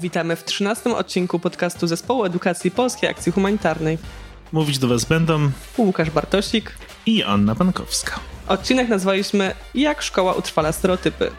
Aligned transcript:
Witamy 0.00 0.36
w 0.36 0.44
13 0.44 0.96
odcinku 0.96 1.38
podcastu 1.38 1.86
Zespołu 1.86 2.24
Edukacji 2.24 2.70
Polskiej 2.70 3.10
Akcji 3.10 3.32
Humanitarnej. 3.32 3.98
Mówić 4.52 4.78
do 4.78 4.88
Was 4.88 5.04
będą 5.04 5.50
Łukasz 5.78 6.10
Bartosik 6.10 6.72
i 7.06 7.22
Anna 7.22 7.54
Pankowska. 7.54 8.20
Odcinek 8.48 8.88
nazwaliśmy 8.88 9.54
Jak 9.74 10.02
szkoła 10.02 10.34
utrwala 10.34 10.72
stereotypy. 10.72 11.30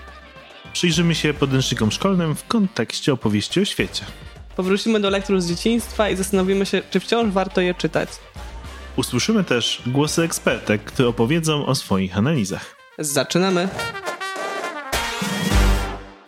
Przyjrzymy 0.73 1.15
się 1.15 1.33
podręcznikom 1.33 1.91
szkolnym 1.91 2.35
w 2.35 2.47
kontekście 2.47 3.13
opowieści 3.13 3.61
o 3.61 3.65
świecie. 3.65 4.05
Powrócimy 4.55 4.99
do 4.99 5.09
lektur 5.09 5.41
z 5.41 5.47
dzieciństwa 5.47 6.09
i 6.09 6.15
zastanowimy 6.15 6.65
się, 6.65 6.81
czy 6.91 6.99
wciąż 6.99 7.33
warto 7.33 7.61
je 7.61 7.73
czytać. 7.73 8.09
Usłyszymy 8.95 9.43
też 9.43 9.81
głosy 9.85 10.21
ekspertek, 10.21 10.83
które 10.83 11.09
opowiedzą 11.09 11.65
o 11.65 11.75
swoich 11.75 12.17
analizach. 12.17 12.75
Zaczynamy! 12.99 13.69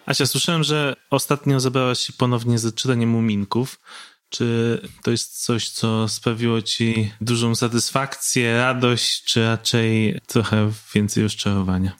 Asia, 0.06 0.26
słyszałem, 0.26 0.64
że 0.64 0.96
ostatnio 1.10 1.60
zabrałaś 1.60 2.00
się 2.00 2.14
ponownie 2.14 2.60
ze 2.60 2.72
czytaniem 2.72 3.10
Muminków. 3.10 3.80
Czy 4.30 4.82
to 5.04 5.12
jest 5.12 5.46
coś, 5.46 5.70
co 5.70 6.08
sprawiło 6.08 6.62
ci 6.62 7.12
dużą 7.22 7.56
satysfakcję, 7.56 8.58
radość, 8.58 9.24
czy 9.24 9.44
raczej 9.44 10.20
trochę 10.28 10.72
więcej 10.96 11.24
rozczarowania? 11.24 11.92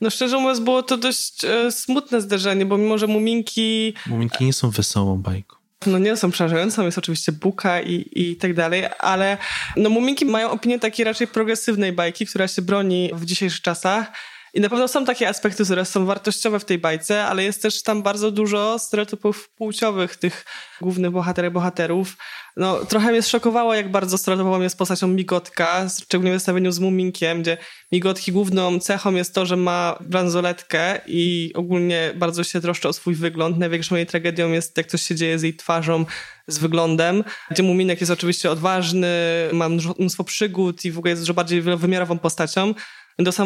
No 0.00 0.10
szczerze 0.10 0.38
mówiąc, 0.38 0.60
było 0.60 0.82
to 0.82 0.96
dość 0.96 1.44
e, 1.44 1.72
smutne 1.72 2.20
zderzenie, 2.20 2.66
bo 2.66 2.78
mimo, 2.78 2.98
że 2.98 3.06
Muminki... 3.06 3.94
Muminki 4.06 4.44
nie 4.44 4.52
są 4.52 4.70
wesołą 4.70 5.16
bajką. 5.16 5.56
No 5.86 5.98
nie 5.98 6.16
są 6.16 6.30
przerażającą, 6.30 6.84
jest 6.84 6.98
oczywiście 6.98 7.32
Buka 7.32 7.80
i, 7.80 8.08
i 8.12 8.36
tak 8.36 8.54
dalej, 8.54 8.84
ale 8.98 9.38
no 9.76 9.90
Muminki 9.90 10.24
mają 10.24 10.50
opinię 10.50 10.78
takiej 10.78 11.04
raczej 11.04 11.26
progresywnej 11.26 11.92
bajki, 11.92 12.26
która 12.26 12.48
się 12.48 12.62
broni 12.62 13.10
w 13.14 13.24
dzisiejszych 13.24 13.62
czasach. 13.62 14.12
I 14.54 14.60
na 14.60 14.68
pewno 14.68 14.88
są 14.88 15.04
takie 15.04 15.28
aspekty, 15.28 15.64
które 15.64 15.84
są 15.84 16.06
wartościowe 16.06 16.60
w 16.60 16.64
tej 16.64 16.78
bajce, 16.78 17.24
ale 17.24 17.44
jest 17.44 17.62
też 17.62 17.82
tam 17.82 18.02
bardzo 18.02 18.30
dużo 18.30 18.78
stereotypów 18.78 19.48
płciowych 19.48 20.16
tych 20.16 20.44
głównych 20.80 21.10
bohaterek, 21.10 21.52
bohaterów. 21.52 22.16
No, 22.56 22.84
trochę 22.84 23.10
mnie 23.10 23.22
szokowało, 23.22 23.74
jak 23.74 23.90
bardzo 23.90 24.18
stereotypową 24.18 24.60
jest 24.60 24.78
postacią 24.78 25.08
Migotka, 25.08 25.86
szczególnie 26.02 26.32
w 26.32 26.34
zestawieniu 26.34 26.72
z 26.72 26.78
Muminkiem, 26.78 27.42
gdzie 27.42 27.56
Migotki 27.92 28.32
główną 28.32 28.80
cechą 28.80 29.14
jest 29.14 29.34
to, 29.34 29.46
że 29.46 29.56
ma 29.56 29.98
bransoletkę 30.00 31.00
i 31.06 31.52
ogólnie 31.54 32.12
bardzo 32.16 32.44
się 32.44 32.60
troszczy 32.60 32.88
o 32.88 32.92
swój 32.92 33.14
wygląd. 33.14 33.58
Największą 33.58 33.96
jej 33.96 34.06
tragedią 34.06 34.52
jest, 34.52 34.76
jak 34.76 34.86
coś 34.86 35.02
się 35.02 35.14
dzieje 35.14 35.38
z 35.38 35.42
jej 35.42 35.56
twarzą, 35.56 36.04
z 36.46 36.58
wyglądem, 36.58 37.24
gdzie 37.50 37.62
Muminek 37.62 38.00
jest 38.00 38.12
oczywiście 38.12 38.50
odważny, 38.50 39.08
ma 39.52 39.68
mnóstwo 39.68 40.24
przygód 40.24 40.84
i 40.84 40.92
w 40.92 40.98
ogóle 40.98 41.10
jest 41.10 41.22
dużo 41.22 41.34
bardziej 41.34 41.62
wielowymiarową 41.62 42.18
postacią. 42.18 42.74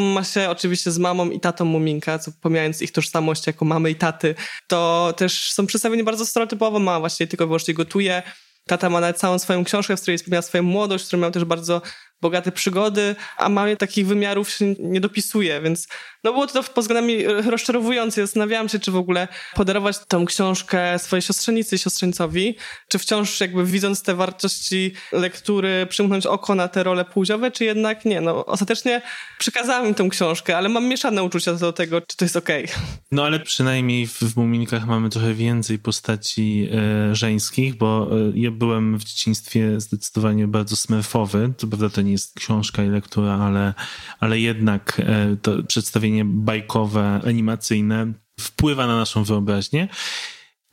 Ma 0.01 0.25
się 0.25 0.51
oczywiście 0.51 0.91
z 0.91 0.99
mamą 0.99 1.31
i 1.31 1.41
tatą 1.41 1.65
Muminka, 1.65 2.19
co 2.19 2.31
pomijając 2.41 2.83
ich 2.83 2.93
tożsamość 2.93 3.47
jako 3.47 3.65
mamy 3.65 3.91
i 3.91 3.95
taty, 3.95 4.35
to 4.67 5.15
też 5.17 5.53
są 5.53 5.67
przedstawieni 5.67 6.05
bardzo 6.05 6.27
stereotypowo. 6.27 6.79
Mama 6.79 7.01
właśnie 7.01 7.27
tylko 7.27 7.47
wyłącznie 7.47 7.75
gotuje. 7.75 8.23
Tata 8.67 8.91
ma 8.91 9.01
nawet 9.01 9.19
całą 9.19 9.39
swoją 9.39 9.65
książkę, 9.65 9.97
w 9.97 10.01
której 10.01 10.19
wspomniała 10.19 10.43
swoją 10.43 10.63
młodość, 10.63 11.05
w 11.05 11.07
której 11.07 11.23
miał 11.23 11.31
też 11.31 11.45
bardzo 11.45 11.83
bogate 12.21 12.53
przygody, 12.53 13.17
a 13.37 13.49
mamie 13.49 13.77
takich 13.77 14.07
wymiarów 14.07 14.51
się 14.51 14.75
nie 14.79 15.01
dopisuje, 15.01 15.61
więc 15.61 15.89
no 16.25 16.33
było 16.33 16.47
to 16.47 16.63
pod 16.63 16.85
względami 16.85 17.25
rozczarowujące. 17.27 18.21
Zastanawiałam 18.21 18.69
się, 18.69 18.79
czy 18.79 18.91
w 18.91 18.97
ogóle 18.97 19.29
podarować 19.55 19.97
tą 20.09 20.27
książkę 20.27 20.99
swojej 20.99 21.23
siostrzenicy 21.23 21.77
i 21.77 21.79
siostrzeńcowi, 21.79 22.57
czy 22.89 22.99
wciąż 22.99 23.41
jakby 23.41 23.65
widząc 23.65 24.03
te 24.03 24.15
wartości 24.15 24.93
lektury 25.13 25.87
przymknąć 25.91 26.27
oko 26.27 26.55
na 26.55 26.69
te 26.69 26.83
role 26.83 27.05
płciowe, 27.05 27.51
czy 27.51 27.65
jednak 27.65 28.05
nie. 28.05 28.21
No 28.21 28.47
ostatecznie 28.47 29.03
przekazałam 29.39 29.87
im 29.87 29.95
tę 29.95 30.09
książkę, 30.09 30.57
ale 30.57 30.69
mam 30.69 30.89
mieszane 30.89 31.23
uczucia 31.23 31.55
do 31.55 31.73
tego, 31.73 32.01
czy 32.01 32.17
to 32.17 32.25
jest 32.25 32.37
okej. 32.37 32.65
Okay. 32.65 32.77
No 33.13 33.25
ale 33.25 33.41
przynajmniej 33.41 34.07
w, 34.07 34.19
w 34.21 34.37
Muminkach 34.37 34.87
mamy 34.87 35.11
trochę 35.11 35.35
więcej 35.35 35.79
postaci 35.79 36.69
e, 36.73 37.15
żeńskich, 37.15 37.75
bo 37.75 38.09
e, 38.13 38.33
ja 38.35 38.51
byłem 38.51 38.99
w 38.99 39.05
dzieciństwie 39.05 39.81
zdecydowanie 39.81 40.49
bardzo 40.49 40.77
smurfowy. 40.77 41.53
To 41.59 41.67
prawda 41.67 41.91
to 41.91 42.03
nie 42.03 42.13
jest 42.13 42.35
książka 42.35 42.85
i 42.85 42.89
lektura, 42.89 43.39
ale, 43.39 43.75
ale 44.21 44.41
jednak 44.41 45.01
e, 45.01 45.37
to 45.43 45.63
przedstawienie 45.63 46.14
bajkowe, 46.25 47.21
animacyjne 47.27 48.13
wpływa 48.41 48.87
na 48.87 48.97
naszą 48.97 49.25
wyobraźnię. 49.25 49.89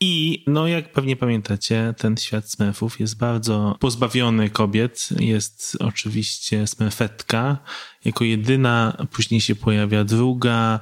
I 0.04 0.44
no, 0.48 0.68
jak 0.68 0.92
pewnie 0.92 1.16
pamiętacie, 1.16 1.94
ten 1.98 2.18
świat 2.18 2.52
smurfów 2.52 3.00
jest 3.00 3.18
bardzo 3.18 3.76
pozbawiony 3.80 4.50
kobiet. 4.50 5.10
Jest 5.20 5.78
oczywiście 5.80 6.68
smurfetka 6.68 7.58
jako 8.06 8.24
jedyna, 8.24 9.08
później 9.12 9.42
się 9.42 9.56
pojawia 9.56 10.04
druga, 10.04 10.80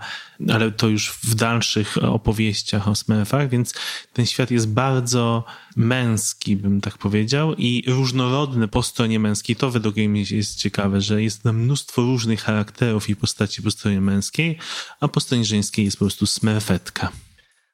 ale 0.49 0.71
to 0.71 0.87
już 0.87 1.09
w 1.11 1.35
dalszych 1.35 1.97
opowieściach 1.97 2.87
o 2.87 2.95
smurfach, 2.95 3.49
więc 3.49 3.73
ten 4.13 4.25
świat 4.25 4.51
jest 4.51 4.69
bardzo 4.69 5.43
męski, 5.75 6.55
bym 6.55 6.81
tak 6.81 6.97
powiedział, 6.97 7.55
i 7.55 7.83
różnorodny 7.87 8.67
po 8.67 8.83
stronie 8.83 9.19
męskiej. 9.19 9.55
To 9.55 9.71
według 9.71 9.95
mnie 9.95 10.23
jest 10.31 10.55
ciekawe, 10.55 11.01
że 11.01 11.23
jest 11.23 11.43
tam 11.43 11.57
mnóstwo 11.57 12.01
różnych 12.01 12.41
charakterów 12.41 13.09
i 13.09 13.15
postaci 13.15 13.61
po 13.61 13.71
stronie 13.71 14.01
męskiej, 14.01 14.57
a 14.99 15.07
po 15.07 15.19
stronie 15.19 15.45
żeńskiej 15.45 15.85
jest 15.85 15.97
po 15.97 16.05
prostu 16.05 16.25
smurfetka. 16.25 17.11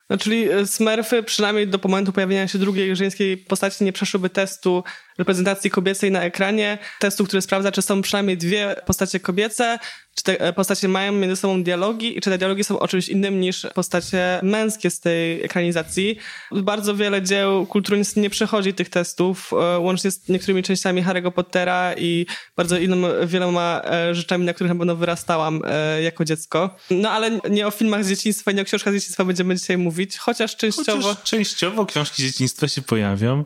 No, 0.09 0.17
czyli 0.17 0.51
e, 0.51 0.67
Smurfy 0.67 1.23
przynajmniej 1.23 1.67
do 1.67 1.79
momentu 1.83 2.11
pojawienia 2.11 2.47
się 2.47 2.57
drugiej 2.57 2.95
żeńskiej 2.95 3.38
postaci 3.38 3.83
nie 3.83 3.93
przeszłyby 3.93 4.29
testu 4.29 4.83
reprezentacji 5.18 5.70
kobiecej 5.70 6.12
na 6.12 6.22
ekranie, 6.22 6.78
testu, 7.00 7.26
który 7.26 7.42
sprawdza, 7.42 7.72
czy 7.72 7.81
są 7.81 8.02
przynajmniej 8.02 8.38
dwie 8.38 8.76
postacie 8.86 9.20
kobiece, 9.20 9.80
czy 10.16 10.24
te 10.24 10.42
e, 10.42 10.53
postacie 10.53 10.88
mają 10.88 11.12
między 11.12 11.36
sobą 11.36 11.64
dialogi 11.64 12.18
i 12.18 12.22
czy 12.22 12.30
te 12.30 12.38
dialogi 12.38 12.64
są 12.64 12.80
o 12.80 12.88
czymś 12.88 13.09
innym 13.09 13.40
niż 13.40 13.68
postacie 13.74 14.40
męskie 14.44 14.90
z 14.90 15.00
tej 15.00 15.44
ekranizacji. 15.44 16.18
Bardzo 16.52 16.96
wiele 16.96 17.22
dzieł 17.22 17.66
kultury 17.66 18.02
nie 18.16 18.30
przechodzi 18.30 18.74
tych 18.74 18.90
testów, 18.90 19.52
e, 19.53 19.80
łącznie 19.80 20.12
z 20.12 20.30
niektórymi 20.30 20.64
częściami 20.64 21.03
Harry'ego 21.03 21.32
Pottera 21.32 21.94
i 21.97 22.26
bardzo 22.58 22.76
wieloma 23.26 23.82
e, 23.86 24.16
rzeczami, 24.16 24.46
na 24.46 24.53
których 24.53 24.74
na 24.74 24.80
pewno 24.80 24.96
wyrastałam 24.96 25.62
jako 26.02 26.26
dziecko. 26.26 26.76
No 26.90 27.12
ale 27.12 27.40
nie 27.50 27.68
o 27.68 27.72
filmach 27.72 28.06
z 28.06 28.09
dzieciństwa, 28.09 28.52
nie 28.52 28.62
o 28.62 28.66
książkach 28.66 28.94
z 28.94 28.96
dzieciństwa 28.96 29.26
będziemy 29.26 29.56
dzisiaj 29.56 29.78
mówić, 29.78 30.18
chociaż 30.18 30.56
częściowo... 30.56 31.02
Chociaż 31.02 31.24
częściowo 31.24 31.86
książki 31.86 32.24
z 32.24 32.26
dzieciństwa 32.26 32.68
się 32.68 32.82
pojawią. 32.82 33.46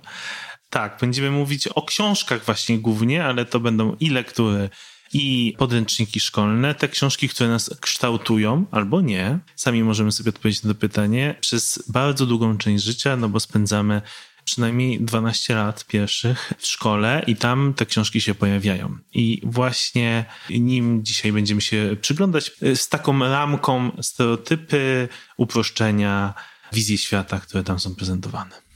Tak, 0.70 0.98
będziemy 1.02 1.32
mówić 1.32 1.68
o 1.68 1.82
książkach 1.82 2.46
właśnie 2.46 2.80
głównie, 2.80 3.26
ale 3.26 3.46
to 3.46 3.60
będą 3.60 3.96
i 4.00 4.10
lektury, 4.10 4.70
i 5.14 5.56
podręczniki 5.58 6.20
szkolne, 6.20 6.76
te 6.76 6.88
książki, 6.88 7.30
które 7.30 7.50
nas 7.50 7.76
kształtują 7.82 8.66
albo 8.72 9.02
nie. 9.02 9.40
Sami 9.56 9.84
możemy 9.84 10.12
sobie 10.12 10.30
odpowiedzieć 10.30 10.64
na 10.64 10.74
to 10.74 10.80
pytanie 10.80 11.36
przez 11.42 11.84
bardzo 11.88 12.26
długą 12.26 12.58
część 12.58 12.84
życia, 12.84 13.16
no 13.16 13.30
bo 13.30 13.40
spędzamy 13.40 14.02
przynajmniej 14.44 15.02
12 15.02 15.56
lat 15.56 15.86
pierwszych 15.86 16.54
w 16.58 16.68
szkole 16.68 17.24
i 17.28 17.36
tam 17.36 17.74
te 17.74 17.86
książki 17.86 18.22
się 18.22 18.36
pojawiają. 18.36 18.98
I 19.14 19.42
właśnie 19.44 20.26
nim 20.50 21.06
dzisiaj 21.06 21.32
będziemy 21.32 21.62
się 21.62 21.96
przyglądać 22.02 22.52
z 22.76 22.90
taką 22.90 23.20
ramką 23.20 23.92
stereotypy, 24.02 25.08
uproszczenia, 25.38 26.34
wizji 26.74 26.98
świata, 26.98 27.40
które 27.40 27.64
tam 27.64 27.80
są 27.80 27.96
prezentowane. 27.96 28.69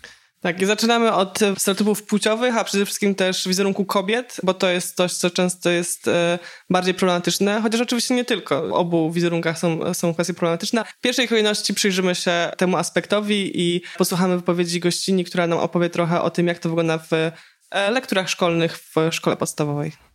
Tak, 0.43 0.61
i 0.61 0.65
zaczynamy 0.65 1.13
od 1.13 1.39
stereotypów 1.57 2.03
płciowych, 2.03 2.57
a 2.57 2.63
przede 2.63 2.85
wszystkim 2.85 3.15
też 3.15 3.47
wizerunku 3.47 3.85
kobiet, 3.85 4.37
bo 4.43 4.53
to 4.53 4.69
jest 4.69 4.95
coś, 4.95 5.13
co 5.13 5.29
często 5.29 5.69
jest 5.69 6.07
e, 6.07 6.39
bardziej 6.69 6.93
problematyczne, 6.93 7.61
chociaż 7.61 7.81
oczywiście 7.81 8.15
nie 8.15 8.25
tylko. 8.25 8.67
W 8.67 8.73
obu 8.73 9.11
wizerunkach 9.11 9.59
są, 9.59 9.93
są 9.93 10.13
kwestie 10.13 10.33
problematyczne. 10.33 10.85
W 10.85 11.01
pierwszej 11.01 11.27
kolejności 11.27 11.73
przyjrzymy 11.73 12.15
się 12.15 12.51
temu 12.57 12.77
aspektowi 12.77 13.61
i 13.61 13.81
posłuchamy 13.97 14.37
wypowiedzi 14.37 14.79
gościni, 14.79 15.25
która 15.25 15.47
nam 15.47 15.59
opowie 15.59 15.89
trochę 15.89 16.21
o 16.21 16.29
tym, 16.29 16.47
jak 16.47 16.59
to 16.59 16.69
wygląda 16.69 16.97
w 16.97 17.13
e, 17.13 17.91
lekturach 17.91 18.29
szkolnych 18.29 18.77
w 18.77 18.95
szkole 19.11 19.37
podstawowej. 19.37 20.12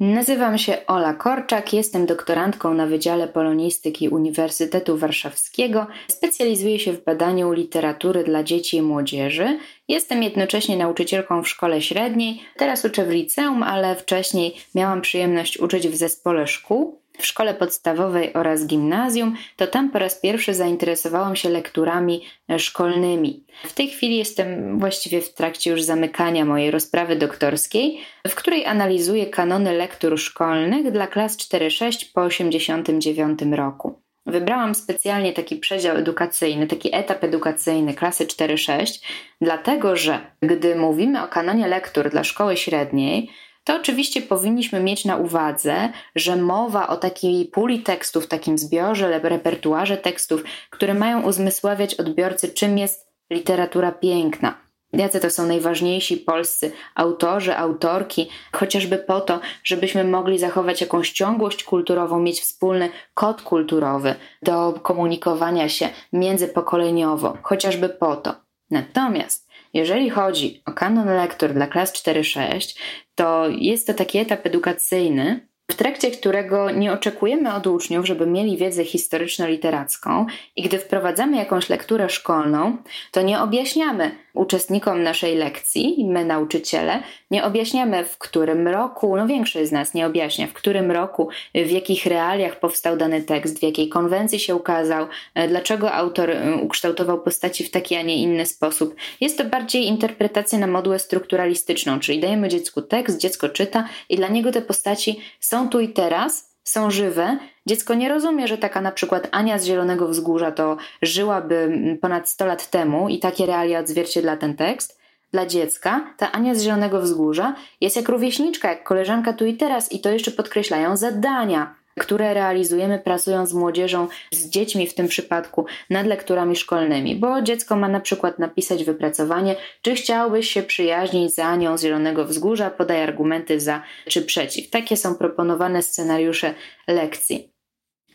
Nazywam 0.00 0.58
się 0.58 0.86
Ola 0.86 1.14
Korczak, 1.14 1.72
jestem 1.72 2.06
doktorantką 2.06 2.74
na 2.74 2.86
Wydziale 2.86 3.28
Polonistyki 3.28 4.08
Uniwersytetu 4.08 4.98
Warszawskiego. 4.98 5.86
Specjalizuję 6.08 6.78
się 6.78 6.92
w 6.92 7.04
badaniu 7.04 7.52
literatury 7.52 8.24
dla 8.24 8.42
dzieci 8.42 8.76
i 8.76 8.82
młodzieży. 8.82 9.58
Jestem 9.88 10.22
jednocześnie 10.22 10.76
nauczycielką 10.76 11.42
w 11.42 11.48
szkole 11.48 11.82
średniej. 11.82 12.42
Teraz 12.56 12.84
uczę 12.84 13.04
w 13.04 13.10
liceum, 13.10 13.62
ale 13.62 13.96
wcześniej 13.96 14.56
miałam 14.74 15.00
przyjemność 15.00 15.58
uczyć 15.58 15.88
w 15.88 15.96
zespole 15.96 16.46
szkół 16.46 17.03
w 17.18 17.26
szkole 17.26 17.54
podstawowej 17.54 18.34
oraz 18.34 18.66
gimnazjum, 18.66 19.36
to 19.56 19.66
tam 19.66 19.90
po 19.90 19.98
raz 19.98 20.20
pierwszy 20.20 20.54
zainteresowałam 20.54 21.36
się 21.36 21.48
lekturami 21.48 22.24
e, 22.50 22.58
szkolnymi. 22.58 23.44
W 23.64 23.72
tej 23.72 23.88
chwili 23.88 24.16
jestem 24.16 24.78
właściwie 24.78 25.20
w 25.20 25.34
trakcie 25.34 25.70
już 25.70 25.82
zamykania 25.82 26.44
mojej 26.44 26.70
rozprawy 26.70 27.16
doktorskiej, 27.16 28.00
w 28.28 28.34
której 28.34 28.66
analizuję 28.66 29.26
kanony 29.26 29.72
lektur 29.72 30.18
szkolnych 30.18 30.92
dla 30.92 31.06
klas 31.06 31.36
4-6 31.36 32.12
po 32.14 32.28
1989 32.28 33.38
roku. 33.56 34.04
Wybrałam 34.26 34.74
specjalnie 34.74 35.32
taki 35.32 35.56
przedział 35.56 35.96
edukacyjny, 35.96 36.66
taki 36.66 36.96
etap 36.96 37.24
edukacyjny 37.24 37.94
klasy 37.94 38.26
4-6, 38.26 39.04
dlatego 39.40 39.96
że 39.96 40.20
gdy 40.42 40.76
mówimy 40.76 41.22
o 41.22 41.28
kanonie 41.28 41.68
lektur 41.68 42.10
dla 42.10 42.24
szkoły 42.24 42.56
średniej, 42.56 43.30
to 43.64 43.76
oczywiście 43.76 44.22
powinniśmy 44.22 44.80
mieć 44.80 45.04
na 45.04 45.16
uwadze, 45.16 45.92
że 46.14 46.36
mowa 46.36 46.88
o 46.88 46.96
takiej 46.96 47.44
puli 47.44 47.82
tekstów, 47.82 48.26
takim 48.26 48.58
zbiorze, 48.58 49.20
repertuarze 49.22 49.96
tekstów, 49.96 50.44
które 50.70 50.94
mają 50.94 51.22
uzmysławiać 51.22 51.94
odbiorcy, 51.94 52.48
czym 52.48 52.78
jest 52.78 53.08
literatura 53.30 53.92
piękna. 53.92 54.64
Jacy 54.92 55.20
to 55.20 55.30
są 55.30 55.46
najważniejsi 55.46 56.16
polscy 56.16 56.72
autorzy, 56.94 57.56
autorki, 57.56 58.28
chociażby 58.52 58.98
po 58.98 59.20
to, 59.20 59.40
żebyśmy 59.64 60.04
mogli 60.04 60.38
zachować 60.38 60.80
jakąś 60.80 61.10
ciągłość 61.10 61.64
kulturową, 61.64 62.20
mieć 62.20 62.40
wspólny 62.40 62.90
kod 63.14 63.42
kulturowy 63.42 64.14
do 64.42 64.72
komunikowania 64.82 65.68
się 65.68 65.88
międzypokoleniowo, 66.12 67.36
chociażby 67.42 67.88
po 67.88 68.16
to. 68.16 68.34
Natomiast 68.70 69.43
jeżeli 69.74 70.10
chodzi 70.10 70.62
o 70.66 70.72
kanon 70.72 71.06
lektur 71.06 71.52
dla 71.52 71.66
klas 71.66 71.92
4-6, 71.92 72.78
to 73.14 73.48
jest 73.48 73.86
to 73.86 73.94
taki 73.94 74.18
etap 74.18 74.46
edukacyjny, 74.46 75.48
w 75.70 75.74
trakcie 75.74 76.10
którego 76.10 76.70
nie 76.70 76.92
oczekujemy 76.92 77.54
od 77.54 77.66
uczniów, 77.66 78.06
żeby 78.06 78.26
mieli 78.26 78.56
wiedzę 78.56 78.84
historyczno-literacką 78.84 80.26
i 80.56 80.62
gdy 80.62 80.78
wprowadzamy 80.78 81.36
jakąś 81.36 81.68
lekturę 81.68 82.08
szkolną, 82.08 82.76
to 83.10 83.22
nie 83.22 83.40
objaśniamy 83.40 84.10
uczestnikom 84.34 85.02
naszej 85.02 85.36
lekcji, 85.36 86.06
my 86.08 86.24
nauczyciele, 86.24 87.02
nie 87.30 87.44
objaśniamy 87.44 88.04
w 88.04 88.18
którym 88.18 88.68
roku, 88.68 89.16
no 89.16 89.26
większość 89.26 89.68
z 89.68 89.72
nas 89.72 89.94
nie 89.94 90.06
objaśnia, 90.06 90.46
w 90.46 90.52
którym 90.52 90.90
roku, 90.90 91.28
w 91.54 91.70
jakich 91.70 92.06
realiach 92.06 92.60
powstał 92.60 92.96
dany 92.96 93.22
tekst, 93.22 93.58
w 93.58 93.62
jakiej 93.62 93.88
konwencji 93.88 94.38
się 94.38 94.54
ukazał, 94.54 95.06
dlaczego 95.48 95.92
autor 95.92 96.30
y, 96.30 96.56
ukształtował 96.62 97.22
postaci 97.22 97.64
w 97.64 97.70
taki, 97.70 97.96
a 97.96 98.02
nie 98.02 98.16
inny 98.16 98.46
sposób. 98.46 98.94
Jest 99.20 99.38
to 99.38 99.44
bardziej 99.44 99.86
interpretacja 99.86 100.58
na 100.58 100.66
modułę 100.66 100.98
strukturalistyczną, 100.98 102.00
czyli 102.00 102.20
dajemy 102.20 102.48
dziecku 102.48 102.82
tekst, 102.82 103.18
dziecko 103.18 103.48
czyta 103.48 103.88
i 104.08 104.16
dla 104.16 104.28
niego 104.28 104.52
te 104.52 104.62
postaci 104.62 105.20
są 105.40 105.53
tu 105.70 105.80
i 105.80 105.88
teraz, 105.88 106.54
są 106.64 106.90
żywe. 106.90 107.38
Dziecko 107.66 107.94
nie 107.94 108.08
rozumie, 108.08 108.48
że 108.48 108.58
taka 108.58 108.80
na 108.80 108.92
przykład 108.92 109.28
Ania 109.32 109.58
z 109.58 109.64
Zielonego 109.64 110.08
Wzgórza 110.08 110.52
to 110.52 110.76
żyłaby 111.02 111.78
ponad 112.00 112.28
100 112.28 112.46
lat 112.46 112.70
temu 112.70 113.08
i 113.08 113.18
takie 113.18 113.46
realia 113.46 113.80
odzwierciedla 113.80 114.36
ten 114.36 114.56
tekst. 114.56 114.98
Dla 115.32 115.46
dziecka 115.46 116.14
ta 116.16 116.32
Ania 116.32 116.54
z 116.54 116.62
Zielonego 116.62 117.00
Wzgórza 117.00 117.54
jest 117.80 117.96
jak 117.96 118.08
rówieśniczka, 118.08 118.68
jak 118.68 118.84
koleżanka 118.84 119.32
tu 119.32 119.46
i 119.46 119.54
teraz 119.54 119.92
i 119.92 120.00
to 120.00 120.10
jeszcze 120.10 120.30
podkreślają 120.30 120.96
zadania 120.96 121.74
które 122.00 122.34
realizujemy 122.34 122.98
pracując 122.98 123.50
z 123.50 123.54
młodzieżą, 123.54 124.08
z 124.32 124.48
dziećmi 124.48 124.86
w 124.86 124.94
tym 124.94 125.08
przypadku, 125.08 125.66
nad 125.90 126.06
lekturami 126.06 126.56
szkolnymi, 126.56 127.16
bo 127.16 127.42
dziecko 127.42 127.76
ma 127.76 127.88
na 127.88 128.00
przykład 128.00 128.38
napisać 128.38 128.84
wypracowanie, 128.84 129.56
czy 129.82 129.94
chciałbyś 129.94 130.50
się 130.50 130.62
przyjaźnić 130.62 131.34
z 131.34 131.38
Anią 131.38 131.78
z 131.78 131.82
Zielonego 131.82 132.24
Wzgórza, 132.24 132.70
podaj 132.70 133.02
argumenty 133.02 133.60
za 133.60 133.82
czy 134.08 134.22
przeciw. 134.22 134.70
Takie 134.70 134.96
są 134.96 135.14
proponowane 135.14 135.82
scenariusze 135.82 136.54
lekcji. 136.88 137.54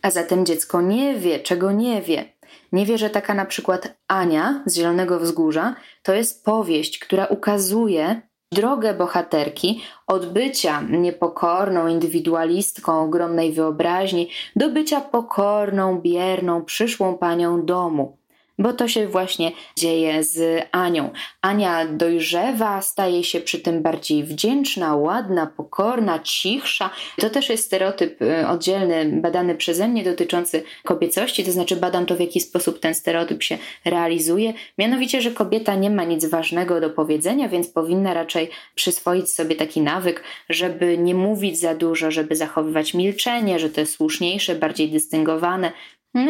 A 0.02 0.12
zatem 0.12 0.46
dziecko 0.46 0.82
nie 0.82 1.16
wie, 1.16 1.40
czego 1.40 1.72
nie 1.72 2.02
wie. 2.02 2.26
Nie 2.72 2.86
wie, 2.86 2.98
że 2.98 3.10
taka 3.10 3.34
na 3.34 3.46
przykład 3.46 3.98
Ania 4.08 4.64
z 4.66 4.76
Zielonego 4.76 5.20
Wzgórza 5.20 5.76
to 6.04 6.14
jest 6.14 6.46
powieść, 6.46 7.00
która 7.00 7.26
ukazuje 7.26 8.29
drogę 8.52 8.94
bohaterki 8.94 9.82
od 10.08 10.26
bycia 10.34 10.82
niepokorną 10.82 11.88
indywidualistką 11.88 13.02
ogromnej 13.02 13.54
wyobraźni 13.54 14.30
do 14.56 14.70
bycia 14.70 15.02
pokorną, 15.02 16.02
bierną, 16.02 16.66
przyszłą 16.66 17.18
panią 17.18 17.66
domu 17.66 18.19
bo 18.60 18.74
to 18.74 18.88
się 18.88 19.08
właśnie 19.08 19.52
dzieje 19.78 20.24
z 20.24 20.66
Anią. 20.72 21.10
Ania 21.42 21.86
dojrzewa, 21.86 22.82
staje 22.82 23.24
się 23.24 23.42
przy 23.42 23.60
tym 23.60 23.82
bardziej 23.82 24.24
wdzięczna, 24.24 24.96
ładna, 24.96 25.48
pokorna, 25.48 26.20
cichsza. 26.20 26.90
To 27.20 27.30
też 27.30 27.50
jest 27.50 27.66
stereotyp 27.66 28.22
y, 28.22 28.48
oddzielny, 28.48 29.22
badany 29.22 29.56
przeze 29.56 29.88
mnie 29.88 30.04
dotyczący 30.04 30.64
kobiecości, 30.84 31.44
to 31.44 31.52
znaczy 31.52 31.76
badam 31.76 32.06
to, 32.06 32.16
w 32.16 32.20
jaki 32.20 32.40
sposób 32.42 32.80
ten 32.80 32.96
stereotyp 32.96 33.44
się 33.44 33.58
realizuje. 33.86 34.54
Mianowicie, 34.78 35.22
że 35.22 35.32
kobieta 35.32 35.76
nie 35.76 35.90
ma 35.90 36.04
nic 36.04 36.26
ważnego 36.26 36.82
do 36.82 36.90
powiedzenia, 36.90 37.50
więc 37.50 37.68
powinna 37.68 38.14
raczej 38.14 38.50
przyswoić 38.76 39.30
sobie 39.30 39.56
taki 39.56 39.82
nawyk, 39.82 40.24
żeby 40.50 40.98
nie 40.98 41.16
mówić 41.16 41.60
za 41.60 41.76
dużo, 41.76 42.12
żeby 42.12 42.36
zachowywać 42.36 42.94
milczenie, 42.94 43.60
że 43.60 43.70
to 43.70 43.80
jest 43.82 43.94
słuszniejsze, 43.94 44.56
bardziej 44.56 44.90
dystyngowane, 44.90 45.72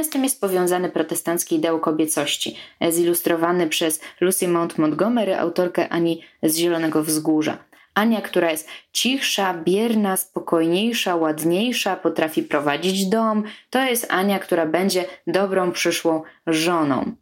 z 0.04 0.10
tym 0.10 0.24
jest 0.24 0.42
powiązany 0.42 0.90
protestancki 0.90 1.56
ideał 1.56 1.80
kobiecości, 1.80 2.58
zilustrowany 2.90 3.68
przez 3.68 4.02
Lucy 4.22 4.48
Mount 4.48 4.78
Montgomery, 4.78 5.38
autorkę 5.38 5.90
Ani 5.90 6.22
z 6.44 6.56
Zielonego 6.56 7.04
Wzgórza. 7.04 7.58
Ania, 7.94 8.22
która 8.22 8.52
jest 8.52 8.70
cichsza, 8.94 9.54
bierna, 9.54 10.18
spokojniejsza, 10.18 11.16
ładniejsza, 11.16 11.96
potrafi 11.96 12.44
prowadzić 12.44 13.06
dom, 13.06 13.44
to 13.70 13.84
jest 13.84 14.08
Ania, 14.10 14.40
która 14.40 14.66
będzie 14.66 15.06
dobrą 15.28 15.72
przyszłą 15.72 16.24
żoną. 16.48 17.16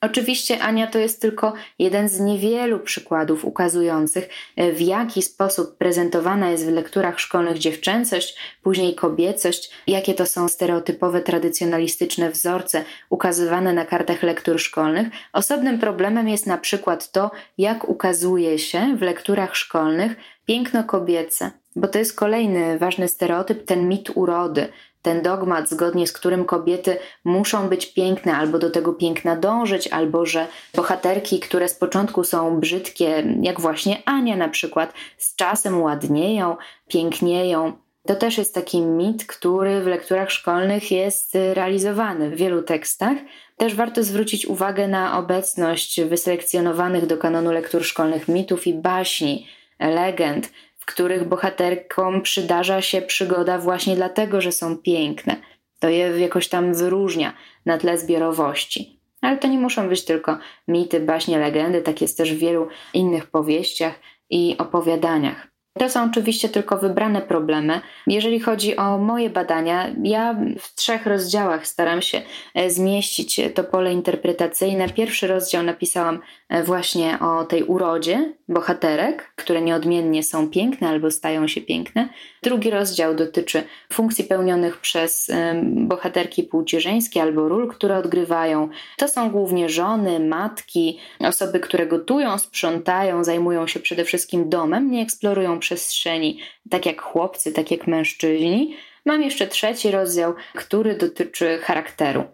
Oczywiście 0.00 0.60
Ania 0.62 0.86
to 0.86 0.98
jest 0.98 1.20
tylko 1.20 1.52
jeden 1.78 2.08
z 2.08 2.20
niewielu 2.20 2.80
przykładów 2.80 3.44
ukazujących, 3.44 4.28
e, 4.56 4.72
w 4.72 4.80
jaki 4.80 5.22
sposób 5.22 5.76
prezentowana 5.76 6.50
jest 6.50 6.66
w 6.66 6.72
lekturach 6.72 7.20
szkolnych 7.20 7.58
dziewczęcość, 7.58 8.36
później 8.62 8.94
kobiecość, 8.94 9.70
jakie 9.86 10.14
to 10.14 10.26
są 10.26 10.48
stereotypowe, 10.48 11.20
tradycjonalistyczne 11.20 12.30
wzorce 12.30 12.84
ukazywane 13.10 13.72
na 13.72 13.84
kartach 13.84 14.22
lektur 14.22 14.60
szkolnych. 14.60 15.08
Osobnym 15.32 15.78
problemem 15.78 16.28
jest 16.28 16.46
na 16.46 16.58
przykład 16.58 17.12
to, 17.12 17.30
jak 17.58 17.88
ukazuje 17.88 18.58
się 18.58 18.96
w 18.96 19.02
lekturach 19.02 19.56
szkolnych 19.56 20.16
piękno 20.46 20.84
kobiece, 20.84 21.50
bo 21.76 21.88
to 21.88 21.98
jest 21.98 22.16
kolejny 22.16 22.78
ważny 22.78 23.08
stereotyp, 23.08 23.64
ten 23.64 23.88
mit 23.88 24.10
urody, 24.14 24.68
ten 25.02 25.22
dogmat, 25.22 25.68
zgodnie 25.68 26.06
z 26.06 26.12
którym 26.12 26.44
kobiety 26.44 26.96
muszą 27.24 27.68
być 27.68 27.86
piękne, 27.86 28.36
albo 28.36 28.58
do 28.58 28.70
tego 28.70 28.92
piękna 28.92 29.36
dążyć, 29.36 29.88
albo 29.88 30.26
że 30.26 30.46
bohaterki, 30.74 31.40
które 31.40 31.68
z 31.68 31.74
początku 31.74 32.24
są 32.24 32.60
brzydkie, 32.60 33.36
jak 33.42 33.60
właśnie 33.60 34.02
Ania 34.04 34.36
na 34.36 34.48
przykład, 34.48 34.92
z 35.18 35.36
czasem 35.36 35.82
ładnieją, 35.82 36.56
pięknieją. 36.88 37.72
To 38.06 38.14
też 38.14 38.38
jest 38.38 38.54
taki 38.54 38.80
mit, 38.80 39.26
który 39.26 39.80
w 39.80 39.86
lekturach 39.86 40.30
szkolnych 40.30 40.90
jest 40.90 41.34
realizowany 41.52 42.30
w 42.30 42.36
wielu 42.36 42.62
tekstach. 42.62 43.18
Też 43.56 43.74
warto 43.74 44.04
zwrócić 44.04 44.46
uwagę 44.46 44.88
na 44.88 45.18
obecność 45.18 46.00
wyselekcjonowanych 46.00 47.06
do 47.06 47.18
kanonu 47.18 47.52
lektur 47.52 47.84
szkolnych 47.84 48.28
mitów 48.28 48.66
i 48.66 48.74
baśni, 48.74 49.46
legend, 49.80 50.50
których 50.88 51.24
bohaterkom 51.24 52.22
przydarza 52.22 52.82
się 52.82 53.02
przygoda 53.02 53.58
właśnie 53.58 53.96
dlatego, 53.96 54.40
że 54.40 54.52
są 54.52 54.78
piękne. 54.78 55.36
To 55.80 55.88
je 55.88 56.20
jakoś 56.20 56.48
tam 56.48 56.74
wyróżnia 56.74 57.32
na 57.66 57.78
tle 57.78 57.98
zbiorowości. 57.98 59.00
Ale 59.20 59.36
to 59.36 59.48
nie 59.48 59.58
muszą 59.58 59.88
być 59.88 60.04
tylko 60.04 60.38
mity, 60.68 61.00
baśnie, 61.00 61.38
legendy, 61.38 61.82
tak 61.82 62.00
jest 62.00 62.18
też 62.18 62.34
w 62.34 62.38
wielu 62.38 62.68
innych 62.94 63.26
powieściach 63.26 63.94
i 64.30 64.56
opowiadaniach. 64.58 65.48
To 65.78 65.88
są 65.88 66.04
oczywiście 66.04 66.48
tylko 66.48 66.78
wybrane 66.78 67.22
problemy. 67.22 67.80
Jeżeli 68.06 68.40
chodzi 68.40 68.76
o 68.76 68.98
moje 68.98 69.30
badania, 69.30 69.94
ja 70.02 70.36
w 70.58 70.74
trzech 70.74 71.06
rozdziałach 71.06 71.66
staram 71.66 72.02
się 72.02 72.22
e, 72.54 72.70
zmieścić 72.70 73.40
to 73.54 73.64
pole 73.64 73.92
interpretacyjne. 73.92 74.88
Pierwszy 74.88 75.26
rozdział 75.26 75.62
napisałam 75.62 76.20
właśnie 76.64 77.18
o 77.20 77.44
tej 77.44 77.62
urodzie 77.62 78.32
bohaterek, 78.48 79.32
które 79.36 79.62
nieodmiennie 79.62 80.22
są 80.22 80.50
piękne 80.50 80.88
albo 80.88 81.10
stają 81.10 81.48
się 81.48 81.60
piękne. 81.60 82.08
Drugi 82.42 82.70
rozdział 82.70 83.14
dotyczy 83.14 83.62
funkcji 83.92 84.24
pełnionych 84.24 84.80
przez 84.80 85.30
bohaterki 85.62 86.42
płci 86.42 86.80
żeńskiej 86.80 87.22
albo 87.22 87.48
ról, 87.48 87.68
które 87.68 87.96
odgrywają. 87.96 88.68
To 88.96 89.08
są 89.08 89.30
głównie 89.30 89.68
żony, 89.68 90.20
matki, 90.20 90.98
osoby, 91.20 91.60
które 91.60 91.86
gotują, 91.86 92.38
sprzątają, 92.38 93.24
zajmują 93.24 93.66
się 93.66 93.80
przede 93.80 94.04
wszystkim 94.04 94.48
domem, 94.48 94.90
nie 94.90 95.02
eksplorują 95.02 95.58
przestrzeni 95.58 96.38
tak 96.70 96.86
jak 96.86 97.02
chłopcy, 97.02 97.52
tak 97.52 97.70
jak 97.70 97.86
mężczyźni. 97.86 98.76
Mam 99.04 99.22
jeszcze 99.22 99.46
trzeci 99.46 99.90
rozdział, 99.90 100.34
który 100.54 100.94
dotyczy 100.94 101.58
charakteru. 101.58 102.24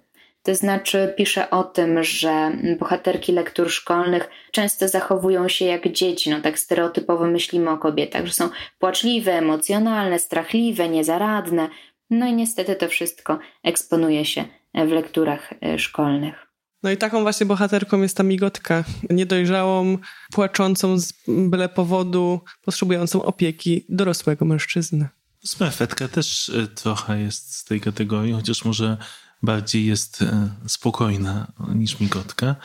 To 0.44 0.54
znaczy, 0.54 1.14
pisze 1.16 1.50
o 1.50 1.64
tym, 1.64 2.04
że 2.04 2.52
bohaterki 2.78 3.32
lektur 3.32 3.70
szkolnych 3.70 4.28
często 4.52 4.88
zachowują 4.88 5.48
się 5.48 5.64
jak 5.64 5.92
dzieci, 5.92 6.30
no 6.30 6.40
tak 6.40 6.58
stereotypowo 6.58 7.26
myślimy 7.26 7.70
o 7.70 7.78
kobietach, 7.78 8.26
że 8.26 8.32
są 8.32 8.48
płaczliwe, 8.78 9.32
emocjonalne, 9.32 10.18
strachliwe, 10.18 10.88
niezaradne. 10.88 11.68
No 12.10 12.26
i 12.26 12.32
niestety 12.32 12.76
to 12.76 12.88
wszystko 12.88 13.38
eksponuje 13.62 14.24
się 14.24 14.44
w 14.74 14.88
lekturach 14.88 15.52
e, 15.62 15.78
szkolnych. 15.78 16.46
No 16.82 16.90
i 16.90 16.96
taką 16.96 17.22
właśnie 17.22 17.46
bohaterką 17.46 18.02
jest 18.02 18.16
ta 18.16 18.22
migotka, 18.22 18.84
niedojrzałą, 19.10 19.98
płaczącą 20.32 20.98
z 20.98 21.12
byle 21.28 21.68
powodu, 21.68 22.40
potrzebującą 22.64 23.22
opieki 23.22 23.84
dorosłego 23.88 24.44
mężczyzny. 24.44 25.08
Smefetka 25.44 26.08
też 26.08 26.48
e, 26.48 26.66
trochę 26.66 27.20
jest 27.20 27.54
z 27.54 27.64
tej 27.64 27.80
kategorii, 27.80 28.32
chociaż 28.32 28.64
może 28.64 28.96
bardziej 29.42 29.86
jest 29.86 30.22
e, 30.22 30.50
spokojna 30.66 31.52
niż 31.74 32.00
migotka. 32.00 32.56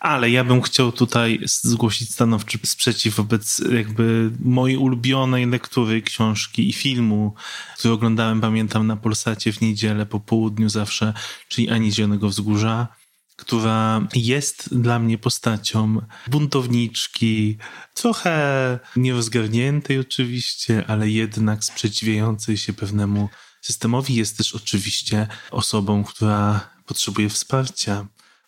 Ale 0.00 0.30
ja 0.30 0.44
bym 0.44 0.62
chciał 0.62 0.92
tutaj 0.92 1.40
zgłosić 1.44 2.10
stanowczy 2.12 2.58
sprzeciw 2.64 3.14
wobec 3.14 3.62
jakby 3.72 4.30
mojej 4.40 4.76
ulubionej 4.76 5.46
lektury 5.46 6.02
książki 6.02 6.68
i 6.68 6.72
filmu, 6.72 7.34
który 7.78 7.94
oglądałem, 7.94 8.40
pamiętam, 8.40 8.86
na 8.86 8.96
Polsacie 8.96 9.52
w 9.52 9.60
niedzielę 9.60 10.06
po 10.06 10.20
południu 10.20 10.68
zawsze, 10.68 11.14
czyli 11.48 11.70
Ani 11.70 11.92
Zielonego 11.92 12.28
Wzgórza. 12.28 12.88
która 13.36 14.08
jest 14.14 14.78
dla 14.78 14.98
mnie 14.98 15.18
postacią 15.18 16.00
buntowniczki, 16.26 17.58
trochę 17.94 18.78
nierozgarniętej 18.96 19.98
oczywiście, 19.98 20.84
ale 20.86 21.10
jednak 21.10 21.64
sprzeciwiającej 21.64 22.56
się 22.56 22.72
pewnemu 22.72 23.28
systemowi. 23.64 24.14
Jest 24.14 24.36
też 24.38 24.54
oczywiście 24.54 25.26
osobą, 25.50 26.04
która 26.04 26.70
potrzebuje 26.86 27.28
wsparcia, 27.28 28.06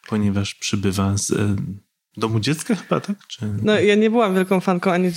ponieważ 0.08 0.54
przybywa 0.54 1.16
z 1.16 1.30
e, 1.30 1.56
domu 2.16 2.40
dziecka 2.40 2.74
chyba, 2.74 3.00
tak? 3.00 3.26
Czy... 3.28 3.40
No 3.62 3.80
ja 3.80 3.94
nie 3.94 4.10
byłam 4.10 4.34
wielką 4.34 4.60
fanką 4.60 4.92
Ani 4.92 5.10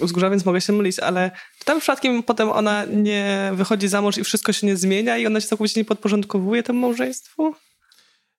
Wzgórza, 0.00 0.30
więc 0.30 0.44
mogę 0.44 0.60
się 0.60 0.72
mylić, 0.72 0.98
ale 0.98 1.30
tam 1.64 1.80
przypadkiem 1.80 2.22
potem 2.22 2.50
ona 2.50 2.84
nie 2.84 3.52
wychodzi 3.54 3.88
za 3.88 4.02
mąż 4.02 4.18
i 4.18 4.24
wszystko 4.24 4.52
się 4.52 4.66
nie 4.66 4.76
zmienia 4.76 5.18
i 5.18 5.26
ona 5.26 5.40
się 5.40 5.46
całkowicie 5.46 5.80
nie 5.80 5.84
podporządkowuje 5.84 6.62
temu 6.62 6.80
małżeństwu? 6.80 7.54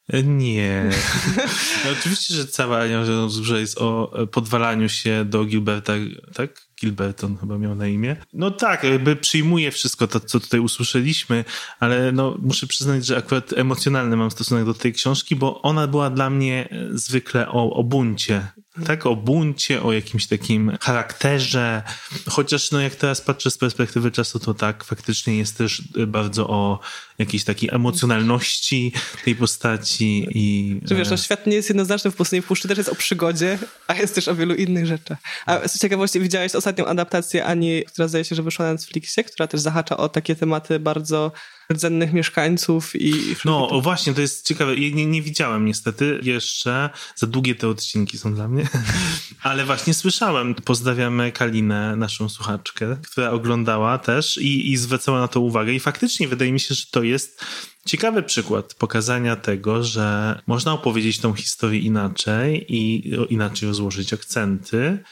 E, 0.10 0.24
nie. 0.24 0.90
No, 1.86 1.92
oczywiście, 2.00 2.34
że 2.34 2.48
cała 2.48 2.80
Ania 2.80 3.04
Wzgórza 3.28 3.60
jest 3.60 3.78
o 3.78 4.14
podwalaniu 4.32 4.90
się 4.90 5.26
do 5.26 5.46
Gilberta, 5.46 5.94
tak? 6.34 6.68
Gilberton 6.84 7.38
chyba 7.38 7.58
miał 7.58 7.76
na 7.76 7.88
imię. 7.88 8.16
No 8.34 8.52
tak, 8.52 8.84
jakby 8.84 9.16
przyjmuję 9.16 9.72
wszystko 9.72 10.08
to, 10.08 10.20
co 10.20 10.40
tutaj 10.40 10.60
usłyszeliśmy, 10.60 11.46
ale 11.80 12.12
no, 12.12 12.38
muszę 12.42 12.68
przyznać, 12.68 13.06
że 13.06 13.18
akurat 13.18 13.54
emocjonalny 13.54 14.16
mam 14.16 14.32
stosunek 14.32 14.66
do 14.66 14.74
tej 14.74 14.94
książki, 14.94 15.36
bo 15.36 15.62
ona 15.62 15.88
była 15.88 16.10
dla 16.10 16.30
mnie 16.30 16.70
zwykle 16.92 17.50
o, 17.50 17.74
o 17.74 17.84
buncie. 17.84 18.48
Tak, 18.86 19.06
o 19.06 19.16
buncie, 19.16 19.84
o 19.84 19.94
jakimś 19.94 20.28
takim 20.28 20.78
charakterze. 20.82 21.84
Chociaż, 22.30 22.72
no, 22.72 22.82
jak 22.82 22.96
teraz 22.96 23.22
patrzę 23.22 23.52
z 23.52 23.58
perspektywy 23.58 24.12
czasu, 24.12 24.40
to 24.40 24.54
tak, 24.54 24.84
faktycznie 24.84 25.38
jest 25.38 25.58
też 25.58 25.82
bardzo 26.08 26.50
o 26.50 26.80
jakiejś 27.18 27.44
takiej 27.44 27.70
emocjonalności 27.74 28.94
tej 29.26 29.36
postaci 29.36 30.28
i... 30.32 30.80
Czy 30.88 30.96
wiesz, 30.96 31.10
no, 31.10 31.18
świat 31.18 31.48
nie 31.48 31.56
jest 31.56 31.70
jednoznaczny 31.70 32.12
w 32.12 32.16
Pustyni 32.16 32.42
Puszczy, 32.42 32.68
też 32.68 32.78
jest 32.78 32.90
o 32.90 32.96
przygodzie, 32.96 33.60
a 33.88 33.96
jest 33.96 34.16
też 34.16 34.28
o 34.28 34.36
wielu 34.36 34.56
innych 34.56 34.86
rzeczach. 34.86 35.18
A 35.46 35.68
z 35.68 35.80
ciekawości 35.80 36.20
widziałeś 36.20 36.56
ostatnią 36.56 36.86
adaptację 36.86 37.46
Ani, 37.46 37.84
która 37.84 38.08
zdaje 38.08 38.26
się, 38.26 38.36
że 38.36 38.44
wyszła 38.44 38.66
na 38.66 38.72
Netflixie, 38.72 39.24
która 39.24 39.48
też 39.48 39.62
zahacza 39.62 39.98
o 39.98 40.10
takie 40.10 40.36
tematy 40.36 40.80
bardzo 40.80 41.32
rdzennych 41.72 42.14
mieszkańców 42.14 42.96
i... 42.96 43.36
No 43.46 43.68
to... 43.68 43.82
właśnie, 43.82 44.14
to 44.14 44.22
jest 44.22 44.48
ciekawe. 44.48 44.76
Nie, 44.76 45.06
nie 45.06 45.22
widziałem 45.22 45.66
niestety 45.66 46.20
jeszcze. 46.24 46.90
Za 47.16 47.28
długie 47.28 47.56
te 47.56 47.68
odcinki 47.68 48.18
są 48.18 48.34
dla 48.34 48.48
mnie. 48.48 48.68
Ale 49.44 49.66
właśnie 49.66 49.94
słyszałem. 49.94 50.56
Pozdrawiamy 50.56 51.32
Kalinę, 51.32 51.96
naszą 51.96 52.30
słuchaczkę, 52.30 52.98
która 53.04 53.32
oglądała 53.32 53.98
też 53.98 54.38
i, 54.38 54.72
i 54.72 54.78
zwracała 54.78 55.20
na 55.20 55.28
to 55.28 55.40
uwagę. 55.40 55.74
I 55.74 55.80
faktycznie 55.80 56.28
wydaje 56.28 56.52
mi 56.52 56.60
się, 56.60 56.76
że 56.76 56.84
to 56.92 57.04
jest 57.04 57.46
ciekawy 57.86 58.24
przykład 58.24 58.74
pokazania 58.74 59.36
tego, 59.36 59.84
że 59.84 60.40
można 60.48 60.74
opowiedzieć 60.74 61.20
tą 61.20 61.34
historię 61.34 61.80
inaczej 61.80 62.66
i 62.76 63.12
inaczej 63.30 63.68
rozłożyć 63.68 64.14
akcenty 64.14 65.04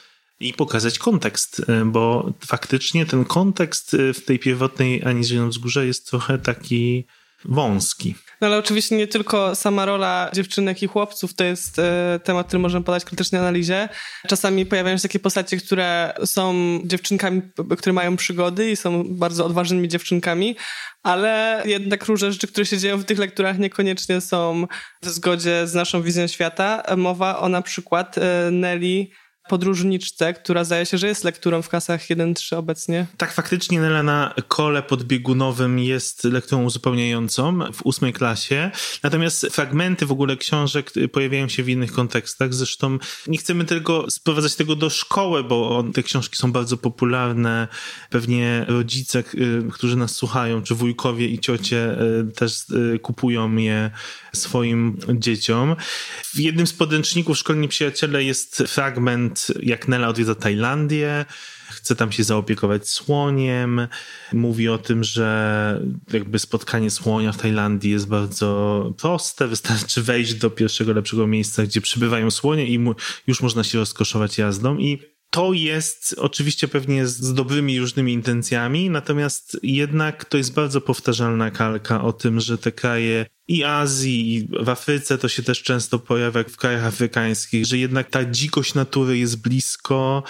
pokazać 0.58 1.00
kontekst, 1.00 1.60
y, 1.60 1.86
bo 1.86 2.34
faktycznie 2.46 3.06
ten 3.06 3.26
kontekst 3.26 3.94
y, 3.94 4.14
w 4.14 4.26
tej 4.26 4.40
pierwotnej 4.40 5.04
Ani 5.06 5.24
Wzgórze 5.50 5.86
jest 5.86 6.10
trochę 6.10 6.38
taki 6.38 7.06
wąski. 7.46 8.16
No 8.42 8.48
ale 8.48 8.58
oczywiście 8.58 8.98
nie 8.98 9.08
tylko 9.08 9.56
sama 9.56 9.86
rola 9.86 10.30
dziewczynek 10.34 10.84
i 10.84 10.88
chłopców 10.88 11.34
to 11.34 11.44
jest 11.44 11.80
e, 11.80 12.20
temat, 12.24 12.48
który 12.48 12.60
możemy 12.60 12.86
podać 12.86 13.06
krytycznej 13.06 13.42
analizie. 13.42 13.90
Czasami 14.28 14.66
pojawiają 14.66 14.98
się 14.98 15.04
takie 15.04 15.20
postacie, 15.20 15.58
które 15.58 16.14
są 16.26 16.54
dziewczynkami, 16.86 17.42
które 17.78 17.94
mają 17.94 18.16
przygody 18.16 18.72
i 18.72 18.76
są 18.76 19.04
bardzo 19.10 19.46
odważnymi 19.46 19.88
dziewczynkami, 19.88 20.56
ale 21.04 21.64
jednak 21.66 22.06
różne 22.06 22.32
rzeczy, 22.32 22.48
które 22.48 22.66
się 22.66 22.78
dzieją 22.78 22.98
w 22.98 23.06
tych 23.06 23.20
lekturach 23.20 23.60
niekoniecznie 23.60 24.22
są 24.22 24.68
w 25.02 25.10
zgodzie 25.10 25.68
z 25.68 25.74
naszą 25.74 26.02
wizją 26.02 26.28
świata. 26.28 26.84
Mowa 26.98 27.40
o 27.40 27.50
na 27.50 27.62
przykład 27.62 28.16
Nelly 28.52 29.08
podróżniczce, 29.50 30.34
która 30.34 30.64
zdaje 30.64 30.86
się, 30.86 30.98
że 30.98 31.08
jest 31.08 31.24
lekturą 31.24 31.62
w 31.62 31.70
klasach 31.70 32.02
1-3 32.08 32.56
obecnie. 32.56 33.06
Tak, 33.18 33.34
faktycznie 33.34 33.82
Nela 33.82 34.04
na 34.04 34.34
kole 34.48 34.84
podbiegunowym 34.84 35.80
jest 35.80 36.24
lekturą 36.24 36.64
uzupełniającą 36.64 37.60
w 37.74 37.86
ósmej 37.86 38.14
klasie. 38.14 38.72
Natomiast 39.04 39.48
fragmenty 39.52 40.06
w 40.06 40.12
ogóle 40.12 40.38
książek 40.38 40.92
pojawiają 41.12 41.48
się 41.50 41.64
w 41.64 41.70
innych 41.70 41.92
kontekstach. 41.92 42.54
Zresztą 42.54 42.98
nie 43.28 43.38
chcemy 43.38 43.66
tylko 43.66 44.12
sprowadzać 44.12 44.56
tego 44.56 44.76
do 44.76 44.90
szkoły, 44.90 45.44
bo 45.44 45.84
te 45.94 46.04
książki 46.04 46.36
są 46.38 46.52
bardzo 46.52 46.78
popularne. 46.78 47.68
Pewnie 48.10 48.66
rodzice, 48.68 49.20
y, 49.20 49.64
którzy 49.74 49.96
nas 49.96 50.16
słuchają, 50.16 50.62
czy 50.62 50.76
wujkowie 50.76 51.28
i 51.28 51.40
ciocie 51.40 52.02
y, 52.02 52.32
też 52.32 52.70
y, 52.70 53.00
kupują 53.00 53.56
je 53.56 53.92
swoim 54.34 54.98
dzieciom. 55.10 55.76
W 56.24 56.40
jednym 56.40 56.68
z 56.68 56.74
podręczników 56.74 57.38
Szkolni 57.38 57.68
Przyjaciele 57.68 58.24
jest 58.24 58.64
fragment, 58.68 59.31
jak 59.64 59.88
Nela 59.88 60.08
odwiedza 60.08 60.36
Tajlandię, 60.36 61.26
chce 61.70 61.96
tam 61.96 62.12
się 62.12 62.24
zaopiekować 62.24 62.90
słoniem. 62.90 63.88
Mówi 64.34 64.70
o 64.70 64.78
tym, 64.78 65.04
że 65.04 65.82
jakby 66.14 66.40
spotkanie 66.40 66.92
słonia 66.92 67.32
w 67.32 67.38
Tajlandii 67.38 67.92
jest 67.92 68.08
bardzo 68.08 68.94
proste. 68.98 69.48
Wystarczy 69.48 70.02
wejść 70.04 70.34
do 70.34 70.50
pierwszego 70.50 70.94
lepszego 70.94 71.28
miejsca, 71.28 71.64
gdzie 71.64 71.82
przybywają 71.82 72.32
słonie 72.32 72.68
i 72.68 72.80
już 73.28 73.42
można 73.42 73.64
się 73.64 73.78
rozkoszować 73.78 74.38
jazdą. 74.38 74.78
I 74.78 75.00
to 75.30 75.54
jest 75.54 76.16
oczywiście 76.18 76.68
pewnie 76.68 77.08
z 77.08 77.34
dobrymi 77.34 77.80
różnymi 77.80 78.14
intencjami, 78.14 78.90
natomiast 78.90 79.58
jednak 79.64 80.26
to 80.26 80.38
jest 80.38 80.54
bardzo 80.54 80.82
powtarzalna 80.82 81.52
kalka 81.52 82.04
o 82.04 82.14
tym, 82.14 82.40
że 82.40 82.58
te 82.58 82.72
kraje 82.72 83.26
i 83.52 83.64
Azji, 83.64 84.36
i 84.36 84.48
w 84.64 84.70
Afryce 84.70 85.18
to 85.18 85.30
się 85.30 85.44
też 85.44 85.64
często 85.64 86.00
pojawia 86.00 86.44
w 86.44 86.58
krajach 86.58 86.84
afrykańskich, 86.84 87.66
że 87.66 87.78
jednak 87.78 88.10
ta 88.10 88.26
dzikość 88.26 88.74
natury 88.74 89.18
jest 89.18 89.42
blisko. 89.42 90.24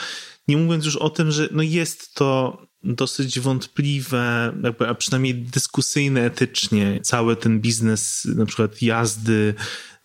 Nie 0.48 0.58
mówiąc 0.58 0.86
już 0.86 0.96
o 0.96 1.10
tym, 1.10 1.32
że 1.32 1.50
no 1.52 1.64
jest 1.64 2.14
to 2.14 2.62
dosyć 2.84 3.40
wątpliwe, 3.40 4.54
jakby, 4.64 4.88
a 4.88 4.96
przynajmniej 4.96 5.36
dyskusyjne 5.36 6.26
etycznie, 6.26 7.00
cały 7.04 7.36
ten 7.36 7.60
biznes 7.60 8.28
na 8.36 8.46
przykład 8.46 8.82
jazdy 8.82 9.54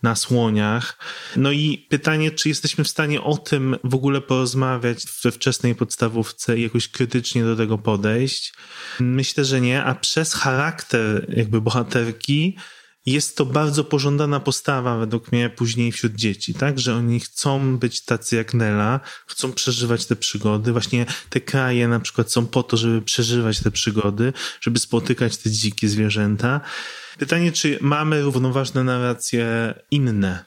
na 0.03 0.15
słoniach. 0.15 0.97
No 1.35 1.51
i 1.51 1.87
pytanie, 1.89 2.31
czy 2.31 2.49
jesteśmy 2.49 2.83
w 2.83 2.87
stanie 2.87 3.21
o 3.21 3.37
tym 3.37 3.75
w 3.83 3.95
ogóle 3.95 4.21
porozmawiać 4.21 5.05
we 5.23 5.31
wczesnej 5.31 5.75
podstawówce 5.75 6.57
i 6.57 6.61
jakoś 6.61 6.87
krytycznie 6.87 7.43
do 7.43 7.55
tego 7.55 7.77
podejść? 7.77 8.53
Myślę, 8.99 9.45
że 9.45 9.61
nie, 9.61 9.83
a 9.83 9.95
przez 9.95 10.33
charakter 10.33 11.25
jakby 11.37 11.61
bohaterki 11.61 12.57
jest 13.07 13.37
to 13.37 13.45
bardzo 13.45 13.83
pożądana 13.83 14.39
postawa 14.39 14.97
według 14.97 15.31
mnie 15.31 15.49
później 15.49 15.91
wśród 15.91 16.13
dzieci, 16.13 16.53
tak? 16.53 16.79
Że 16.79 16.95
oni 16.95 17.19
chcą 17.19 17.77
być 17.77 18.01
tacy 18.01 18.35
jak 18.35 18.53
Nela, 18.53 18.99
chcą 19.27 19.53
przeżywać 19.53 20.05
te 20.05 20.15
przygody. 20.15 20.71
Właśnie 20.71 21.05
te 21.29 21.41
kraje 21.41 21.87
na 21.87 21.99
przykład 21.99 22.31
są 22.31 22.47
po 22.47 22.63
to, 22.63 22.77
żeby 22.77 23.01
przeżywać 23.01 23.59
te 23.59 23.71
przygody, 23.71 24.33
żeby 24.61 24.79
spotykać 24.79 25.37
te 25.37 25.51
dzikie 25.51 25.89
zwierzęta. 25.89 26.61
Pytanie, 27.17 27.51
czy 27.51 27.77
mamy 27.81 28.21
równoważne 28.21 28.83
narracje 28.83 29.73
inne? 29.91 30.45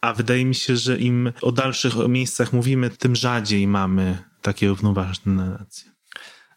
A 0.00 0.12
wydaje 0.12 0.44
mi 0.44 0.54
się, 0.54 0.76
że 0.76 0.98
im 0.98 1.32
o 1.42 1.52
dalszych 1.52 1.94
miejscach 2.08 2.52
mówimy, 2.52 2.90
tym 2.90 3.16
rzadziej 3.16 3.66
mamy 3.66 4.18
takie 4.42 4.68
równoważne 4.68 5.32
narracje. 5.32 5.93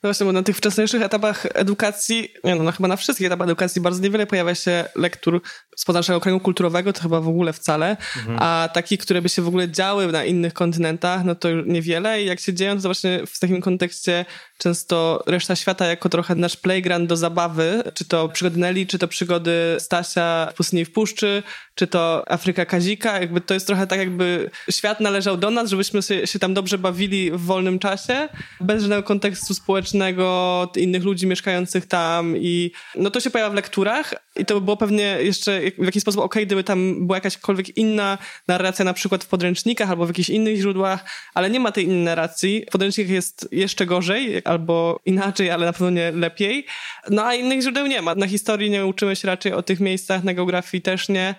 Właśnie, 0.07 0.25
bo 0.25 0.31
na 0.31 0.43
tych 0.43 0.57
wcześniejszych 0.57 1.01
etapach 1.01 1.45
edukacji, 1.53 2.33
nie 2.43 2.55
no, 2.55 2.63
no 2.63 2.71
chyba 2.71 2.87
na 2.87 2.95
wszystkich 2.95 3.27
etapach 3.27 3.47
edukacji 3.47 3.81
bardzo 3.81 4.01
niewiele 4.01 4.27
pojawia 4.27 4.55
się 4.55 4.85
lektur 4.95 5.41
spoza 5.77 5.99
naszego 5.99 6.19
kręgu 6.19 6.39
kulturowego, 6.39 6.93
to 6.93 7.01
chyba 7.01 7.21
w 7.21 7.27
ogóle 7.27 7.53
wcale, 7.53 7.97
mhm. 8.17 8.37
a 8.41 8.69
takich, 8.73 8.99
które 8.99 9.21
by 9.21 9.29
się 9.29 9.41
w 9.41 9.47
ogóle 9.47 9.71
działy 9.71 10.11
na 10.11 10.25
innych 10.25 10.53
kontynentach, 10.53 11.23
no 11.23 11.35
to 11.35 11.49
niewiele 11.65 12.23
i 12.23 12.25
jak 12.25 12.39
się 12.39 12.53
dzieją, 12.53 12.75
to 12.75 12.81
właśnie 12.81 13.21
w 13.27 13.39
takim 13.39 13.61
kontekście 13.61 14.25
często 14.57 15.23
reszta 15.27 15.55
świata 15.55 15.85
jako 15.85 16.09
trochę 16.09 16.35
nasz 16.35 16.55
playground 16.55 17.09
do 17.09 17.17
zabawy, 17.17 17.83
czy 17.93 18.05
to 18.05 18.29
przygody 18.29 18.59
Nelly, 18.59 18.85
czy 18.85 18.99
to 18.99 19.07
przygody 19.07 19.75
Stasia 19.79 20.47
w 20.51 20.53
Pustyni 20.53 20.85
w 20.85 20.91
Puszczy, 20.91 21.43
czy 21.75 21.87
to 21.87 22.23
Afryka 22.31 22.65
Kazika, 22.65 23.19
jakby 23.19 23.41
to 23.41 23.53
jest 23.53 23.67
trochę 23.67 23.87
tak 23.87 23.99
jakby 23.99 24.49
świat 24.71 24.99
należał 24.99 25.37
do 25.37 25.49
nas, 25.51 25.69
żebyśmy 25.69 26.01
się, 26.01 26.27
się 26.27 26.39
tam 26.39 26.53
dobrze 26.53 26.77
bawili 26.77 27.31
w 27.31 27.41
wolnym 27.41 27.79
czasie, 27.79 28.29
bez 28.61 28.81
żadnego 28.81 29.03
kontekstu 29.03 29.53
społecznego, 29.53 30.71
innych 30.75 31.03
ludzi 31.03 31.27
mieszkających 31.27 31.85
tam 31.85 32.37
i 32.37 32.71
no 32.95 33.11
to 33.11 33.19
się 33.19 33.29
pojawia 33.29 33.51
w 33.51 33.55
lekturach 33.55 34.13
i 34.35 34.45
to 34.45 34.53
by 34.53 34.61
było 34.61 34.77
pewnie 34.77 35.17
jeszcze 35.21 35.61
w 35.77 35.85
jakiś 35.85 36.01
sposób 36.01 36.21
ok, 36.21 36.35
gdyby 36.45 36.63
tam 36.63 37.07
była 37.07 37.17
jakaśkolwiek 37.17 37.77
inna 37.77 38.17
narracja, 38.47 38.85
na 38.85 38.93
przykład 38.93 39.23
w 39.23 39.27
podręcznikach 39.27 39.89
albo 39.89 40.05
w 40.05 40.09
jakichś 40.09 40.29
innych 40.29 40.57
źródłach, 40.57 41.05
ale 41.33 41.49
nie 41.49 41.59
ma 41.59 41.71
tej 41.71 41.83
innej 41.83 42.03
narracji. 42.03 42.65
W 42.69 42.71
podręcznikach 42.71 43.11
jest 43.11 43.47
jeszcze 43.51 43.85
gorzej, 43.85 44.41
albo 44.48 45.00
inaczej, 45.06 45.51
ale 45.51 45.66
na 45.66 45.74
pewno 45.74 45.89
nie 45.89 46.12
lepiej. 46.12 46.66
No 47.10 47.25
a 47.25 47.34
innych 47.34 47.62
źródeł 47.62 47.88
nie 47.88 48.01
ma. 48.01 48.16
Na 48.16 48.27
historii 48.27 48.70
nie 48.70 48.86
uczymy 48.86 49.16
się 49.16 49.27
raczej 49.27 49.54
o 49.54 49.63
tych 49.63 49.80
miejscach, 49.80 50.24
na 50.24 50.34
geografii 50.34 50.82
też 50.82 51.10
nie. 51.10 51.36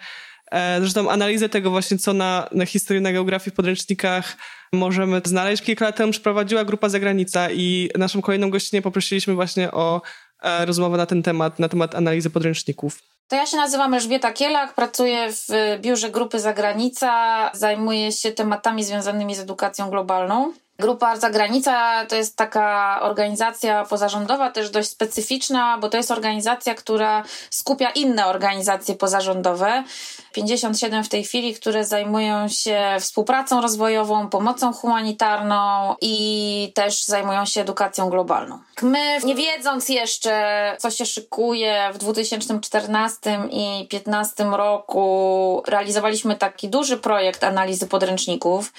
E, 0.51 0.81
zresztą 0.81 1.11
analizę 1.11 1.49
tego 1.49 1.71
właśnie, 1.71 1.99
co 1.99 2.13
na, 2.13 2.49
na 2.53 2.67
historii, 2.67 3.03
na 3.03 3.13
geografii 3.13 3.53
w 3.53 3.55
podręcznikach 3.55 4.37
możemy 4.73 5.21
znaleźć. 5.25 5.63
Kilka 5.63 5.85
lat 5.85 5.97
temu 5.97 6.13
przeprowadziła 6.13 6.65
grupa 6.65 6.89
zagranica 6.89 7.51
i 7.51 7.91
naszą 7.99 8.23
kolejną 8.23 8.51
gościnę 8.51 8.83
poprosiliśmy 8.83 9.35
właśnie 9.35 9.73
o 9.73 10.03
e, 10.43 10.67
rozmowę 10.67 10.97
na 10.97 11.07
ten 11.07 11.23
temat, 11.23 11.59
na 11.59 11.69
temat 11.69 11.95
analizy 11.95 12.31
podręczników. 12.31 12.99
To 13.29 13.37
ja 13.37 13.47
się 13.47 13.57
nazywam 13.57 13.95
Elżbieta 13.95 14.33
Kielak, 14.33 14.75
pracuję 14.75 15.33
w 15.33 15.47
biurze 15.81 16.11
Grupy 16.11 16.41
Zagranica, 16.41 17.51
zajmuję 17.55 18.13
się 18.13 18.33
tematami 18.33 18.85
związanymi 18.85 19.35
z 19.35 19.41
edukacją 19.41 19.91
globalną. 19.91 20.53
Grupa 20.81 21.17
Zagranica 21.17 22.07
to 22.07 22.17
jest 22.17 22.37
taka 22.37 22.99
organizacja 23.03 23.85
pozarządowa, 23.85 24.51
też 24.51 24.71
dość 24.71 24.89
specyficzna, 24.89 25.79
bo 25.79 25.89
to 25.89 25.97
jest 25.97 26.11
organizacja, 26.11 26.75
która 26.75 27.23
skupia 27.51 27.91
inne 27.91 28.27
organizacje 28.27 28.95
pozarządowe. 28.95 29.85
57 30.33 31.05
w 31.05 31.09
tej 31.09 31.25
chwili, 31.25 31.55
które 31.55 31.85
zajmują 31.85 32.49
się 32.49 32.97
współpracą 33.01 33.61
rozwojową, 33.61 34.29
pomocą 34.29 34.73
humanitarną 34.73 35.95
i 36.01 36.73
też 36.75 37.05
zajmują 37.05 37.45
się 37.45 37.61
edukacją 37.61 38.11
globalną. 38.11 38.59
My, 38.83 39.19
nie 39.25 39.35
wiedząc 39.35 39.89
jeszcze, 39.89 40.77
co 40.79 40.91
się 40.91 41.07
szykuje, 41.07 41.91
w 41.95 41.99
2014 41.99 43.31
i 43.51 43.87
2015 43.89 44.45
roku 44.45 45.63
realizowaliśmy 45.67 46.37
taki 46.37 46.69
duży 46.69 46.97
projekt 46.97 47.45
analizy 47.45 47.87
podręczników. 47.87 48.73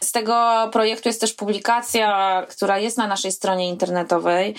Z 0.00 0.12
tego 0.12 0.68
projektu 0.72 1.08
jest 1.08 1.20
też 1.20 1.32
publikacja, 1.44 2.42
która 2.48 2.78
jest 2.78 2.98
na 2.98 3.06
naszej 3.06 3.32
stronie 3.32 3.68
internetowej, 3.68 4.54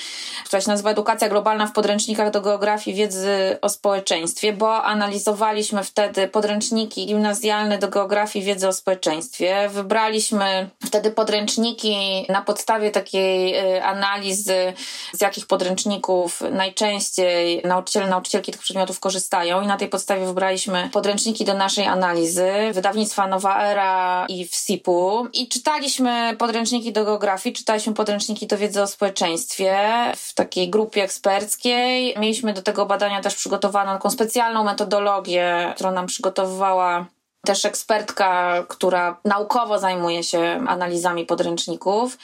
która 0.46 0.62
się 0.62 0.70
nazywa 0.70 0.92
Edukacja 0.92 1.30
globalna 1.30 1.68
w 1.68 1.72
podręcznikach 1.72 2.32
do 2.32 2.42
geografii 2.42 2.98
wiedzy 2.98 3.58
o 3.62 3.70
społeczeństwie, 3.70 4.54
bo 4.54 4.84
analizowaliśmy 4.84 5.84
wtedy 5.84 6.28
podręczniki 6.28 7.06
gimnazjalne 7.06 7.78
do 7.78 7.88
geografii 7.88 8.46
wiedzy 8.46 8.68
o 8.68 8.74
społeczeństwie. 8.74 9.70
Wybraliśmy 9.70 10.70
wtedy 10.86 11.12
podręczniki 11.12 12.26
na 12.30 12.42
podstawie 12.42 12.92
takiej 12.92 13.56
y, 13.76 13.84
analizy, 13.84 14.74
z 15.14 15.22
jakich 15.22 15.48
podręczników 15.48 16.42
najczęściej 16.52 17.62
nauczyciele, 17.64 18.08
nauczycielki 18.08 18.52
tych 18.52 18.62
przedmiotów 18.62 19.00
korzystają 19.00 19.62
i 19.62 19.68
na 19.68 19.78
tej 19.78 19.88
podstawie 19.88 20.26
wybraliśmy 20.26 20.90
podręczniki 20.94 21.46
do 21.46 21.54
naszej 21.54 21.86
analizy 21.86 22.52
wydawnictwa 22.74 23.28
Nowa 23.28 23.64
Era 23.64 24.26
i 24.30 24.48
WSIP-u 24.48 25.28
i 25.34 25.48
czytaliśmy 25.48 26.36
podręczniki 26.38 26.75
do 26.84 27.06
geografii, 27.06 27.56
czytaliśmy 27.56 27.94
podręczniki 27.94 28.48
do 28.48 28.58
wiedzy 28.58 28.82
o 28.82 28.88
społeczeństwie 28.88 29.78
w 30.16 30.34
takiej 30.34 30.70
grupie 30.70 31.04
eksperckiej. 31.04 32.16
Mieliśmy 32.20 32.54
do 32.54 32.62
tego 32.62 32.86
badania 32.86 33.22
też 33.22 33.36
przygotowaną 33.36 33.92
taką 33.92 34.10
specjalną 34.10 34.64
metodologię, 34.64 35.74
którą 35.76 35.92
nam 35.92 36.08
przygotowywała 36.08 37.06
też 37.46 37.66
ekspertka, 37.66 38.64
która 38.68 39.18
naukowo 39.26 39.80
zajmuje 39.80 40.24
się 40.24 40.66
analizami 40.68 41.26
podręczników. 41.26 42.18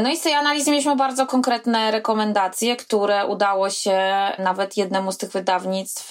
No 0.00 0.10
i 0.10 0.16
z 0.16 0.20
tej 0.20 0.34
analizy 0.34 0.70
mieliśmy 0.70 0.96
bardzo 0.96 1.26
konkretne 1.26 1.90
rekomendacje, 1.90 2.76
które 2.76 3.26
udało 3.26 3.70
się 3.70 4.00
nawet 4.38 4.76
jednemu 4.76 5.12
z 5.12 5.18
tych 5.18 5.30
wydawnictw 5.30 6.10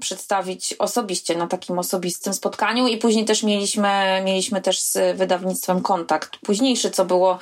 przedstawić 0.00 0.74
osobiście 0.78 1.36
na 1.36 1.46
takim 1.46 1.78
osobistym 1.78 2.34
spotkaniu. 2.34 2.86
I 2.86 2.96
później 2.96 3.24
też 3.24 3.42
mieliśmy, 3.42 4.22
mieliśmy 4.24 4.60
też 4.60 4.80
z 4.80 5.16
wydawnictwem 5.16 5.82
kontakt. 5.82 6.36
Późniejszy, 6.36 6.90
co 6.90 7.04
było 7.04 7.38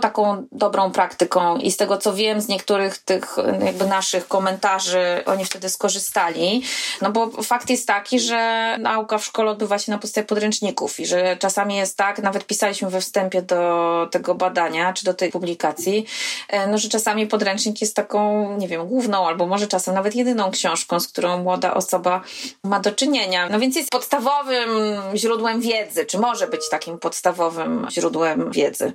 taką 0.00 0.46
dobrą 0.52 0.90
praktyką. 0.90 1.56
I 1.56 1.70
z 1.70 1.76
tego 1.76 1.96
co 1.96 2.14
wiem 2.14 2.40
z 2.40 2.48
niektórych 2.48 2.98
tych 2.98 3.36
jakby 3.64 3.86
naszych 3.86 4.28
komentarzy 4.28 5.22
oni 5.26 5.44
wtedy 5.44 5.68
skorzystali, 5.68 6.62
no 7.02 7.12
bo 7.12 7.42
fakt 7.42 7.70
jest 7.70 7.86
taki, 7.86 8.20
że 8.20 8.76
nauka 8.80 9.18
w 9.18 9.24
szkole 9.24 9.50
odbywa 9.50 9.78
się 9.78 9.92
na 9.92 9.98
podstawie 9.98 10.26
podręczników 10.26 11.00
i 11.00 11.06
że 11.06 11.36
czasami 11.36 11.76
jest 11.76 11.96
tak, 11.96 12.18
nawet 12.18 12.46
pisaliśmy 12.46 12.90
we 12.90 13.00
wstępie 13.00 13.42
do 13.42 14.08
tego 14.10 14.34
badania, 14.34 14.92
czy 14.92 15.04
do 15.04 15.14
tej 15.16 15.30
publikacji, 15.30 16.06
e, 16.48 16.66
no, 16.66 16.78
że 16.78 16.88
czasami 16.88 17.26
podręcznik 17.26 17.80
jest 17.80 17.96
taką, 17.96 18.50
nie 18.58 18.68
wiem, 18.68 18.86
główną 18.86 19.26
albo 19.26 19.46
może 19.46 19.66
czasem 19.66 19.94
nawet 19.94 20.14
jedyną 20.14 20.50
książką, 20.50 21.00
z 21.00 21.08
którą 21.08 21.42
młoda 21.42 21.74
osoba 21.74 22.20
ma 22.64 22.80
do 22.80 22.92
czynienia. 22.92 23.48
No 23.48 23.60
więc 23.60 23.76
jest 23.76 23.90
podstawowym 23.90 24.70
źródłem 25.14 25.60
wiedzy, 25.60 26.06
czy 26.06 26.18
może 26.18 26.46
być 26.46 26.68
takim 26.70 26.98
podstawowym 26.98 27.86
źródłem 27.90 28.50
wiedzy. 28.50 28.92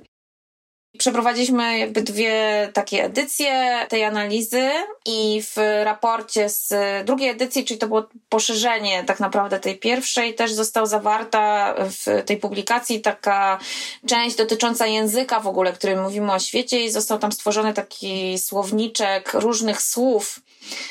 Przeprowadziliśmy 0.98 1.78
jakby 1.78 2.02
dwie 2.02 2.68
takie 2.72 3.04
edycje 3.04 3.86
tej 3.88 4.04
analizy 4.04 4.70
i 5.06 5.42
w 5.42 5.56
raporcie 5.84 6.48
z 6.48 6.74
drugiej 7.06 7.28
edycji, 7.28 7.64
czyli 7.64 7.78
to 7.78 7.86
było 7.86 8.08
poszerzenie 8.28 9.04
tak 9.04 9.20
naprawdę 9.20 9.60
tej 9.60 9.78
pierwszej, 9.78 10.34
też 10.34 10.52
została 10.52 10.86
zawarta 10.86 11.74
w 11.78 12.22
tej 12.26 12.36
publikacji 12.36 13.00
taka 13.00 13.58
część 14.06 14.36
dotycząca 14.36 14.86
języka 14.86 15.40
w 15.40 15.46
ogóle, 15.46 15.72
którym 15.72 16.02
mówimy 16.02 16.32
o 16.32 16.38
świecie 16.38 16.84
i 16.84 16.90
został 16.90 17.18
tam 17.18 17.32
stworzony 17.32 17.74
taki 17.74 18.38
słowniczek 18.38 19.34
różnych 19.34 19.82
słów, 19.82 20.40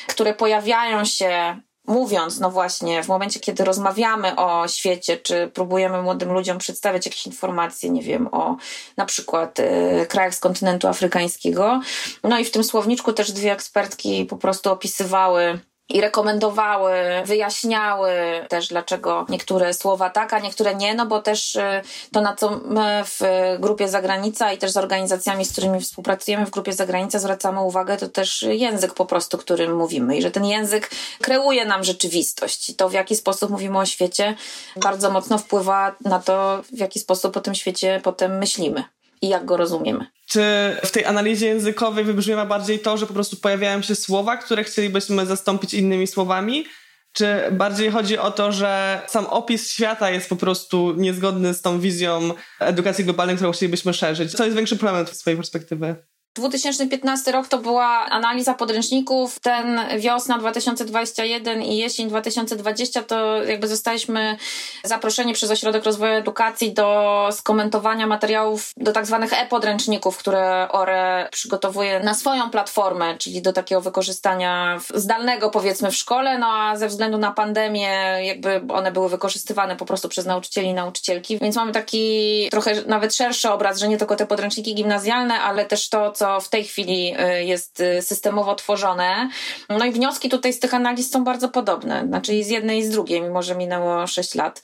które 0.08 0.34
pojawiają 0.34 1.06
się 1.06 1.62
mówiąc, 1.88 2.39
no 2.39 2.52
właśnie, 2.52 3.04
w 3.04 3.08
momencie, 3.08 3.39
kiedy 3.39 3.63
rozmawiamy 3.63 4.36
o 4.36 4.67
świecie, 4.67 5.17
czy 5.17 5.52
próbujemy 5.54 6.02
młodym 6.02 6.32
ludziom 6.32 6.58
przedstawiać 6.58 7.06
jakieś 7.06 7.26
informacje, 7.26 7.89
nie 7.89 8.02
wiem, 8.02 8.30
o 8.32 8.56
na 8.98 9.06
przykład 9.06 9.60
y, 9.60 10.06
krajach 10.10 10.36
z 10.36 10.39
kontynentu 10.39 10.88
afrykańskiego. 10.88 11.82
No 12.24 12.39
i 12.39 12.46
w 12.46 12.52
tym 12.52 12.63
słowniczku 12.63 13.13
też 13.13 13.32
dwie 13.32 13.52
ekspertki 13.52 14.26
po 14.26 14.38
prostu 14.38 14.72
opisywały 14.72 15.60
i 15.95 16.01
rekomendowały, 16.01 16.93
wyjaśniały 17.25 18.12
też, 18.49 18.67
dlaczego 18.67 19.25
niektóre 19.30 19.73
słowa 19.73 20.10
tak, 20.10 20.34
a 20.34 20.39
niektóre 20.39 20.75
nie, 20.75 20.93
no 20.93 21.06
bo 21.06 21.21
też 21.21 21.56
y, 21.56 21.82
to, 22.12 22.21
na 22.21 22.36
co 22.36 22.60
my 22.65 23.04
w 23.06 23.21
grupie 23.60 23.88
Zagranica 23.88 24.54
i 24.54 24.58
też 24.58 24.71
z 24.71 24.77
organizacjami, 24.77 25.45
z 25.45 25.51
którymi 25.51 25.82
współpracujemy 25.82 26.45
w 26.45 26.49
grupie 26.49 26.73
Zagranica 26.73 27.19
zwracamy 27.19 27.62
uwagę, 27.62 27.97
to 27.97 28.08
też 28.08 28.41
język 28.41 28.93
po 28.93 29.06
prostu, 29.06 29.38
którym 29.38 29.75
mówimy 29.75 30.17
i 30.17 30.21
że 30.21 30.32
ten 30.32 30.45
język 30.45 30.89
kreuje 31.21 31.65
nam 31.65 31.84
rzeczywistość. 31.84 32.75
To, 32.75 32.89
w 32.89 32.93
jaki 32.93 33.15
sposób 33.15 33.49
mówimy 33.49 33.77
o 33.77 33.86
świecie, 33.86 34.36
bardzo 34.75 35.12
mocno 35.12 35.38
wpływa 35.38 35.95
na 36.06 36.19
to, 36.19 36.62
w 36.73 36.80
jaki 36.80 36.99
sposób 36.99 37.38
o 37.38 37.41
tym 37.41 37.56
świecie 37.56 38.01
potem 38.04 38.38
myślimy 38.38 38.84
i 39.21 39.29
jak 39.29 39.45
go 39.45 39.57
rozumiemy. 39.57 40.05
Czy 40.27 40.41
w 40.84 40.91
tej 40.91 41.05
analizie 41.05 41.47
językowej 41.47 42.03
wybrzmiewa 42.03 42.45
bardziej 42.45 42.79
to, 42.79 42.97
że 42.97 43.07
po 43.07 43.13
prostu 43.13 43.38
pojawiają 43.38 43.81
się 43.81 43.95
słowa, 43.95 44.38
które 44.38 44.63
chcielibyśmy 44.63 45.25
zastąpić 45.25 45.73
innymi 45.73 46.07
słowami? 46.07 46.65
Czy 47.13 47.41
bardziej 47.51 47.91
chodzi 47.91 48.17
o 48.17 48.31
to, 48.31 48.51
że 48.51 49.01
sam 49.07 49.25
opis 49.25 49.69
świata 49.69 50.10
jest 50.10 50.29
po 50.29 50.36
prostu 50.36 50.93
niezgodny 50.97 51.53
z 51.53 51.62
tą 51.62 51.79
wizją 51.79 52.34
edukacji 52.60 53.03
globalnej, 53.03 53.36
którą 53.36 53.51
chcielibyśmy 53.51 53.93
szerzyć? 53.93 54.31
Co 54.31 54.45
jest 54.45 54.55
większy 54.55 54.77
problem 54.77 55.07
z 55.07 55.17
swojej 55.17 55.38
perspektywy? 55.38 55.95
2015 56.36 57.32
rok 57.32 57.48
to 57.48 57.58
była 57.58 57.88
analiza 57.88 58.54
podręczników. 58.54 59.39
Ten 59.39 59.80
wiosna 59.98 60.38
2021 60.38 61.62
i 61.62 61.78
jesień 61.78 62.10
2020 62.10 63.04
to 63.04 63.44
jakby 63.44 63.67
zostaliśmy 63.67 64.38
zaproszeni 64.84 65.34
przez 65.34 65.52
Ośrodek 65.52 65.84
Rozwoju 65.84 66.13
Edukacji 66.13 66.74
do 66.74 67.30
skomentowania 67.32 68.08
materiałów 68.08 68.72
do 68.78 68.91
tak 68.91 69.06
zwanych 69.06 69.34
e-podręczników, 69.34 70.17
które 70.17 70.67
ORE 70.70 71.30
przygotowuje 71.32 72.00
na 72.00 72.13
swoją 72.13 72.50
platformę, 72.50 73.17
czyli 73.17 73.41
do 73.41 73.54
takiego 73.54 73.82
wykorzystania 73.82 74.80
zdalnego 74.94 75.50
powiedzmy 75.50 75.91
w 75.91 75.96
szkole, 75.96 76.38
no 76.38 76.48
a 76.48 76.78
ze 76.78 76.88
względu 76.88 77.17
na 77.17 77.32
pandemię 77.32 78.17
jakby 78.22 78.62
one 78.74 78.91
były 78.91 79.10
wykorzystywane 79.10 79.76
po 79.76 79.86
prostu 79.86 80.10
przez 80.10 80.26
nauczycieli 80.26 80.67
i 80.67 80.74
nauczycielki, 80.74 81.39
więc 81.39 81.56
mamy 81.56 81.72
taki 81.72 82.48
trochę 82.52 82.82
nawet 82.88 83.15
szerszy 83.15 83.50
obraz, 83.50 83.80
że 83.80 83.88
nie 83.88 83.98
tylko 83.98 84.15
te 84.15 84.26
podręczniki 84.26 84.76
gimnazjalne, 84.76 85.39
ale 85.39 85.65
też 85.65 85.89
to, 85.89 86.12
co 86.21 86.39
w 86.41 86.49
tej 86.49 86.63
chwili 86.63 87.13
y, 87.39 87.43
jest 87.43 87.79
y, 87.79 88.01
systemowo 88.01 88.55
tworzone. 88.55 89.29
No 89.69 89.86
i 89.86 89.91
wnioski 89.91 90.29
tutaj 90.29 90.53
z 90.53 90.60
tych 90.60 90.73
analiz 90.73 91.12
są 91.12 91.23
bardzo 91.23 91.49
podobne, 91.49 92.03
znaczy 92.07 92.43
z 92.43 92.49
jednej 92.49 92.79
i 92.79 92.84
z 92.84 92.89
drugiej, 92.89 93.21
mimo 93.21 93.43
że 93.43 93.55
minęło 93.55 94.07
6 94.07 94.36
lat. 94.36 94.62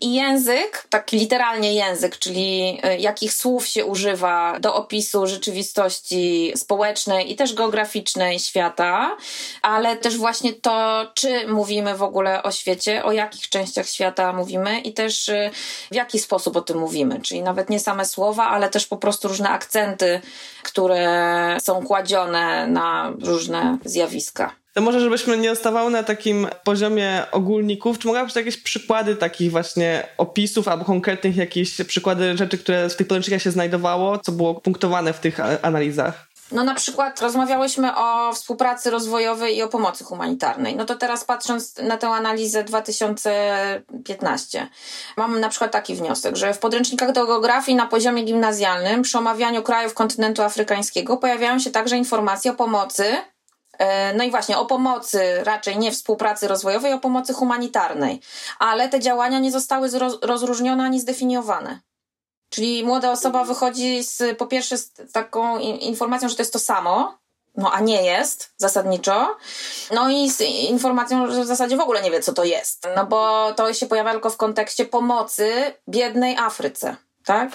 I 0.00 0.14
język, 0.14 0.86
taki 0.90 1.18
literalnie 1.18 1.74
język, 1.74 2.18
czyli 2.18 2.80
y, 2.84 2.98
jakich 2.98 3.32
słów 3.32 3.66
się 3.66 3.84
używa 3.84 4.60
do 4.60 4.74
opisu 4.74 5.26
rzeczywistości 5.26 6.52
społecznej 6.56 7.32
i 7.32 7.36
też 7.36 7.54
geograficznej 7.54 8.38
świata, 8.38 9.16
ale 9.62 9.96
też 9.96 10.16
właśnie 10.16 10.52
to, 10.52 11.06
czy 11.14 11.46
mówimy 11.46 11.96
w 11.96 12.02
ogóle 12.02 12.42
o 12.42 12.52
świecie, 12.52 13.04
o 13.04 13.12
jakich 13.12 13.48
częściach 13.48 13.88
świata 13.88 14.32
mówimy 14.32 14.80
i 14.80 14.92
też 14.92 15.30
w 15.90 15.94
jaki 15.94 16.18
sposób 16.18 16.56
o 16.56 16.60
tym 16.60 16.78
mówimy, 16.78 17.20
czyli 17.22 17.42
nawet 17.42 17.70
nie 17.70 17.80
same 17.80 18.04
słowa, 18.04 18.48
ale 18.48 18.68
też 18.68 18.86
po 18.86 18.96
prostu 18.96 19.28
różne 19.28 19.48
akcenty, 19.48 20.20
które 20.62 20.97
są 21.62 21.86
kładzione 21.86 22.66
na 22.66 23.12
różne 23.22 23.78
zjawiska. 23.84 24.54
To 24.78 24.82
może, 24.82 25.00
żebyśmy 25.00 25.38
nie 25.38 25.50
zostawały 25.50 25.90
na 25.90 26.02
takim 26.02 26.46
poziomie 26.64 27.22
ogólników, 27.32 27.98
czy 27.98 28.06
mogłabyś 28.06 28.36
jakieś 28.36 28.56
przykłady 28.56 29.16
takich 29.16 29.50
właśnie 29.50 30.06
opisów 30.18 30.68
albo 30.68 30.84
konkretnych 30.84 31.36
jakieś 31.36 31.74
przykłady 31.86 32.36
rzeczy, 32.36 32.58
które 32.58 32.88
w 32.88 32.96
tych 32.96 33.06
podręcznikach 33.06 33.42
się 33.42 33.50
znajdowało, 33.50 34.18
co 34.18 34.32
było 34.32 34.54
punktowane 34.54 35.12
w 35.12 35.20
tych 35.20 35.40
analizach? 35.62 36.27
No 36.52 36.64
na 36.64 36.74
przykład 36.74 37.20
rozmawiałyśmy 37.20 37.96
o 37.96 38.32
współpracy 38.32 38.90
rozwojowej 38.90 39.56
i 39.56 39.62
o 39.62 39.68
pomocy 39.68 40.04
humanitarnej. 40.04 40.76
No 40.76 40.84
to 40.84 40.94
teraz 40.94 41.24
patrząc 41.24 41.76
na 41.76 41.96
tę 41.96 42.08
analizę 42.08 42.64
2015, 42.64 44.68
mam 45.16 45.40
na 45.40 45.48
przykład 45.48 45.72
taki 45.72 45.94
wniosek, 45.94 46.36
że 46.36 46.54
w 46.54 46.58
podręcznikach 46.58 47.12
do 47.12 47.26
geografii 47.26 47.76
na 47.76 47.86
poziomie 47.86 48.22
gimnazjalnym 48.22 49.02
przy 49.02 49.18
omawianiu 49.18 49.62
krajów 49.62 49.94
kontynentu 49.94 50.42
afrykańskiego 50.42 51.16
pojawiają 51.16 51.58
się 51.58 51.70
także 51.70 51.96
informacje 51.96 52.50
o 52.50 52.54
pomocy 52.54 53.16
E, 53.78 54.14
no 54.14 54.24
i 54.24 54.30
właśnie 54.30 54.58
o 54.58 54.66
pomocy, 54.66 55.44
raczej 55.44 55.78
nie 55.78 55.92
współpracy 55.92 56.48
rozwojowej, 56.48 56.92
o 56.92 56.98
pomocy 56.98 57.32
humanitarnej. 57.32 58.20
Ale 58.58 58.88
te 58.88 59.00
działania 59.00 59.38
nie 59.38 59.52
zostały 59.52 59.88
rozróżnione 60.22 60.84
ani 60.84 61.00
zdefiniowane. 61.00 61.80
Czyli 62.50 62.84
młoda 62.84 63.12
osoba 63.12 63.44
wychodzi 63.44 64.04
z, 64.04 64.38
po 64.38 64.46
pierwsze 64.46 64.78
z 64.78 64.92
taką 65.12 65.58
informacją, 65.58 66.28
że 66.28 66.36
to 66.36 66.42
jest 66.42 66.52
to 66.52 66.58
samo, 66.58 67.18
no 67.56 67.72
a 67.72 67.80
nie 67.80 68.02
jest 68.02 68.52
zasadniczo. 68.56 69.36
No 69.94 70.10
i 70.10 70.30
z 70.30 70.40
informacją, 70.40 71.30
że 71.30 71.42
w 71.42 71.46
zasadzie 71.46 71.76
w 71.76 71.80
ogóle 71.80 72.02
nie 72.02 72.10
wie, 72.10 72.20
co 72.20 72.32
to 72.32 72.44
jest. 72.44 72.86
No 72.96 73.06
bo 73.06 73.52
to 73.56 73.74
się 73.74 73.86
pojawia 73.86 74.12
tylko 74.12 74.30
w 74.30 74.36
kontekście 74.36 74.84
pomocy 74.84 75.74
biednej 75.88 76.36
Afryce. 76.36 76.96
Tak? 77.24 77.50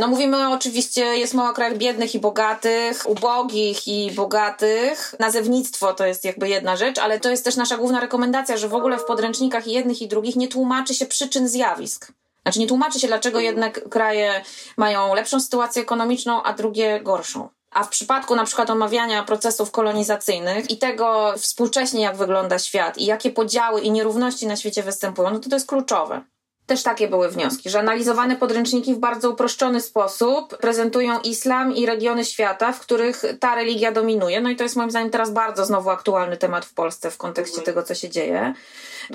No 0.00 0.08
mówimy 0.08 0.54
oczywiście, 0.54 1.04
jest 1.04 1.34
mało 1.34 1.52
krajów 1.52 1.78
biednych 1.78 2.14
i 2.14 2.18
bogatych, 2.18 3.08
ubogich 3.08 3.88
i 3.88 4.10
bogatych. 4.10 5.14
Nazewnictwo 5.18 5.94
to 5.94 6.06
jest 6.06 6.24
jakby 6.24 6.48
jedna 6.48 6.76
rzecz, 6.76 6.98
ale 6.98 7.20
to 7.20 7.30
jest 7.30 7.44
też 7.44 7.56
nasza 7.56 7.76
główna 7.76 8.00
rekomendacja, 8.00 8.56
że 8.56 8.68
w 8.68 8.74
ogóle 8.74 8.98
w 8.98 9.04
podręcznikach 9.04 9.66
jednych 9.66 10.02
i 10.02 10.08
drugich 10.08 10.36
nie 10.36 10.48
tłumaczy 10.48 10.94
się 10.94 11.06
przyczyn 11.06 11.48
zjawisk. 11.48 12.12
Znaczy 12.48 12.60
nie 12.60 12.66
tłumaczy 12.66 13.00
się, 13.00 13.06
dlaczego 13.06 13.40
jedne 13.40 13.70
kraje 13.70 14.44
mają 14.76 15.14
lepszą 15.14 15.40
sytuację 15.40 15.82
ekonomiczną, 15.82 16.42
a 16.42 16.52
drugie 16.52 17.00
gorszą. 17.00 17.48
A 17.70 17.84
w 17.84 17.88
przypadku 17.88 18.36
na 18.36 18.44
przykład 18.44 18.70
omawiania 18.70 19.24
procesów 19.24 19.70
kolonizacyjnych 19.70 20.70
i 20.70 20.78
tego 20.78 21.34
współcześnie, 21.38 22.02
jak 22.02 22.16
wygląda 22.16 22.58
świat 22.58 22.98
i 22.98 23.04
jakie 23.04 23.30
podziały 23.30 23.80
i 23.80 23.90
nierówności 23.90 24.46
na 24.46 24.56
świecie 24.56 24.82
występują, 24.82 25.30
no 25.30 25.38
to 25.38 25.48
to 25.48 25.56
jest 25.56 25.68
kluczowe. 25.68 26.24
Też 26.68 26.82
takie 26.82 27.08
były 27.08 27.28
wnioski, 27.28 27.70
że 27.70 27.78
analizowane 27.78 28.36
podręczniki 28.36 28.94
w 28.94 28.98
bardzo 28.98 29.30
uproszczony 29.30 29.80
sposób 29.80 30.58
prezentują 30.58 31.20
islam 31.20 31.74
i 31.74 31.86
regiony 31.86 32.24
świata, 32.24 32.72
w 32.72 32.80
których 32.80 33.22
ta 33.40 33.54
religia 33.54 33.92
dominuje. 33.92 34.40
No 34.40 34.50
i 34.50 34.56
to 34.56 34.62
jest 34.62 34.76
moim 34.76 34.90
zdaniem 34.90 35.10
teraz 35.10 35.30
bardzo 35.30 35.64
znowu 35.64 35.90
aktualny 35.90 36.36
temat 36.36 36.64
w 36.64 36.74
Polsce 36.74 37.10
w 37.10 37.16
kontekście 37.16 37.60
tego, 37.60 37.82
co 37.82 37.94
się 37.94 38.08
dzieje. 38.08 38.54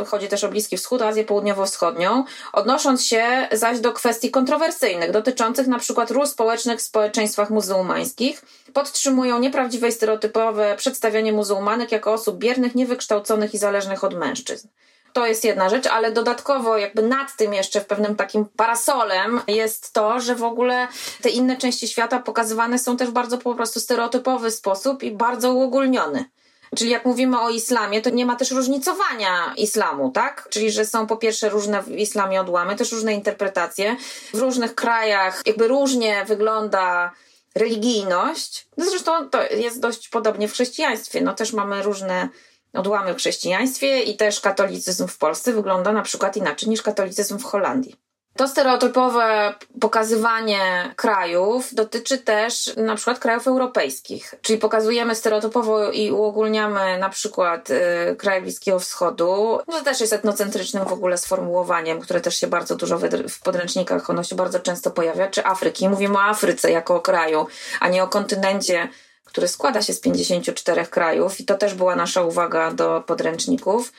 Chodzi 0.06 0.28
też 0.28 0.44
o 0.44 0.50
Bliski 0.50 0.78
Wschód, 0.78 1.02
Azję 1.02 1.24
Południowo-Wschodnią, 1.24 2.24
odnosząc 2.54 3.06
się 3.06 3.48
zaś 3.52 3.80
do 3.80 3.92
kwestii 3.92 4.32
kontrowersyjnych, 4.32 5.12
dotyczących 5.12 5.68
na 5.68 5.80
przykład 5.80 6.12
ról 6.12 6.28
społecznych 6.28 6.80
w 6.80 6.84
społeczeństwach 6.84 7.50
muzułmańskich, 7.50 8.42
podtrzymują 8.74 9.40
nieprawdziwe 9.40 9.88
i 9.88 9.92
stereotypowe 9.92 10.76
przedstawianie 10.78 11.34
muzułmanek 11.34 11.92
jako 11.92 12.14
osób 12.14 12.38
biernych, 12.38 12.76
niewykształconych 12.76 13.54
i 13.54 13.58
zależnych 13.58 14.04
od 14.04 14.14
mężczyzn. 14.14 14.68
To 15.14 15.26
jest 15.26 15.44
jedna 15.44 15.70
rzecz, 15.70 15.88
ale 15.88 16.12
dodatkowo 16.12 16.78
jakby 16.78 17.02
nad 17.02 17.38
tym 17.38 17.54
jeszcze 17.54 17.82
w 17.82 17.86
pewnym 17.86 18.16
takim 18.16 18.46
parasolem 18.46 19.42
jest 19.48 19.94
to, 19.94 20.20
że 20.20 20.36
w 20.36 20.44
ogóle 20.44 20.88
te 21.22 21.30
inne 21.30 21.58
części 21.58 21.88
świata 21.88 22.20
pokazywane 22.20 22.80
są 22.80 22.98
też 22.98 23.10
w 23.10 23.14
bardzo 23.14 23.38
po 23.38 23.56
prostu 23.56 23.80
stereotypowy 23.80 24.52
sposób 24.52 25.04
i 25.04 25.12
bardzo 25.12 25.54
uogólniony. 25.54 26.26
Czyli 26.78 26.92
jak 26.92 27.06
mówimy 27.06 27.40
o 27.40 27.50
islamie, 27.50 28.02
to 28.02 28.10
nie 28.10 28.26
ma 28.26 28.36
też 28.36 28.52
różnicowania 28.52 29.54
islamu, 29.58 30.12
tak? 30.12 30.48
Czyli, 30.50 30.72
że 30.72 30.86
są 30.86 31.08
po 31.08 31.18
pierwsze 31.18 31.50
różne 31.50 31.84
w 31.84 31.92
islamie 31.92 32.42
odłamy, 32.42 32.76
też 32.76 32.92
różne 32.92 33.14
interpretacje. 33.14 33.96
W 34.34 34.40
różnych 34.40 34.76
krajach 34.76 35.42
jakby 35.46 35.68
różnie 35.68 36.26
wygląda 36.26 37.12
religijność. 37.56 38.68
No 38.78 38.86
zresztą 38.86 39.30
to 39.30 39.44
jest 39.44 39.80
dość 39.80 40.10
podobnie 40.10 40.48
w 40.48 40.54
chrześcijaństwie. 40.54 41.22
No 41.22 41.34
też 41.34 41.54
mamy 41.54 41.84
różne 41.84 42.30
odłamy 42.74 43.14
w 43.14 43.18
chrześcijaństwie 43.18 44.00
i 44.02 44.18
też 44.18 44.40
katolicyzm 44.40 45.08
w 45.08 45.18
Polsce 45.18 45.54
wygląda 45.54 45.92
na 45.92 46.02
przykład 46.02 46.38
inaczej 46.38 46.70
niż 46.70 46.82
katolicyzm 46.82 47.38
w 47.38 47.44
Holandii. 47.44 47.96
To 48.36 48.48
stereotypowe 48.48 49.54
pokazywanie 49.82 50.94
krajów 50.96 51.76
dotyczy 51.76 52.18
też 52.18 52.76
na 52.78 52.96
przykład 52.96 53.20
krajów 53.20 53.48
europejskich, 53.48 54.36
czyli 54.42 54.60
pokazujemy 54.60 55.16
stereotypowo 55.16 55.92
i 55.92 56.12
uogólniamy 56.12 56.98
na 57.00 57.10
przykład 57.10 57.70
y, 57.70 58.16
kraje 58.16 58.42
Bliskiego 58.42 58.80
Wschodu. 58.80 59.60
No 59.68 59.78
to 59.78 59.84
też 59.84 60.02
jest 60.02 60.14
etnocentrycznym 60.14 60.86
w 60.86 60.94
ogóle 60.94 61.18
sformułowaniem, 61.18 62.00
które 62.00 62.22
też 62.22 62.40
się 62.40 62.48
bardzo 62.48 62.76
dużo 62.76 63.00
w 63.30 63.40
podręcznikach, 63.40 64.10
ono 64.10 64.24
się 64.24 64.36
bardzo 64.36 64.60
często 64.60 64.92
pojawia, 64.92 65.28
czy 65.28 65.46
Afryki. 65.46 65.90
Mówimy 65.90 66.18
o 66.18 66.24
Afryce 66.24 66.72
jako 66.72 66.96
o 66.96 67.02
kraju, 67.02 67.48
a 67.80 67.90
nie 67.90 68.04
o 68.04 68.08
kontynencie 68.08 68.90
który 69.34 69.48
składa 69.48 69.82
się 69.82 69.94
z 69.94 70.00
54 70.00 70.86
krajów 70.86 71.40
i 71.40 71.46
to 71.46 71.58
też 71.58 71.74
była 71.74 71.96
nasza 71.96 72.22
uwaga 72.22 72.72
do 72.72 73.04
podręczników, 73.08 73.94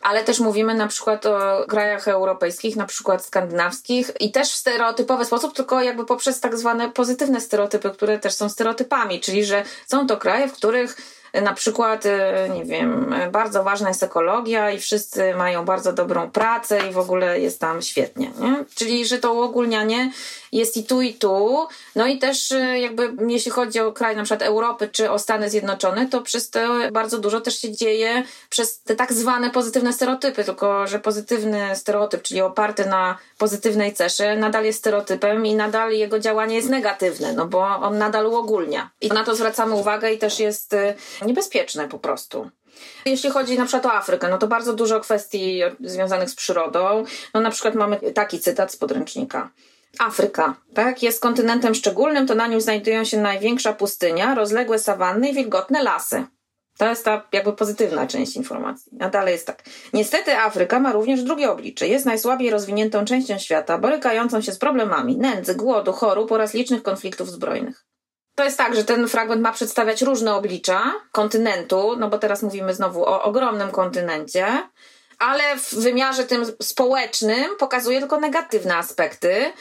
ale 0.00 0.24
też 0.24 0.40
mówimy 0.40 0.74
na 0.74 0.88
przykład 0.88 1.26
o 1.26 1.64
krajach 1.68 2.08
europejskich, 2.08 2.76
na 2.76 2.86
przykład 2.86 3.24
skandynawskich 3.24 4.10
i 4.20 4.32
też 4.32 4.52
w 4.52 4.56
stereotypowy 4.56 5.24
sposób, 5.24 5.56
tylko 5.56 5.82
jakby 5.82 6.04
poprzez 6.04 6.40
tak 6.40 6.58
zwane 6.58 6.90
pozytywne 6.90 7.40
stereotypy, 7.40 7.90
które 7.90 8.18
też 8.18 8.34
są 8.34 8.48
stereotypami, 8.48 9.20
czyli 9.20 9.44
że 9.44 9.64
są 9.86 10.06
to 10.06 10.16
kraje, 10.16 10.48
w 10.48 10.52
których 10.52 10.96
na 11.34 11.54
przykład, 11.54 12.06
e, 12.06 12.48
nie 12.54 12.64
wiem, 12.64 13.14
bardzo 13.32 13.64
ważna 13.64 13.88
jest 13.88 14.02
ekologia 14.02 14.70
i 14.70 14.78
wszyscy 14.78 15.34
mają 15.34 15.64
bardzo 15.64 15.92
dobrą 15.92 16.30
pracę 16.30 16.88
i 16.90 16.92
w 16.92 16.98
ogóle 16.98 17.40
jest 17.40 17.60
tam 17.60 17.82
świetnie. 17.82 18.30
Nie? 18.40 18.64
Czyli, 18.74 19.06
że 19.06 19.18
to 19.18 19.32
uogólnianie 19.32 20.10
jest 20.52 20.76
i 20.76 20.84
tu, 20.84 21.02
i 21.02 21.14
tu. 21.14 21.66
No 21.96 22.06
i 22.06 22.18
też 22.18 22.52
e, 22.52 22.80
jakby 22.80 23.12
jeśli 23.28 23.50
chodzi 23.50 23.80
o 23.80 23.92
kraj 23.92 24.16
na 24.16 24.22
przykład 24.22 24.42
Europy 24.42 24.88
czy 24.92 25.10
o 25.10 25.18
Stany 25.18 25.50
Zjednoczone, 25.50 26.06
to 26.06 26.20
przez 26.20 26.50
to 26.50 26.60
bardzo 26.92 27.18
dużo 27.18 27.40
też 27.40 27.58
się 27.58 27.72
dzieje 27.72 28.22
przez 28.50 28.82
te 28.82 28.96
tak 28.96 29.12
zwane 29.12 29.50
pozytywne 29.50 29.92
stereotypy, 29.92 30.44
tylko 30.44 30.86
że 30.86 30.98
pozytywny 30.98 31.76
stereotyp, 31.76 32.22
czyli 32.22 32.40
oparty 32.40 32.86
na 32.86 33.18
pozytywnej 33.38 33.94
cesze, 33.94 34.36
nadal 34.36 34.64
jest 34.64 34.78
stereotypem 34.78 35.46
i 35.46 35.54
nadal 35.54 35.92
jego 35.92 36.18
działanie 36.18 36.56
jest 36.56 36.68
negatywne, 36.68 37.32
no 37.32 37.46
bo 37.46 37.66
on 37.66 37.98
nadal 37.98 38.26
uogólnia. 38.26 38.90
I 39.00 39.08
na 39.08 39.24
to 39.24 39.34
zwracamy 39.34 39.74
uwagę 39.74 40.12
i 40.12 40.18
też 40.18 40.40
jest 40.40 40.74
e, 40.74 40.94
niebezpieczne 41.26 41.88
po 41.88 41.98
prostu. 41.98 42.50
Jeśli 43.04 43.30
chodzi 43.30 43.58
na 43.58 43.66
przykład 43.66 43.86
o 43.86 43.92
Afrykę, 43.92 44.28
no 44.28 44.38
to 44.38 44.46
bardzo 44.46 44.72
dużo 44.72 45.00
kwestii 45.00 45.60
związanych 45.80 46.30
z 46.30 46.34
przyrodą. 46.34 47.04
No 47.34 47.40
na 47.40 47.50
przykład 47.50 47.74
mamy 47.74 47.96
taki 47.96 48.40
cytat 48.40 48.72
z 48.72 48.76
podręcznika. 48.76 49.50
Afryka, 49.98 50.54
tak, 50.74 51.02
jest 51.02 51.22
kontynentem 51.22 51.74
szczególnym, 51.74 52.26
to 52.26 52.34
na 52.34 52.46
nim 52.46 52.60
znajdują 52.60 53.04
się 53.04 53.20
największa 53.20 53.72
pustynia, 53.72 54.34
rozległe 54.34 54.78
sawanny 54.78 55.28
i 55.28 55.34
wilgotne 55.34 55.82
lasy. 55.82 56.24
To 56.78 56.88
jest 56.88 57.04
ta 57.04 57.28
jakby 57.32 57.52
pozytywna 57.52 58.06
część 58.06 58.36
informacji. 58.36 58.92
A 59.00 59.08
dalej 59.08 59.32
jest 59.32 59.46
tak. 59.46 59.62
Niestety 59.92 60.36
Afryka 60.36 60.80
ma 60.80 60.92
również 60.92 61.22
drugie 61.22 61.50
oblicze. 61.50 61.88
Jest 61.88 62.06
najsłabiej 62.06 62.50
rozwiniętą 62.50 63.04
częścią 63.04 63.38
świata, 63.38 63.78
borykającą 63.78 64.40
się 64.40 64.52
z 64.52 64.58
problemami 64.58 65.16
nędzy, 65.16 65.54
głodu, 65.54 65.92
chorób 65.92 66.32
oraz 66.32 66.54
licznych 66.54 66.82
konfliktów 66.82 67.30
zbrojnych. 67.30 67.84
To 68.38 68.44
jest 68.44 68.58
tak, 68.58 68.74
że 68.74 68.84
ten 68.84 69.08
fragment 69.08 69.42
ma 69.42 69.52
przedstawiać 69.52 70.02
różne 70.02 70.34
oblicza 70.34 70.94
kontynentu, 71.12 71.96
no 71.96 72.08
bo 72.08 72.18
teraz 72.18 72.42
mówimy 72.42 72.74
znowu 72.74 73.04
o 73.04 73.22
ogromnym 73.22 73.70
kontynencie, 73.70 74.68
ale 75.18 75.42
w 75.56 75.74
wymiarze 75.74 76.24
tym 76.24 76.46
społecznym 76.62 77.56
pokazuje 77.58 77.98
tylko 77.98 78.20
negatywne 78.20 78.76
aspekty, 78.76 79.52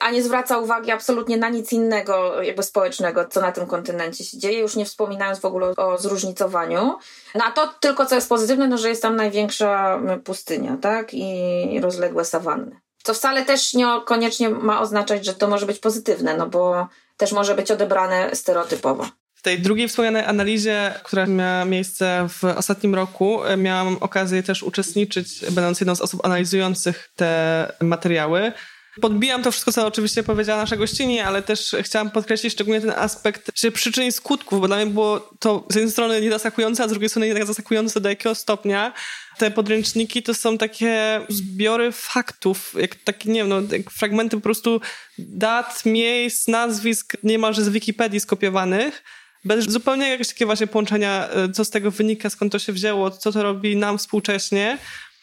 a 0.00 0.10
nie 0.10 0.22
zwraca 0.22 0.58
uwagi 0.58 0.90
absolutnie 0.90 1.36
na 1.36 1.48
nic 1.48 1.72
innego, 1.72 2.42
jakby 2.42 2.62
społecznego, 2.62 3.24
co 3.24 3.40
na 3.40 3.52
tym 3.52 3.66
kontynencie 3.66 4.24
się 4.24 4.38
dzieje, 4.38 4.58
już 4.58 4.76
nie 4.76 4.84
wspominając 4.84 5.40
w 5.40 5.44
ogóle 5.44 5.72
o 5.76 5.98
zróżnicowaniu. 5.98 6.98
No 7.34 7.44
a 7.44 7.52
to 7.52 7.74
tylko 7.80 8.06
co 8.06 8.14
jest 8.14 8.28
pozytywne, 8.28 8.68
no 8.68 8.78
że 8.78 8.88
jest 8.88 9.02
tam 9.02 9.16
największa 9.16 10.00
pustynia, 10.24 10.76
tak? 10.80 11.08
I 11.12 11.80
rozległe 11.82 12.24
sawanny. 12.24 12.80
Co 13.02 13.14
wcale 13.14 13.44
też 13.44 13.74
niekoniecznie 13.74 14.50
ma 14.50 14.80
oznaczać, 14.80 15.24
że 15.24 15.34
to 15.34 15.48
może 15.48 15.66
być 15.66 15.78
pozytywne, 15.78 16.36
no 16.36 16.46
bo 16.46 16.88
też 17.16 17.32
może 17.32 17.54
być 17.54 17.70
odebrane 17.70 18.30
stereotypowo. 18.34 19.06
W 19.34 19.42
tej 19.42 19.60
drugiej 19.60 19.88
wspomnianej 19.88 20.24
analizie, 20.24 20.94
która 21.02 21.26
miała 21.26 21.64
miejsce 21.64 22.26
w 22.28 22.44
ostatnim 22.44 22.94
roku, 22.94 23.44
e, 23.44 23.56
miałam 23.56 23.96
okazję 24.00 24.42
też 24.42 24.62
uczestniczyć, 24.62 25.40
będąc 25.50 25.80
jedną 25.80 25.94
z 25.94 26.00
osób 26.00 26.24
analizujących 26.24 27.10
te 27.16 27.72
materiały. 27.80 28.52
Podbijam 29.00 29.42
to 29.42 29.50
wszystko, 29.50 29.72
co 29.72 29.86
oczywiście 29.86 30.22
powiedziała 30.22 30.60
nasza 30.60 30.76
gościni, 30.76 31.20
ale 31.20 31.42
też 31.42 31.76
chciałam 31.82 32.10
podkreślić 32.10 32.52
szczególnie 32.52 32.80
ten 32.80 32.90
aspekt 32.90 33.52
czy 33.52 33.72
przyczyn 33.72 34.04
i 34.04 34.12
skutków, 34.12 34.60
bo 34.60 34.66
dla 34.66 34.76
mnie 34.76 34.86
było 34.86 35.30
to 35.38 35.66
z 35.70 35.74
jednej 35.74 35.92
strony 35.92 36.20
niezaskakujące, 36.20 36.84
a 36.84 36.88
z 36.88 36.90
drugiej 36.90 37.08
strony 37.08 37.26
jednak 37.26 37.46
zaskakujące 37.46 38.00
do 38.00 38.08
jakiego 38.08 38.34
stopnia. 38.34 38.92
Te 39.38 39.50
podręczniki 39.50 40.22
to 40.22 40.34
są 40.34 40.58
takie 40.58 41.20
zbiory 41.28 41.92
faktów, 41.92 42.74
jak 42.78 42.94
takie, 42.94 43.30
nie 43.30 43.40
wiem, 43.40 43.48
no, 43.48 43.60
fragmenty 43.90 44.36
po 44.36 44.42
prostu 44.42 44.80
dat, 45.18 45.82
miejsc, 45.86 46.48
nazwisk 46.48 47.16
niemalże 47.22 47.64
z 47.64 47.68
Wikipedii 47.68 48.20
skopiowanych 48.20 49.02
bez 49.44 49.64
zupełnie 49.64 50.08
jakiegoś 50.08 50.28
takiego 50.28 50.46
właśnie 50.46 50.66
połączenia, 50.66 51.28
e, 51.28 51.52
co 51.52 51.64
z 51.64 51.70
tego 51.70 51.90
wynika, 51.90 52.30
skąd 52.30 52.52
to 52.52 52.58
się 52.58 52.72
wzięło, 52.72 53.10
co 53.10 53.32
to 53.32 53.42
robi 53.42 53.76
nam 53.76 53.98
współcześnie 53.98 54.78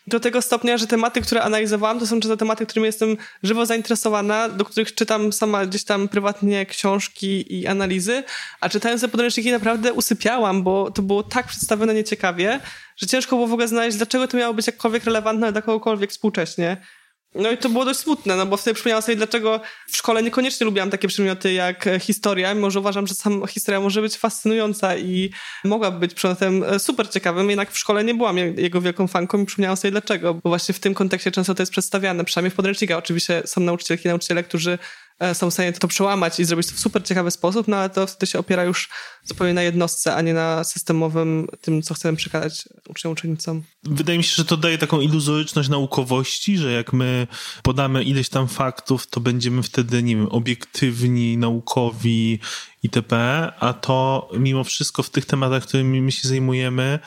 do 0.08 0.20
tego 0.20 0.42
stopnia, 0.42 0.78
że 0.78 0.88
tematy, 0.88 1.22
które 1.22 1.44
analizowałam, 1.44 2.00
to 2.00 2.08
są 2.08 2.20
często 2.20 2.38
tematy, 2.38 2.66
którymi 2.66 2.86
jestem 2.86 3.18
żywo 3.44 3.66
zainteresowana, 3.66 4.50
do 4.50 4.66
których 4.66 4.96
czytam 4.96 5.34
sama 5.34 5.66
gdzieś 5.66 5.84
tam 5.84 6.08
prywatnie 6.08 6.66
książki 6.66 7.60
i 7.60 7.68
analizy, 7.68 8.24
a 8.60 8.70
czytając 8.70 9.02
te 9.02 9.08
podręczniki 9.08 9.52
naprawdę 9.52 9.94
usypiałam, 9.94 10.64
bo 10.64 10.92
to 10.92 11.02
było 11.02 11.24
tak 11.24 11.48
przedstawione 11.48 11.94
nieciekawie, 11.94 12.60
że 12.98 13.08
ciężko 13.08 13.36
było 13.36 13.48
w 13.48 13.54
ogóle 13.54 13.68
znaleźć, 13.68 13.98
dlaczego 13.98 14.28
to 14.28 14.38
miało 14.38 14.54
być 14.54 14.68
jakkolwiek 14.68 15.04
relevantne 15.04 15.52
dla 15.52 15.62
kogokolwiek 15.62 16.12
współcześnie. 16.12 16.78
No 17.36 17.52
i 17.52 17.58
to 17.58 17.70
było 17.70 17.86
dość 17.86 18.00
smutne, 18.00 18.36
no 18.36 18.46
bo 18.46 18.58
wtedy 18.58 18.74
przypomniałam 18.76 19.02
sobie, 19.02 19.16
dlaczego 19.16 19.62
w 19.88 19.98
szkole 19.98 20.24
niekoniecznie 20.24 20.66
lubiłam 20.66 20.90
takie 20.90 21.08
przedmioty 21.08 21.54
jak 21.54 21.88
e, 21.88 22.00
historia, 22.00 22.54
mimo 22.54 22.72
że 22.72 22.80
uważam, 22.80 23.08
że 23.08 23.16
sama 23.16 23.48
historia 23.48 23.80
może 23.80 24.02
być 24.02 24.18
fascynująca 24.18 24.98
i 24.98 25.32
mogłaby 25.64 26.00
być 26.00 26.14
przedmiotem 26.14 26.64
e, 26.64 26.80
super 26.80 27.10
ciekawym, 27.10 27.50
jednak 27.50 27.72
w 27.72 27.78
szkole 27.78 28.04
nie 28.04 28.14
byłam 28.14 28.38
jego 28.38 28.82
wielką 28.82 29.08
fanką 29.08 29.42
i 29.42 29.46
przypomniałam 29.46 29.78
sobie 29.78 29.92
dlaczego, 29.92 30.34
bo 30.34 30.50
właśnie 30.50 30.74
w 30.74 30.80
tym 30.80 30.94
kontekście 30.94 31.32
często 31.32 31.56
to 31.56 31.62
jest 31.62 31.72
przedstawiane, 31.72 32.24
przynajmniej 32.26 32.52
w 32.52 32.56
podręcznikach. 32.56 32.98
Oczywiście 32.98 33.44
są 33.46 33.62
nauczycielki 33.62 34.08
i 34.08 34.10
nauczyciele, 34.10 34.44
którzy 34.44 34.78
są 35.34 35.50
w 35.50 35.54
stanie 35.54 35.74
to 35.74 35.88
przełamać 35.88 36.40
i 36.40 36.46
zrobić 36.46 36.68
to 36.68 36.74
w 36.74 36.80
super 36.80 37.04
ciekawy 37.04 37.32
sposób, 37.32 37.68
no 37.68 37.78
ale 37.78 37.90
to 37.90 38.08
wtedy 38.08 38.32
się 38.32 38.40
opiera 38.40 38.64
już 38.64 38.90
zupełnie 39.24 39.54
na 39.54 39.62
jednostce, 39.62 40.16
a 40.16 40.22
nie 40.22 40.34
na 40.34 40.64
systemowym 40.64 41.48
tym, 41.62 41.82
co 41.82 41.94
chcemy 41.94 42.18
przekazać 42.18 42.70
uczniom, 42.90 43.14
uczennicom. 43.14 43.64
Wydaje 43.84 44.18
mi 44.18 44.24
się, 44.24 44.36
że 44.36 44.46
to 44.46 44.58
daje 44.58 44.78
taką 44.78 45.02
iluzoryczność 45.02 45.70
naukowości, 45.70 46.58
że 46.58 46.72
jak 46.72 46.94
my 46.94 47.28
podamy 47.64 48.04
ileś 48.04 48.30
tam 48.30 48.48
faktów, 48.48 49.08
to 49.08 49.20
będziemy 49.20 49.64
wtedy, 49.64 50.04
nie 50.04 50.16
wiem, 50.16 50.28
obiektywni, 50.28 51.38
naukowi 51.38 52.40
itp., 52.84 53.16
a 53.60 53.74
to 53.74 54.30
mimo 54.38 54.64
wszystko 54.64 55.04
w 55.04 55.10
tych 55.10 55.26
tematach, 55.26 55.64
którymi 55.64 56.02
my 56.02 56.12
się 56.12 56.28
zajmujemy, 56.28 57.00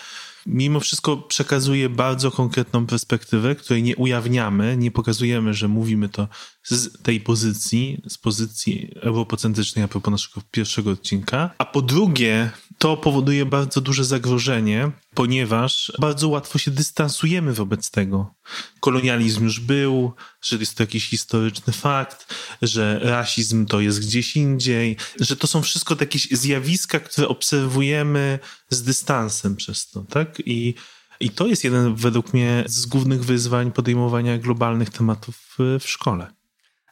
mimo 0.46 0.80
wszystko 0.80 1.16
przekazuje 1.16 1.88
bardzo 1.88 2.30
konkretną 2.30 2.86
perspektywę, 2.86 3.54
której 3.54 3.82
nie 3.82 3.96
ujawniamy, 3.96 4.76
nie 4.76 4.90
pokazujemy, 4.90 5.54
że 5.54 5.68
mówimy 5.68 6.08
to 6.08 6.28
z 6.62 7.02
tej 7.02 7.20
pozycji, 7.20 8.02
z 8.08 8.18
pozycji 8.18 8.92
europocentrycznej 9.02 9.84
a 9.84 9.88
propos 9.88 10.10
naszego 10.10 10.40
pierwszego 10.50 10.90
odcinka. 10.90 11.50
A 11.58 11.64
po 11.64 11.82
drugie, 11.82 12.50
to 12.84 12.96
powoduje 12.96 13.46
bardzo 13.46 13.80
duże 13.80 14.04
zagrożenie, 14.04 14.90
ponieważ 15.14 15.92
bardzo 15.98 16.28
łatwo 16.28 16.58
się 16.58 16.70
dystansujemy 16.70 17.52
wobec 17.52 17.90
tego. 17.90 18.34
Kolonializm 18.80 19.44
już 19.44 19.60
był, 19.60 20.12
że 20.42 20.56
jest 20.56 20.76
to 20.76 20.82
jakiś 20.82 21.08
historyczny 21.08 21.72
fakt, 21.72 22.34
że 22.62 23.00
rasizm 23.02 23.66
to 23.66 23.80
jest 23.80 24.00
gdzieś 24.00 24.36
indziej, 24.36 24.96
że 25.20 25.36
to 25.36 25.46
są 25.46 25.62
wszystko 25.62 25.96
takie 25.96 26.18
zjawiska, 26.30 27.00
które 27.00 27.28
obserwujemy 27.28 28.38
z 28.70 28.82
dystansem 28.82 29.56
przez 29.56 29.90
to, 29.90 30.00
tak? 30.00 30.42
I 30.46 30.74
i 31.20 31.30
to 31.30 31.46
jest 31.46 31.64
jeden 31.64 31.94
według 31.94 32.34
mnie 32.34 32.64
z 32.66 32.86
głównych 32.86 33.24
wyzwań 33.24 33.72
podejmowania 33.72 34.38
globalnych 34.38 34.90
tematów 34.90 35.56
w 35.58 35.84
szkole. 35.84 36.43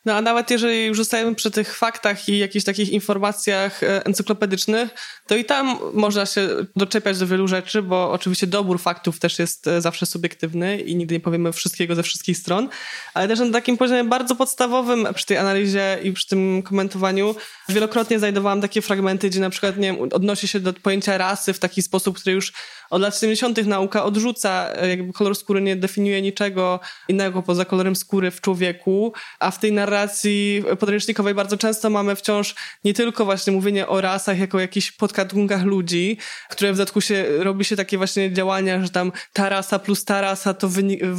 No 0.05 0.15
a 0.15 0.21
nawet 0.21 0.51
jeżeli 0.51 0.87
już 0.87 0.97
zostajemy 0.97 1.35
przy 1.35 1.51
tych 1.51 1.77
faktach 1.77 2.29
i 2.29 2.39
jakichś 2.39 2.65
takich 2.65 2.91
informacjach 2.91 3.83
e, 3.83 4.07
encyklopedycznych, 4.07 4.91
to 5.27 5.37
i 5.37 5.45
tam 5.45 5.79
można 5.95 6.27
się 6.27 6.49
doczepiać 6.77 7.19
do 7.19 7.27
wielu 7.27 7.49
rzeczy, 7.49 7.83
bo 7.83 8.13
oczywiście 8.13 8.47
dobór 8.47 8.81
faktów 8.81 9.19
też 9.19 9.39
jest 9.39 9.67
e, 9.67 9.81
zawsze 9.81 10.07
subiektywny 10.07 10.81
i 10.81 10.97
nigdy 10.97 11.15
nie 11.15 11.21
powiemy 11.21 11.53
wszystkiego 11.53 11.95
ze 11.95 12.03
wszystkich 12.03 12.39
stron, 12.39 12.69
ale 13.15 13.29
też 13.29 13.39
na 13.39 13.51
takim 13.51 13.77
poziomie 13.77 14.05
bardzo 14.05 14.37
podstawowym 14.37 15.09
przy 15.15 15.27
tej 15.27 15.37
analizie 15.37 15.99
i 16.03 16.13
przy 16.13 16.29
tym 16.29 16.63
komentowaniu 16.63 17.35
wielokrotnie 17.69 18.19
znajdowałam 18.19 18.61
takie 18.61 18.83
fragmenty, 18.83 19.31
gdzie 19.31 19.41
na 19.41 19.51
przykład 19.51 19.77
nie 19.77 19.93
wiem, 19.93 20.09
odnosi 20.13 20.49
się 20.49 20.61
do 20.61 20.73
pojęcia 20.73 21.19
rasy 21.19 21.53
w 21.53 21.59
taki 21.59 21.83
sposób, 21.83 22.19
który 22.19 22.35
już 22.35 22.53
od 22.91 23.03
lat 23.03 23.19
70. 23.19 23.67
nauka 23.67 24.05
odrzuca, 24.05 24.69
e, 24.75 24.89
jakby 24.89 25.13
kolor 25.13 25.37
skóry 25.37 25.61
nie 25.61 25.77
definiuje 25.77 26.23
niczego 26.23 26.81
innego 27.09 27.43
poza 27.43 27.65
kolorem 27.65 27.97
skóry 27.97 28.31
w 28.31 28.41
człowieku, 28.41 29.13
a 29.39 29.51
w 29.51 29.59
tej 29.59 29.73
narracji 29.73 29.92
podręcznikowej 30.79 31.35
bardzo 31.35 31.57
często 31.57 31.91
mamy 31.91 32.17
wciąż 32.17 32.55
nie 32.85 32.95
tylko 32.95 33.25
właśnie 33.25 33.53
mówienie 33.53 33.87
o 33.87 34.01
rasach 34.01 34.39
jako 34.39 34.61
jakichś 34.61 34.93
podgatunkach 34.93 35.65
ludzi, 35.65 36.17
które 36.51 36.73
w 36.73 36.77
dodatku 36.77 37.01
się, 37.01 37.25
robi 37.39 37.65
się 37.65 37.77
takie 37.77 37.99
właśnie 37.99 38.33
działania, 38.33 38.83
że 38.83 38.91
tam 38.91 39.13
ta 39.33 39.49
rasa 39.49 39.79
plus 39.79 40.05
ta 40.05 40.21
rasa 40.21 40.55
to 40.55 40.69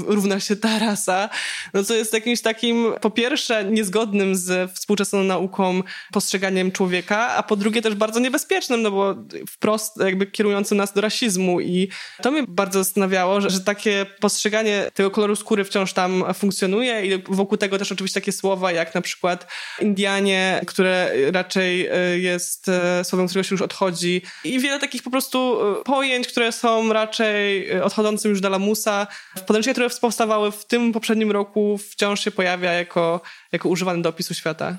równa 0.07 0.39
się 0.39 0.55
ta 0.55 0.79
rasa, 0.79 1.29
no 1.73 1.83
co 1.83 1.93
jest 1.93 2.13
jakimś 2.13 2.41
takim 2.41 2.93
po 3.01 3.11
pierwsze 3.11 3.65
niezgodnym 3.65 4.35
z 4.35 4.71
współczesną 4.71 5.23
nauką 5.23 5.83
postrzeganiem 6.11 6.71
człowieka, 6.71 7.29
a 7.29 7.43
po 7.43 7.55
drugie 7.55 7.81
też 7.81 7.95
bardzo 7.95 8.19
niebezpiecznym, 8.19 8.81
no 8.81 8.91
bo 8.91 9.15
wprost 9.49 9.97
jakby 9.97 10.27
kierującym 10.27 10.77
nas 10.77 10.93
do 10.93 11.01
rasizmu. 11.01 11.61
I 11.61 11.89
to 12.21 12.31
mnie 12.31 12.43
bardzo 12.47 12.83
zastanawiało, 12.83 13.41
że, 13.41 13.49
że 13.49 13.59
takie 13.59 14.05
postrzeganie 14.19 14.91
tego 14.93 15.11
koloru 15.11 15.35
skóry 15.35 15.63
wciąż 15.63 15.93
tam 15.93 16.23
funkcjonuje 16.33 17.05
i 17.05 17.23
wokół 17.29 17.57
tego 17.57 17.79
też 17.79 17.91
oczywiście 17.91 18.21
takie 18.21 18.31
słowa 18.31 18.62
jak 18.71 18.95
na 18.95 19.01
przykład 19.01 19.47
Indianie, 19.81 20.61
które 20.67 21.11
raczej 21.31 21.87
e, 21.87 22.19
jest 22.19 22.69
e, 22.69 23.03
słowem, 23.03 23.27
którego 23.27 23.43
się 23.43 23.53
już 23.53 23.61
odchodzi 23.61 24.21
i 24.43 24.59
wiele 24.59 24.79
takich 24.79 25.03
po 25.03 25.11
prostu 25.11 25.59
pojęć, 25.85 26.27
które 26.27 26.51
są 26.51 26.93
raczej 26.93 27.71
odchodzącym 27.81 28.31
już 28.31 28.41
do 28.41 28.49
lamusa. 28.49 29.07
W 29.37 29.41
podręcznikach, 29.41 29.75
które 29.75 29.99
powstawały 30.01 30.51
w 30.51 30.65
tym 30.65 30.93
poprzednim 30.93 31.31
roku 31.31 31.77
wciąż 31.77 32.23
się 32.23 32.31
pojawia 32.31 32.71
jako, 32.71 33.21
jako 33.51 33.69
używany 33.69 34.01
do 34.01 34.09
opisu 34.09 34.33
świata. 34.33 34.77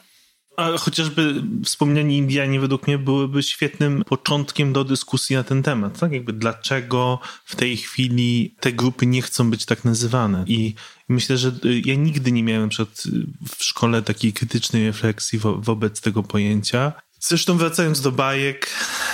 A 0.56 0.78
chociażby 0.78 1.42
wspomniani 1.64 2.18
Indianie 2.18 2.60
według 2.60 2.86
mnie 2.86 2.98
byłyby 2.98 3.42
świetnym 3.42 4.04
początkiem 4.04 4.72
do 4.72 4.84
dyskusji 4.84 5.36
na 5.36 5.42
ten 5.42 5.62
temat. 5.62 5.98
Tak? 5.98 6.12
Jakby 6.12 6.32
dlaczego 6.32 7.18
w 7.44 7.56
tej 7.56 7.76
chwili 7.76 8.54
te 8.60 8.72
grupy 8.72 9.06
nie 9.06 9.22
chcą 9.22 9.50
być 9.50 9.64
tak 9.64 9.84
nazywane. 9.84 10.44
I 10.46 10.74
myślę, 11.08 11.38
że 11.38 11.48
y, 11.64 11.82
ja 11.84 11.94
nigdy 11.94 12.32
nie 12.32 12.42
miałem 12.42 12.68
przed 12.68 13.06
y, 13.06 13.10
w 13.56 13.64
szkole 13.64 14.02
takiej 14.02 14.32
krytycznej 14.32 14.86
refleksji 14.86 15.38
wo 15.38 15.54
wobec 15.54 16.00
tego 16.00 16.22
pojęcia. 16.22 16.92
Zresztą 17.20 17.56
wracając 17.56 18.00
do 18.00 18.12
bajek, 18.12 18.70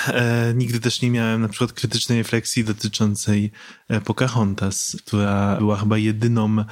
e, 0.06 0.52
nigdy 0.54 0.80
też 0.80 1.02
nie 1.02 1.10
miałem 1.10 1.42
na 1.42 1.48
przykład 1.48 1.72
krytycznej 1.72 2.18
refleksji 2.18 2.64
dotyczącej 2.64 3.50
e, 3.88 4.00
Pocahontas, 4.00 4.96
która 5.06 5.56
była 5.56 5.76
chyba 5.76 5.98
jedyną 5.98 6.64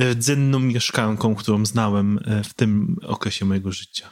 rdzenną 0.00 0.58
mieszkanką, 0.58 1.34
którą 1.34 1.66
znałem 1.66 2.20
e, 2.24 2.44
w 2.44 2.54
tym 2.54 2.96
okresie 3.02 3.44
mojego 3.44 3.72
życia. 3.72 4.10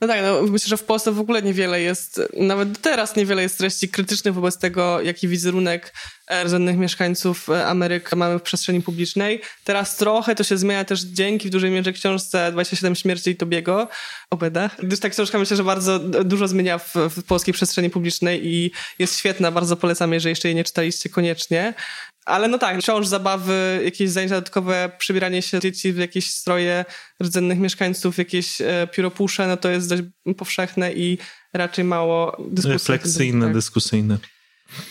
No 0.00 0.08
tak, 0.08 0.22
no 0.22 0.42
myślę, 0.42 0.68
że 0.68 0.76
w 0.76 0.84
Polsce 0.84 1.12
w 1.12 1.20
ogóle 1.20 1.42
niewiele 1.42 1.80
jest, 1.80 2.20
nawet 2.36 2.80
teraz 2.80 3.16
niewiele 3.16 3.42
jest 3.42 3.58
treści 3.58 3.88
krytycznych 3.88 4.34
wobec 4.34 4.58
tego, 4.58 5.00
jaki 5.00 5.28
wizerunek 5.28 5.94
rdzennych 6.44 6.76
mieszkańców 6.76 7.48
e, 7.48 7.66
Ameryk 7.66 8.16
mamy 8.16 8.38
w 8.38 8.42
przestrzeni 8.42 8.82
publicznej. 8.82 9.40
Teraz 9.64 9.96
trochę 9.96 10.34
to 10.34 10.44
się 10.44 10.58
zmienia 10.58 10.84
też 10.84 11.00
dzięki 11.00 11.48
w 11.48 11.50
dużej 11.50 11.70
mierze 11.70 11.92
książce 11.92 12.52
27 12.52 12.94
śmierci 12.94 13.36
Tobiego, 13.36 13.88
Obeda, 14.30 14.70
gdyż 14.82 15.00
ta 15.00 15.10
książka 15.10 15.38
myślę, 15.38 15.56
że 15.56 15.64
bardzo 15.64 15.98
dużo 15.98 16.48
zmienia 16.48 16.78
w, 16.78 16.94
w 16.94 17.22
polskiej 17.22 17.54
przestrzeni 17.54 17.90
publicznej 17.90 18.46
i 18.46 18.70
jest 18.98 19.18
świetna, 19.18 19.50
bardzo 19.50 19.76
polecam, 19.76 20.12
jeżeli 20.12 20.30
jeszcze 20.30 20.48
jej 20.48 20.54
nie 20.54 20.64
czytaliście 20.64 21.08
koniecznie. 21.08 21.74
Ale 22.24 22.48
no 22.48 22.58
tak, 22.58 22.80
wciąż 22.80 23.06
zabawy, 23.06 23.80
jakieś 23.84 24.10
zajęcia 24.10 24.34
dodatkowe, 24.34 24.90
przybieranie 24.98 25.42
się 25.42 25.60
dzieci 25.60 25.92
w 25.92 25.96
jakieś 25.96 26.30
stroje 26.30 26.84
rdzennych 27.22 27.58
mieszkańców, 27.58 28.18
jakieś 28.18 28.60
e, 28.60 28.88
pióropusze, 28.92 29.46
no 29.46 29.56
to 29.56 29.70
jest 29.70 29.88
dość 29.88 30.02
powszechne 30.36 30.92
i 30.92 31.18
raczej 31.52 31.84
mało 31.84 32.36
dyskusyjne. 32.38 32.72
Refleksyjne, 32.74 33.46
tak. 33.46 33.54
dyskusyjne. 33.54 34.18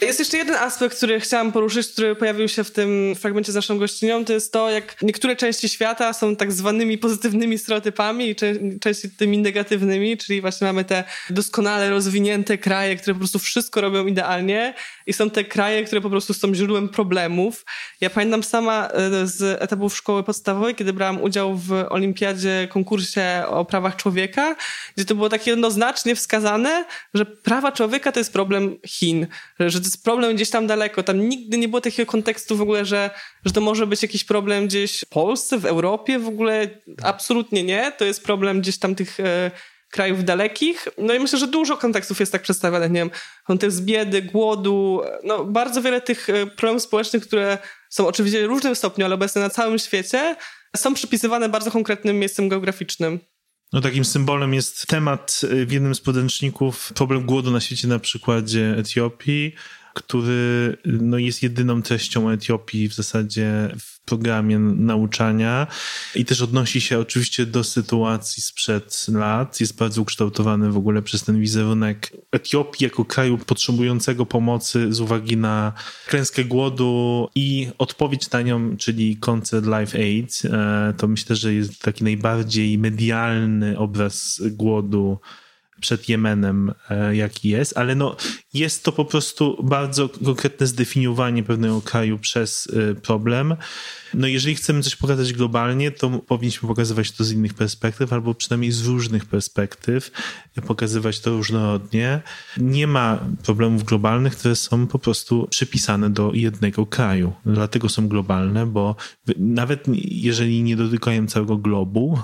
Jest 0.02 0.20
jeszcze 0.20 0.38
jeden 0.38 0.56
aspekt, 0.56 0.98
który 0.98 1.20
chciałam 1.20 1.52
poruszyć, 1.52 1.88
który 1.88 2.16
pojawił 2.16 2.48
się 2.48 2.64
w 2.64 2.72
tym 2.72 3.16
fragmencie 3.16 3.52
z 3.52 3.56
naszą 3.56 3.78
gościnią, 3.78 4.26
to 4.26 4.34
jest 4.34 4.54
to, 4.54 4.70
jak 4.70 5.02
niektóre 5.02 5.36
części 5.36 5.70
świata 5.70 6.14
są 6.14 6.36
tak 6.36 6.52
zwanymi 6.52 6.98
pozytywnymi 6.98 7.58
stereotypami 7.58 8.30
i 8.30 8.36
części 8.82 9.10
tymi 9.10 9.38
negatywnymi, 9.38 10.18
czyli 10.18 10.42
właśnie 10.42 10.68
mamy 10.68 10.86
te 10.86 11.04
doskonale 11.30 11.90
rozwinięte 11.90 12.58
kraje, 12.58 12.96
które 12.96 13.14
po 13.14 13.20
prostu 13.20 13.40
wszystko 13.40 13.82
robią 13.82 14.06
idealnie 14.06 14.74
i 15.06 15.14
są 15.14 15.30
te 15.30 15.44
kraje, 15.44 15.84
które 15.84 16.02
po 16.02 16.10
prostu 16.10 16.34
są 16.34 16.56
źródłem 16.56 16.90
problemów. 16.90 17.66
Ja 18.02 18.10
pamiętam 18.10 18.44
sama 18.44 18.88
e, 18.88 19.28
z 19.28 19.62
etapów 19.62 19.98
szkoły 19.98 20.24
podstawowej, 20.24 20.76
kiedy 20.76 20.94
brałam 20.94 21.22
udział 21.22 21.58
w 21.58 21.72
olimpiadzie, 21.90 22.68
konkursie 22.72 23.44
o 23.48 23.66
prawach 23.66 23.96
człowieka, 23.96 24.56
gdzie 24.96 25.06
to 25.06 25.16
było 25.16 25.30
tak 25.30 25.48
jednoznacznie 25.48 26.16
wskazane, 26.16 26.86
że 27.14 27.26
prawa 27.26 27.72
człowieka 27.72 28.12
to 28.12 28.20
jest 28.20 28.34
problem 28.34 28.78
Chin, 28.88 29.28
że 29.70 29.80
to 29.80 29.86
jest 29.86 30.04
problem 30.04 30.36
gdzieś 30.36 30.50
tam 30.50 30.68
daleko. 30.68 31.04
Tam 31.04 31.30
nigdy 31.30 31.58
nie 31.58 31.68
było 31.68 31.82
takiego 31.82 32.12
kontekstu 32.12 32.58
w 32.58 32.62
ogóle, 32.62 32.86
że, 32.86 33.10
że 33.46 33.54
to 33.54 33.62
może 33.62 33.88
być 33.88 34.02
jakiś 34.02 34.24
problem 34.24 34.68
gdzieś 34.68 35.00
w 35.00 35.06
Polsce, 35.06 35.58
w 35.58 35.66
Europie 35.66 36.20
w 36.20 36.28
ogóle. 36.28 36.70
Absolutnie 37.04 37.64
nie. 37.64 37.92
To 37.98 38.06
jest 38.06 38.24
problem 38.24 38.62
gdzieś 38.62 38.80
tam 38.80 38.96
tych 38.96 39.20
e, 39.20 39.52
krajów 39.94 40.24
dalekich. 40.24 40.88
No 40.98 41.14
i 41.14 41.20
myślę, 41.20 41.40
że 41.40 41.48
dużo 41.48 41.78
kontekstów 41.78 42.20
jest 42.20 42.32
tak 42.32 42.42
przedstawionych, 42.42 42.92
nie 42.92 43.00
wiem, 43.00 43.12
kontekst 43.48 43.86
biedy, 43.86 44.22
głodu, 44.22 45.02
no 45.24 45.46
bardzo 45.46 45.82
wiele 45.82 46.02
tych 46.02 46.30
e, 46.30 46.46
problemów 46.46 46.84
społecznych, 46.84 47.28
które 47.28 47.58
są 47.90 48.08
oczywiście 48.08 48.44
w 48.44 48.46
różnym 48.46 48.76
stopniu, 48.76 49.06
ale 49.06 49.16
obecne 49.16 49.42
na 49.42 49.50
całym 49.50 49.80
świecie, 49.80 50.36
są 50.76 50.94
przypisywane 50.94 51.50
bardzo 51.50 51.72
konkretnym 51.72 52.20
miejscem 52.20 52.50
geograficznym. 52.50 53.20
No 53.74 53.82
takim 53.82 54.06
symbolem 54.06 54.54
jest 54.54 54.88
temat 54.88 55.42
y, 55.44 55.66
w 55.66 55.72
jednym 55.72 55.96
z 55.96 56.02
podręczników 56.02 56.94
problem 56.94 57.26
głodu 57.26 57.52
na 57.52 57.60
świecie 57.60 57.88
na 57.88 58.00
przykładzie 58.00 58.76
Etiopii, 58.78 59.56
który 59.94 60.78
no, 60.86 61.18
jest 61.18 61.44
jedyną 61.44 61.82
treścią 61.82 62.30
Etiopii 62.30 62.90
w 62.90 62.94
zasadzie 62.94 63.70
w 63.80 63.93
programie 64.06 64.60
nauczania 64.60 65.68
i 66.16 66.26
też 66.26 66.42
odnosi 66.42 66.82
się 66.82 67.00
oczywiście 67.00 67.46
do 67.46 67.64
sytuacji 67.64 68.44
sprzed 68.44 69.06
lat. 69.08 69.60
Jest 69.60 69.78
bardzo 69.78 70.02
ukształtowany 70.02 70.72
w 70.72 70.78
ogóle 70.78 71.02
przez 71.02 71.24
ten 71.24 71.40
wizerunek 71.40 72.12
Etiopii 72.32 72.84
jako 72.84 73.06
kraju 73.06 73.38
potrzebującego 73.38 74.26
pomocy 74.26 74.94
z 74.94 75.00
uwagi 75.00 75.38
na 75.38 75.74
klęskę 76.08 76.44
głodu 76.44 77.30
i 77.36 77.68
odpowiedź 77.78 78.32
na 78.32 78.42
nią, 78.42 78.78
czyli 78.78 79.18
koncert 79.18 79.66
Live 79.66 79.96
Aid. 79.96 80.42
E, 80.46 80.94
to 80.98 81.08
myślę, 81.08 81.36
że 81.36 81.54
jest 81.54 81.82
taki 81.82 82.04
najbardziej 82.04 82.78
medialny 82.78 83.78
obraz 83.78 84.42
głodu 84.52 85.20
przed 85.84 86.10
Jemenem, 86.10 86.74
e, 86.90 87.16
jaki 87.16 87.50
jest, 87.50 87.78
ale 87.78 87.96
no, 87.96 88.16
jest 88.54 88.84
to 88.84 88.92
po 88.92 89.06
prostu 89.06 89.64
bardzo 89.64 90.10
konkretne 90.10 90.68
zdefiniowanie 90.68 91.44
pewnego 91.44 91.82
kraju 91.82 92.20
przez 92.20 92.68
e, 92.68 92.96
problem. 92.96 93.56
No 94.14 94.28
jeżeli 94.28 94.56
chcemy 94.56 94.84
coś 94.84 94.96
pokazać 94.96 95.34
globalnie, 95.34 95.92
to 95.92 96.10
powinniśmy 96.10 96.68
pokazywać 96.68 97.12
to 97.12 97.24
z 97.24 97.32
innych 97.32 97.54
perspektyw, 97.54 98.14
albo 98.14 98.34
przynajmniej 98.34 98.72
z 98.72 98.86
różnych 98.86 99.26
perspektyw, 99.26 100.12
pokazywać 100.68 101.20
to 101.20 101.30
różnorodnie. 101.30 102.22
Nie 102.58 102.88
ma 102.88 103.20
problemów 103.44 103.84
globalnych, 103.84 104.36
które 104.36 104.56
są 104.56 104.88
po 104.88 105.00
prostu 105.00 105.48
przypisane 105.50 106.10
do 106.10 106.32
jednego 106.34 106.86
kraju. 106.86 107.34
Dlatego 107.46 107.90
są 107.90 108.08
globalne, 108.08 108.66
bo 108.66 108.96
nawet 109.38 109.84
jeżeli 110.06 110.64
nie 110.64 110.76
dotykają 110.76 111.28
całego 111.28 111.58
globu, 111.58 112.20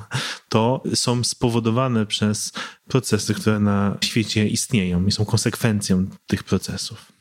to 0.50 0.84
są 0.94 1.24
spowodowane 1.24 2.06
przez 2.06 2.54
procesy, 2.88 3.34
które 3.34 3.60
na 3.60 3.98
świecie 4.04 4.48
istnieją 4.48 5.06
i 5.06 5.12
są 5.12 5.26
konsekwencją 5.26 6.06
tych 6.28 6.44
procesów. 6.44 7.19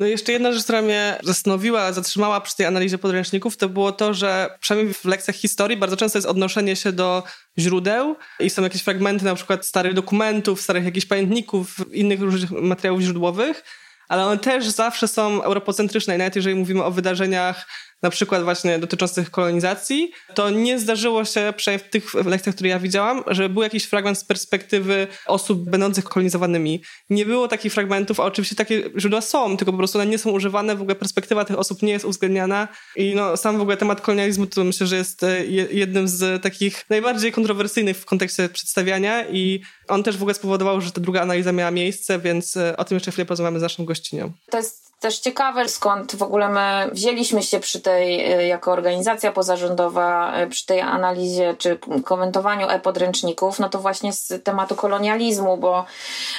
No 0.00 0.06
jeszcze 0.06 0.32
jedna 0.32 0.52
rzecz, 0.52 0.64
która 0.64 0.82
mnie 0.82 1.18
zastanowiła, 1.22 1.92
zatrzymała 1.92 2.40
przy 2.40 2.56
tej 2.56 2.66
analizie 2.66 2.98
podręczników, 2.98 3.56
to 3.56 3.68
było 3.68 3.92
to, 3.92 4.14
że 4.14 4.58
przynajmniej 4.60 4.94
w 4.94 5.04
lekcjach 5.04 5.36
historii 5.36 5.76
bardzo 5.76 5.96
często 5.96 6.18
jest 6.18 6.28
odnoszenie 6.28 6.76
się 6.76 6.92
do 6.92 7.22
źródeł 7.58 8.16
i 8.40 8.50
są 8.50 8.62
jakieś 8.62 8.82
fragmenty 8.82 9.24
na 9.24 9.34
przykład 9.34 9.66
starych 9.66 9.94
dokumentów, 9.94 10.60
starych 10.60 10.84
jakichś 10.84 11.06
pamiętników, 11.06 11.76
innych 11.92 12.20
różnych 12.20 12.50
materiałów 12.50 13.00
źródłowych, 13.00 13.64
ale 14.08 14.26
one 14.26 14.38
też 14.38 14.68
zawsze 14.68 15.08
są 15.08 15.42
europocentryczne 15.42 16.14
i 16.14 16.18
nawet 16.18 16.36
jeżeli 16.36 16.56
mówimy 16.56 16.84
o 16.84 16.90
wydarzeniach 16.90 17.66
na 18.02 18.10
przykład 18.10 18.42
właśnie 18.42 18.78
dotyczących 18.78 19.30
kolonizacji, 19.30 20.12
to 20.34 20.50
nie 20.50 20.78
zdarzyło 20.78 21.24
się, 21.24 21.52
przynajmniej 21.56 21.88
w 21.88 21.90
tych 21.90 22.14
lekcjach, 22.14 22.54
które 22.54 22.70
ja 22.70 22.78
widziałam, 22.78 23.22
że 23.26 23.48
był 23.48 23.62
jakiś 23.62 23.84
fragment 23.84 24.18
z 24.18 24.24
perspektywy 24.24 25.06
osób 25.26 25.70
będących 25.70 26.04
kolonizowanymi. 26.04 26.82
Nie 27.10 27.26
było 27.26 27.48
takich 27.48 27.72
fragmentów, 27.72 28.20
a 28.20 28.24
oczywiście 28.24 28.56
takie 28.56 28.90
źródła 28.98 29.20
są, 29.20 29.56
tylko 29.56 29.72
po 29.72 29.78
prostu 29.78 29.98
one 29.98 30.06
nie 30.06 30.18
są 30.18 30.30
używane, 30.30 30.76
w 30.76 30.80
ogóle 30.80 30.94
perspektywa 30.94 31.44
tych 31.44 31.58
osób 31.58 31.82
nie 31.82 31.92
jest 31.92 32.04
uwzględniana 32.04 32.68
i 32.96 33.14
no, 33.14 33.36
sam 33.36 33.58
w 33.58 33.60
ogóle 33.60 33.76
temat 33.76 34.00
kolonializmu 34.00 34.46
to 34.46 34.64
myślę, 34.64 34.86
że 34.86 34.96
jest 34.96 35.22
e, 35.22 35.46
jednym 35.70 36.08
z 36.08 36.42
takich 36.42 36.84
najbardziej 36.90 37.32
kontrowersyjnych 37.32 37.96
w 37.96 38.04
kontekście 38.04 38.48
przedstawiania 38.48 39.28
i 39.28 39.62
on 39.88 40.02
też 40.02 40.16
w 40.16 40.22
ogóle 40.22 40.34
spowodował, 40.34 40.80
że 40.80 40.92
ta 40.92 41.00
druga 41.00 41.20
analiza 41.20 41.52
miała 41.52 41.70
miejsce, 41.70 42.18
więc 42.18 42.56
e, 42.56 42.76
o 42.76 42.84
tym 42.84 42.96
jeszcze 42.96 43.10
chwilę 43.10 43.26
porozmawiamy 43.26 43.58
z 43.58 43.62
naszą 43.62 43.84
gościnią. 43.84 44.32
To 44.50 44.56
jest 44.56 44.89
też 45.00 45.18
ciekawe, 45.18 45.68
skąd 45.68 46.16
w 46.16 46.22
ogóle 46.22 46.48
my 46.48 46.90
wzięliśmy 46.92 47.42
się 47.42 47.60
przy 47.60 47.80
tej, 47.80 48.34
y, 48.40 48.46
jako 48.46 48.72
organizacja 48.72 49.32
pozarządowa, 49.32 50.40
y, 50.40 50.46
przy 50.46 50.66
tej 50.66 50.80
analizie 50.80 51.54
czy 51.58 51.78
komentowaniu 52.04 52.68
e-podręczników, 52.68 53.58
no 53.58 53.68
to 53.68 53.78
właśnie 53.78 54.12
z 54.12 54.42
tematu 54.44 54.74
kolonializmu, 54.74 55.56
bo 55.56 55.84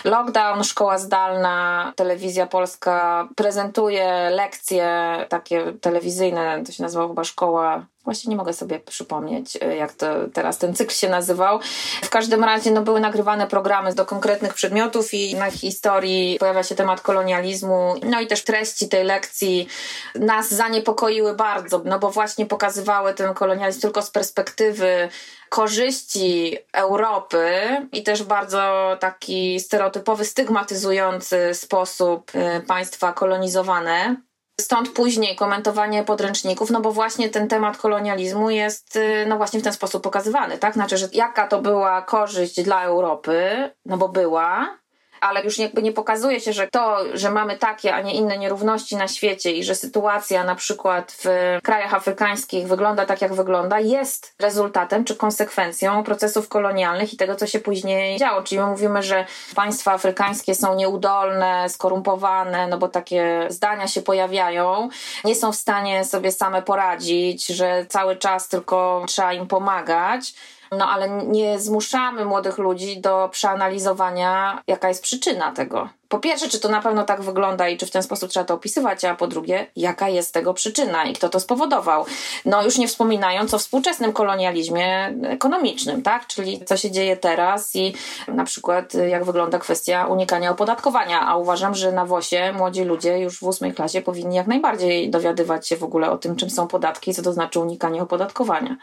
lockdown, 0.04 0.63
szkoła 0.63 0.97
zdalna, 0.97 1.93
telewizja 1.95 2.47
polska 2.47 3.28
prezentuje 3.36 4.30
lekcje 4.30 5.17
takie 5.30 5.74
telewizyjne, 5.82 6.63
to 6.65 6.71
się 6.71 6.84
nazywa 6.84 7.08
chyba 7.08 7.24
szkoła 7.24 7.86
Właśnie 8.04 8.30
nie 8.30 8.36
mogę 8.36 8.54
sobie 8.54 8.80
przypomnieć, 8.80 9.58
e, 9.62 9.76
jak 9.76 9.94
to 9.94 10.06
teraz 10.34 10.58
ten 10.58 10.76
cykl 10.76 10.94
się 10.94 11.10
nazywał. 11.10 11.60
W 12.04 12.10
każdym 12.10 12.44
razie 12.44 12.72
no, 12.72 12.82
były 12.82 13.00
nagrywane 13.00 13.48
programy 13.48 13.96
do 13.96 14.06
konkretnych 14.06 14.54
przedmiotów 14.54 15.14
i 15.14 15.36
na 15.36 15.52
historii 15.52 16.38
pojawia 16.40 16.64
się 16.64 16.76
temat 16.76 17.02
kolonializmu. 17.02 17.96
No 18.04 18.22
i 18.22 18.28
też 18.28 18.44
treści 18.44 18.90
tej 18.90 19.04
lekcji 19.04 19.68
nas 20.16 20.50
zaniepokoiły 20.50 21.36
bardzo, 21.36 21.82
no 21.86 22.00
bo 22.00 22.12
właśnie 22.12 22.46
pokazywały 22.46 23.14
ten 23.14 23.34
kolonializm 23.34 23.82
tylko 23.82 24.02
z 24.02 24.10
perspektywy 24.10 25.10
korzyści 25.50 26.58
Europy 26.74 27.52
i 27.92 28.04
też 28.04 28.24
bardzo 28.24 28.98
taki 29.00 29.60
stereotypowy, 29.60 30.26
stygmatyzujący 30.26 31.54
sposób 31.54 32.32
e, 32.34 32.62
państwa 32.62 33.14
kolonizowane. 33.14 34.16
Stąd 34.60 34.90
później 34.90 35.36
komentowanie 35.36 36.04
podręczników, 36.04 36.70
no 36.70 36.82
bo 36.82 36.92
właśnie 36.92 37.30
ten 37.30 37.48
temat 37.48 37.78
kolonializmu 37.78 38.50
jest 38.50 38.96
y, 38.96 39.26
no 39.28 39.38
właśnie 39.38 39.60
w 39.60 39.64
ten 39.64 39.74
sposób 39.74 40.04
pokazywany, 40.04 40.58
tak? 40.58 40.74
Znaczy, 40.74 40.98
że 40.98 41.08
jaka 41.14 41.48
to 41.48 41.62
była 41.62 42.02
korzyść 42.02 42.64
dla 42.64 42.84
Europy, 42.84 43.70
no 43.86 43.98
bo 43.98 44.10
była, 44.10 44.78
ale 45.22 45.44
już 45.44 45.58
jakby 45.58 45.82
nie 45.82 45.92
pokazuje 45.92 46.40
się, 46.40 46.54
że 46.54 46.68
to, 46.68 46.98
że 47.14 47.32
mamy 47.32 47.58
takie, 47.58 47.96
a 47.96 48.02
nie 48.02 48.14
inne 48.14 48.38
nierówności 48.38 48.96
na 48.96 49.08
świecie 49.08 49.52
i 49.52 49.64
że 49.64 49.76
sytuacja 49.76 50.44
na 50.44 50.56
przykład 50.56 51.12
w 51.24 51.58
krajach 51.64 51.94
afrykańskich 51.94 52.68
wygląda 52.68 53.06
tak, 53.06 53.22
jak 53.22 53.34
wygląda, 53.34 53.80
jest 53.80 54.34
rezultatem 54.40 55.06
czy 55.06 55.16
konsekwencją 55.16 56.04
procesów 56.04 56.50
kolonialnych 56.50 57.14
i 57.14 57.18
tego, 57.18 57.36
co 57.36 57.48
się 57.48 57.60
później 57.60 58.20
działo. 58.20 58.42
Czyli 58.42 58.62
my 58.62 58.68
mówimy, 58.68 59.04
że 59.04 59.26
państwa 59.56 59.92
afrykańskie 59.92 60.56
są 60.56 60.76
nieudolne, 60.76 61.70
skorumpowane, 61.70 62.68
no 62.68 62.78
bo 62.78 62.88
takie 62.88 63.46
zdania 63.50 63.88
się 63.88 64.02
pojawiają, 64.02 64.90
nie 65.24 65.36
są 65.36 65.52
w 65.52 65.56
stanie 65.56 66.06
sobie 66.06 66.32
same 66.32 66.62
poradzić, 66.62 67.48
że 67.48 67.86
cały 67.90 68.16
czas 68.16 68.48
tylko 68.48 69.04
trzeba 69.08 69.34
im 69.34 69.48
pomagać. 69.48 70.34
No 70.78 70.90
ale 70.90 71.10
nie 71.10 71.60
zmuszamy 71.60 72.26
młodych 72.26 72.58
ludzi 72.58 73.02
do 73.02 73.30
przeanalizowania, 73.32 74.62
jaka 74.68 74.88
jest 74.88 75.04
przyczyna 75.04 75.52
tego. 75.52 75.90
Po 76.10 76.20
pierwsze, 76.20 76.50
czy 76.50 76.60
to 76.60 76.70
na 76.70 76.82
pewno 76.82 77.04
tak 77.04 77.22
wygląda 77.22 77.70
i 77.70 77.78
czy 77.78 77.86
w 77.86 77.92
ten 77.92 78.04
sposób 78.04 78.30
trzeba 78.30 78.46
to 78.46 78.54
opisywać, 78.54 79.06
a 79.06 79.16
po 79.16 79.28
drugie, 79.28 79.68
jaka 79.76 80.10
jest 80.10 80.34
tego 80.34 80.54
przyczyna 80.54 81.04
i 81.04 81.14
kto 81.14 81.30
to 81.30 81.40
spowodował. 81.40 82.06
No 82.46 82.64
już 82.64 82.78
nie 82.78 82.88
wspominając 82.88 83.54
o 83.54 83.60
współczesnym 83.60 84.14
kolonializmie 84.14 85.14
ekonomicznym, 85.24 86.02
tak? 86.02 86.28
Czyli 86.28 86.66
co 86.66 86.78
się 86.78 86.92
dzieje 86.92 87.18
teraz 87.18 87.76
i 87.76 87.94
na 88.28 88.44
przykład 88.44 88.94
jak 88.94 89.26
wygląda 89.26 89.60
kwestia 89.60 90.06
unikania 90.06 90.52
opodatkowania, 90.52 91.28
a 91.28 91.36
uważam, 91.36 91.76
że 91.76 91.92
na 91.92 92.06
WOSie 92.06 92.54
młodzi 92.54 92.84
ludzie 92.84 93.20
już 93.20 93.40
w 93.40 93.44
ósmej 93.44 93.74
klasie 93.74 94.02
powinni 94.02 94.36
jak 94.36 94.48
najbardziej 94.48 95.10
dowiadywać 95.10 95.68
się 95.68 95.78
w 95.78 95.84
ogóle 95.84 96.12
o 96.12 96.18
tym, 96.18 96.36
czym 96.36 96.50
są 96.50 96.68
podatki 96.68 97.12
i 97.12 97.14
co 97.14 97.22
to 97.22 97.34
znaczy 97.34 97.60
unikanie 97.60 98.02
opodatkowania 98.02 98.78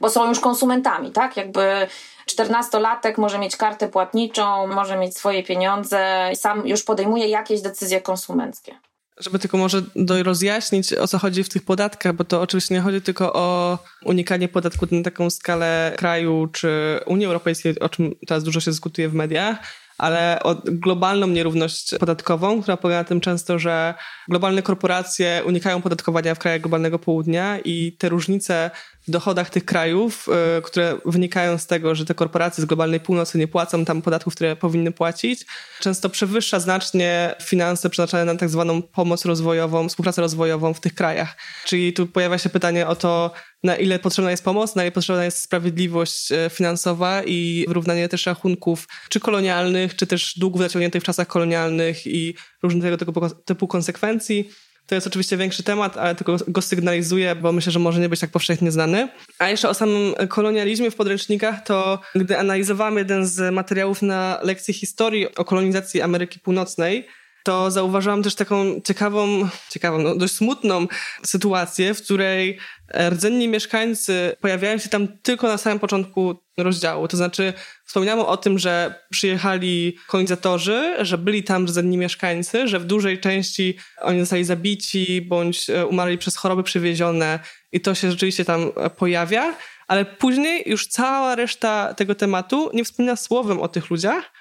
bo 0.00 0.10
są 0.10 0.28
już 0.28 0.40
konsumentami, 0.40 1.10
tak? 1.10 1.36
Jakby 1.36 1.86
czternastolatek 2.26 3.18
może 3.18 3.38
mieć 3.38 3.56
kartę 3.56 3.88
płatniczą, 3.88 4.66
może 4.66 4.96
mieć 4.96 5.16
swoje 5.16 5.42
pieniądze, 5.42 6.30
sam 6.34 6.68
już 6.68 6.82
podejmuje 6.82 7.28
jakieś 7.28 7.60
decyzje 7.60 8.00
konsumenckie. 8.00 8.74
Żeby 9.20 9.38
tylko 9.38 9.58
może 9.58 9.82
rozjaśnić, 10.22 10.92
o 10.92 11.08
co 11.08 11.18
chodzi 11.18 11.44
w 11.44 11.48
tych 11.48 11.64
podatkach, 11.64 12.12
bo 12.12 12.24
to 12.24 12.40
oczywiście 12.40 12.74
nie 12.74 12.80
chodzi 12.80 13.02
tylko 13.02 13.32
o 13.32 13.78
unikanie 14.04 14.48
podatku 14.48 14.86
na 14.90 15.02
taką 15.02 15.30
skalę 15.30 15.92
kraju 15.96 16.46
czy 16.52 17.00
Unii 17.06 17.26
Europejskiej, 17.26 17.80
o 17.80 17.88
czym 17.88 18.14
teraz 18.26 18.44
dużo 18.44 18.60
się 18.60 18.70
dyskutuje 18.70 19.08
w 19.08 19.14
mediach, 19.14 19.58
ale 19.98 20.40
o 20.42 20.56
globalną 20.64 21.26
nierówność 21.26 21.94
podatkową, 22.00 22.62
która 22.62 22.76
polega 22.76 22.98
na 22.98 23.04
tym 23.04 23.20
często, 23.20 23.58
że 23.58 23.94
globalne 24.28 24.62
korporacje 24.62 25.42
unikają 25.46 25.82
podatkowania 25.82 26.34
w 26.34 26.38
krajach 26.38 26.60
globalnego 26.60 26.98
południa 26.98 27.58
i 27.58 27.96
te 27.98 28.08
różnice 28.08 28.70
w 29.08 29.10
dochodach 29.10 29.50
tych 29.50 29.64
krajów, 29.64 30.28
y, 30.58 30.62
które 30.62 30.98
wynikają 31.04 31.58
z 31.58 31.66
tego, 31.66 31.94
że 31.94 32.04
te 32.04 32.14
korporacje 32.14 32.62
z 32.62 32.66
globalnej 32.66 33.00
północy 33.00 33.38
nie 33.38 33.48
płacą 33.48 33.84
tam 33.84 34.02
podatków, 34.02 34.34
które 34.34 34.56
powinny 34.56 34.92
płacić, 34.92 35.46
często 35.80 36.10
przewyższa 36.10 36.60
znacznie 36.60 37.34
finanse 37.42 37.90
przeznaczone 37.90 38.24
na 38.24 38.34
tak 38.34 38.48
zwaną 38.48 38.82
pomoc 38.82 39.24
rozwojową, 39.24 39.88
współpracę 39.88 40.22
rozwojową 40.22 40.74
w 40.74 40.80
tych 40.80 40.94
krajach. 40.94 41.36
Czyli 41.64 41.92
tu 41.92 42.06
pojawia 42.06 42.38
się 42.38 42.48
pytanie 42.48 42.86
o 42.86 42.96
to, 42.96 43.32
na 43.62 43.76
ile 43.76 43.98
potrzebna 43.98 44.30
jest 44.30 44.44
pomoc, 44.44 44.74
na 44.74 44.82
ile 44.82 44.92
potrzebna 44.92 45.24
jest 45.24 45.38
sprawiedliwość 45.38 46.32
e, 46.32 46.50
finansowa 46.50 47.22
i 47.22 47.64
wyrównanie 47.68 48.08
też 48.08 48.26
rachunków, 48.26 48.88
czy 49.08 49.20
kolonialnych, 49.20 49.96
czy 49.96 50.06
też 50.06 50.38
długów 50.38 50.60
zaciągniętych 50.62 51.02
w 51.02 51.06
czasach 51.06 51.26
kolonialnych 51.26 52.06
i 52.06 52.34
różnych 52.62 52.98
tego 52.98 53.30
typu 53.30 53.68
konsekwencji. 53.68 54.50
To 54.90 54.94
jest 54.94 55.06
oczywiście 55.06 55.36
większy 55.36 55.62
temat, 55.62 55.96
ale 55.96 56.14
tylko 56.14 56.36
go 56.48 56.62
sygnalizuję, 56.62 57.34
bo 57.34 57.52
myślę, 57.52 57.72
że 57.72 57.78
może 57.78 58.00
nie 58.00 58.08
być 58.08 58.20
tak 58.20 58.30
powszechnie 58.30 58.70
znany. 58.70 59.08
A 59.38 59.48
jeszcze 59.48 59.68
o 59.68 59.74
samym 59.74 60.14
kolonializmie 60.28 60.90
w 60.90 60.96
podręcznikach, 60.96 61.64
to 61.64 62.00
gdy 62.14 62.38
analizowałem 62.38 62.98
jeden 62.98 63.26
z 63.26 63.54
materiałów 63.54 64.02
na 64.02 64.38
lekcji 64.42 64.74
historii 64.74 65.34
o 65.34 65.44
kolonizacji 65.44 66.02
Ameryki 66.02 66.40
Północnej, 66.40 67.08
to 67.44 67.70
zauważyłam 67.70 68.22
też 68.22 68.34
taką 68.34 68.80
ciekawą, 68.84 69.48
ciekawą, 69.70 69.98
no 69.98 70.16
dość 70.16 70.34
smutną 70.34 70.86
sytuację, 71.22 71.94
w 71.94 72.02
której 72.02 72.58
rdzenni 72.94 73.48
mieszkańcy 73.48 74.36
pojawiają 74.40 74.78
się 74.78 74.88
tam 74.88 75.08
tylko 75.08 75.48
na 75.48 75.58
samym 75.58 75.78
początku 75.78 76.36
rozdziału. 76.58 77.08
To 77.08 77.16
znaczy, 77.16 77.52
wspomniano 77.84 78.28
o 78.28 78.36
tym, 78.36 78.58
że 78.58 78.94
przyjechali 79.10 79.98
kolonizatorzy, 80.06 80.96
że 81.00 81.18
byli 81.18 81.44
tam 81.44 81.64
rdzenni 81.64 81.96
mieszkańcy, 81.96 82.68
że 82.68 82.78
w 82.78 82.84
dużej 82.84 83.20
części 83.20 83.78
oni 84.00 84.20
zostali 84.20 84.44
zabici 84.44 85.22
bądź 85.22 85.70
e, 85.70 85.86
umarli 85.86 86.18
przez 86.18 86.36
choroby 86.36 86.62
przywiezione 86.62 87.38
i 87.72 87.80
to 87.80 87.94
się 87.94 88.10
rzeczywiście 88.10 88.44
tam 88.44 88.72
e, 88.76 88.90
pojawia, 88.90 89.54
ale 89.88 90.04
później 90.04 90.62
już 90.66 90.86
cała 90.86 91.34
reszta 91.34 91.94
tego 91.94 92.14
tematu 92.14 92.70
nie 92.74 92.84
wspomina 92.84 93.16
słowem 93.16 93.60
o 93.60 93.68
tych 93.68 93.90
ludziach. 93.90 94.32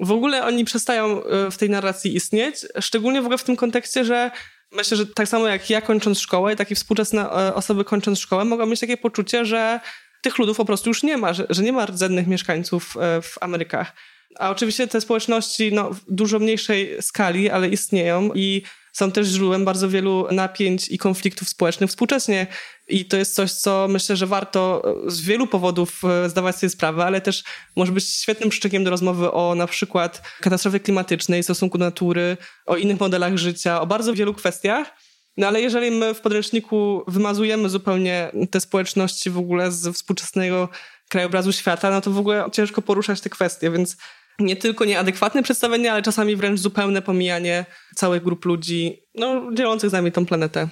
W 0.00 0.12
ogóle 0.12 0.44
oni 0.44 0.64
przestają 0.64 1.24
e, 1.24 1.50
w 1.50 1.58
tej 1.58 1.70
narracji 1.70 2.16
istnieć, 2.16 2.56
szczególnie 2.80 3.22
w 3.22 3.24
ogóle 3.24 3.38
w 3.38 3.44
tym 3.44 3.56
kontekście, 3.56 4.04
że 4.04 4.30
myślę, 4.72 4.96
że 4.96 5.06
tak 5.06 5.28
samo 5.28 5.48
jak 5.48 5.70
ja 5.70 5.80
kończąc 5.80 6.20
szkołę, 6.20 6.56
i 6.70 6.74
współczesne 6.74 7.30
osoby 7.54 7.84
kończąc 7.84 8.18
szkołę 8.18 8.44
mogą 8.44 8.66
mieć 8.66 8.80
takie 8.80 8.96
poczucie, 8.96 9.44
że 9.44 9.80
tych 10.22 10.38
ludów 10.38 10.56
po 10.56 10.64
prostu 10.64 10.90
już 10.90 11.02
nie 11.02 11.16
ma, 11.16 11.32
że, 11.32 11.46
że 11.50 11.62
nie 11.62 11.72
ma 11.72 11.86
rdzennych 11.86 12.26
mieszkańców 12.26 12.96
e, 12.96 13.22
w 13.22 13.34
Amerykach. 13.40 13.92
A 14.38 14.50
oczywiście 14.50 14.86
te 14.88 15.00
społeczności 15.00 15.72
no, 15.72 15.90
w 15.90 16.00
dużo 16.08 16.38
mniejszej 16.38 17.02
skali, 17.02 17.50
ale 17.50 17.68
istnieją 17.68 18.30
i 18.34 18.62
są 18.92 19.12
też 19.12 19.26
źródłem 19.26 19.64
bardzo 19.64 19.88
wielu 19.88 20.26
napięć 20.30 20.88
i 20.88 20.98
konfliktów 20.98 21.48
społecznych 21.48 21.90
współcześnie. 21.90 22.46
I 22.88 23.04
to 23.04 23.16
jest 23.16 23.34
coś, 23.34 23.52
co 23.52 23.86
myślę, 23.90 24.16
że 24.16 24.26
warto 24.26 24.82
e, 25.06 25.10
z 25.10 25.20
wielu 25.20 25.46
powodów 25.46 26.02
e, 26.04 26.28
zdawać 26.28 26.56
sobie 26.56 26.70
sprawę, 26.70 27.04
ale 27.04 27.20
też 27.20 27.44
może 27.76 27.92
być 27.92 28.08
świetnym 28.08 28.50
przyczynkiem 28.50 28.84
do 28.84 28.90
rozmowy 28.90 29.32
o 29.32 29.54
na 29.54 29.66
przykład 29.66 30.22
katastrofie 30.40 30.80
klimatycznej, 30.80 31.42
stosunku 31.42 31.78
natury, 31.78 32.36
o 32.66 32.76
innych 32.76 33.00
modelach 33.00 33.36
życia, 33.36 33.80
o 33.80 33.86
bardzo 33.86 34.14
wielu 34.14 34.34
kwestiach. 34.34 34.96
No 35.36 35.46
ale 35.46 35.60
jeżeli 35.60 35.90
my 35.90 36.14
w 36.14 36.20
podręczniku 36.20 37.04
wymazujemy 37.08 37.68
zupełnie 37.68 38.32
te 38.50 38.60
społeczności 38.60 39.30
w 39.30 39.38
ogóle 39.38 39.72
z 39.72 39.96
współczesnego 39.96 40.68
krajobrazu 41.08 41.52
świata, 41.52 41.90
no 41.90 42.00
to 42.00 42.10
w 42.10 42.18
ogóle 42.18 42.44
ciężko 42.52 42.82
poruszać 42.82 43.20
te 43.20 43.30
kwestie, 43.30 43.70
więc 43.70 43.96
nie 44.38 44.56
tylko 44.56 44.84
nieadekwatne 44.84 45.42
przedstawienie, 45.42 45.92
ale 45.92 46.02
czasami 46.02 46.36
wręcz 46.36 46.60
zupełne 46.60 47.02
pomijanie 47.02 47.66
całych 47.94 48.22
grup 48.22 48.44
ludzi, 48.44 49.02
no, 49.14 49.50
dzielących 49.54 49.90
z 49.90 49.92
nami 49.92 50.12
tą 50.12 50.26
planetę. 50.26 50.68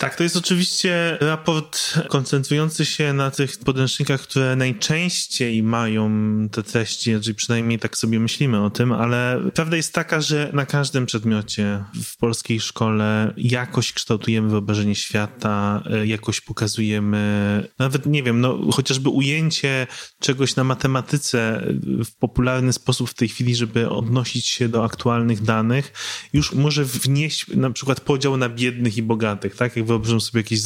Tak, 0.00 0.16
to 0.16 0.22
jest 0.22 0.36
oczywiście 0.36 1.18
raport 1.20 1.98
koncentrujący 2.08 2.84
się 2.84 3.12
na 3.12 3.30
tych 3.30 3.58
podręcznikach, 3.58 4.20
które 4.20 4.56
najczęściej 4.56 5.62
mają 5.62 6.10
te 6.52 6.62
treści, 6.62 7.20
czyli 7.22 7.34
przynajmniej 7.34 7.78
tak 7.78 7.96
sobie 7.96 8.20
myślimy 8.20 8.64
o 8.64 8.70
tym, 8.70 8.92
ale 8.92 9.40
prawda 9.54 9.76
jest 9.76 9.94
taka, 9.94 10.20
że 10.20 10.50
na 10.52 10.66
każdym 10.66 11.06
przedmiocie 11.06 11.84
w 12.04 12.16
polskiej 12.16 12.60
szkole 12.60 13.34
jakoś 13.36 13.92
kształtujemy 13.92 14.48
wyobrażenie 14.48 14.94
świata, 14.94 15.82
jakoś 16.04 16.40
pokazujemy, 16.40 17.68
nawet 17.78 18.06
nie 18.06 18.22
wiem, 18.22 18.40
no 18.40 18.58
chociażby 18.72 19.08
ujęcie 19.08 19.86
czegoś 20.20 20.56
na 20.56 20.64
matematyce 20.64 21.66
w 22.04 22.12
popularny 22.18 22.72
sposób 22.72 23.10
w 23.10 23.14
tej 23.14 23.28
chwili, 23.28 23.54
żeby 23.54 23.90
odnosić 23.90 24.46
się 24.46 24.68
do 24.68 24.84
aktualnych 24.84 25.42
danych, 25.42 25.92
już 26.32 26.52
może 26.52 26.84
wnieść 26.84 27.46
na 27.48 27.70
przykład 27.70 28.00
podział 28.00 28.36
na 28.36 28.48
biednych 28.48 28.96
i 28.96 29.02
bogatych, 29.02 29.56
tak? 29.56 29.76
Jak 29.76 29.89
wyobrażam 29.90 30.20
sobie 30.20 30.40
jakieś, 30.40 30.58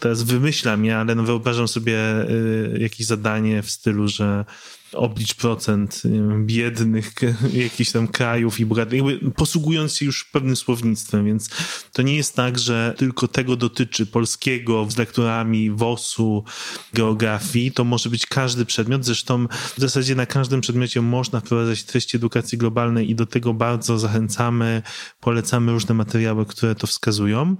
teraz 0.00 0.22
wymyślam 0.22 0.84
ja, 0.84 1.00
ale 1.00 1.14
no 1.14 1.22
wyobrażam 1.22 1.68
sobie 1.68 1.98
y, 2.30 2.78
jakieś 2.80 3.06
zadanie 3.06 3.62
w 3.62 3.70
stylu, 3.70 4.08
że 4.08 4.44
oblicz 4.92 5.34
procent 5.34 6.02
biednych 6.38 7.14
jakichś 7.52 7.90
tam 7.90 8.08
krajów 8.08 8.60
i 8.60 8.66
bogatych, 8.66 8.92
jakby 9.06 9.30
posługując 9.30 9.96
się 9.96 10.06
już 10.06 10.24
pewnym 10.24 10.56
słownictwem, 10.56 11.26
więc 11.26 11.50
to 11.92 12.02
nie 12.02 12.16
jest 12.16 12.36
tak, 12.36 12.58
że 12.58 12.94
tylko 12.96 13.28
tego 13.28 13.56
dotyczy 13.56 14.06
polskiego 14.06 14.86
z 14.90 14.96
lekturami 14.96 15.70
WOS-u, 15.70 16.44
geografii, 16.94 17.72
to 17.72 17.84
może 17.84 18.10
być 18.10 18.26
każdy 18.26 18.66
przedmiot, 18.66 19.04
zresztą 19.04 19.46
w 19.76 19.80
zasadzie 19.80 20.14
na 20.14 20.26
każdym 20.26 20.60
przedmiocie 20.60 21.02
można 21.02 21.40
wprowadzać 21.40 21.84
treści 21.84 22.16
edukacji 22.16 22.58
globalnej 22.58 23.10
i 23.10 23.14
do 23.14 23.26
tego 23.26 23.54
bardzo 23.54 23.98
zachęcamy, 23.98 24.82
polecamy 25.20 25.72
różne 25.72 25.94
materiały, 25.94 26.46
które 26.46 26.74
to 26.74 26.86
wskazują. 26.86 27.56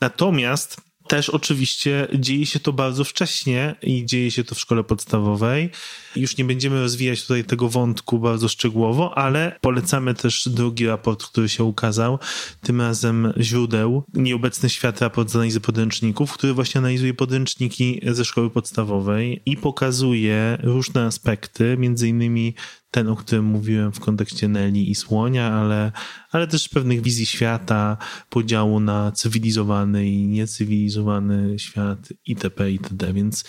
Natomiast 0.00 0.91
też 1.12 1.30
oczywiście 1.30 2.08
dzieje 2.14 2.46
się 2.46 2.60
to 2.60 2.72
bardzo 2.72 3.04
wcześnie 3.04 3.74
i 3.82 4.06
dzieje 4.06 4.30
się 4.30 4.44
to 4.44 4.54
w 4.54 4.60
szkole 4.60 4.84
podstawowej. 4.84 5.70
Już 6.16 6.36
nie 6.36 6.44
będziemy 6.44 6.80
rozwijać 6.80 7.22
tutaj 7.22 7.44
tego 7.44 7.68
wątku 7.68 8.18
bardzo 8.18 8.48
szczegółowo, 8.48 9.18
ale 9.18 9.58
polecamy 9.60 10.14
też 10.14 10.48
drugi 10.48 10.86
raport, 10.86 11.24
który 11.24 11.48
się 11.48 11.64
ukazał, 11.64 12.18
tym 12.62 12.80
razem 12.80 13.32
źródeł, 13.40 14.04
Nieobecny 14.14 14.70
Świat, 14.70 15.00
raport 15.00 15.30
z 15.30 15.36
analizy 15.36 15.60
podręczników, 15.60 16.32
który 16.32 16.54
właśnie 16.54 16.78
analizuje 16.78 17.14
podręczniki 17.14 18.00
ze 18.06 18.24
szkoły 18.24 18.50
podstawowej 18.50 19.42
i 19.46 19.56
pokazuje 19.56 20.58
różne 20.62 21.04
aspekty, 21.04 21.76
między 21.78 22.08
innymi 22.08 22.54
ten, 22.92 23.08
o 23.08 23.16
którym 23.16 23.44
mówiłem 23.44 23.92
w 23.92 24.00
kontekście 24.00 24.48
Nelly 24.48 24.78
i 24.78 24.94
Słonia, 24.94 25.52
ale, 25.52 25.92
ale 26.30 26.46
też 26.46 26.68
pewnych 26.68 27.02
wizji 27.02 27.26
świata, 27.26 27.96
podziału 28.28 28.80
na 28.80 29.12
cywilizowany 29.12 30.08
i 30.08 30.26
niecywilizowany 30.26 31.58
świat 31.58 32.12
itp. 32.26 32.70
itd. 32.70 33.12
Więc 33.12 33.44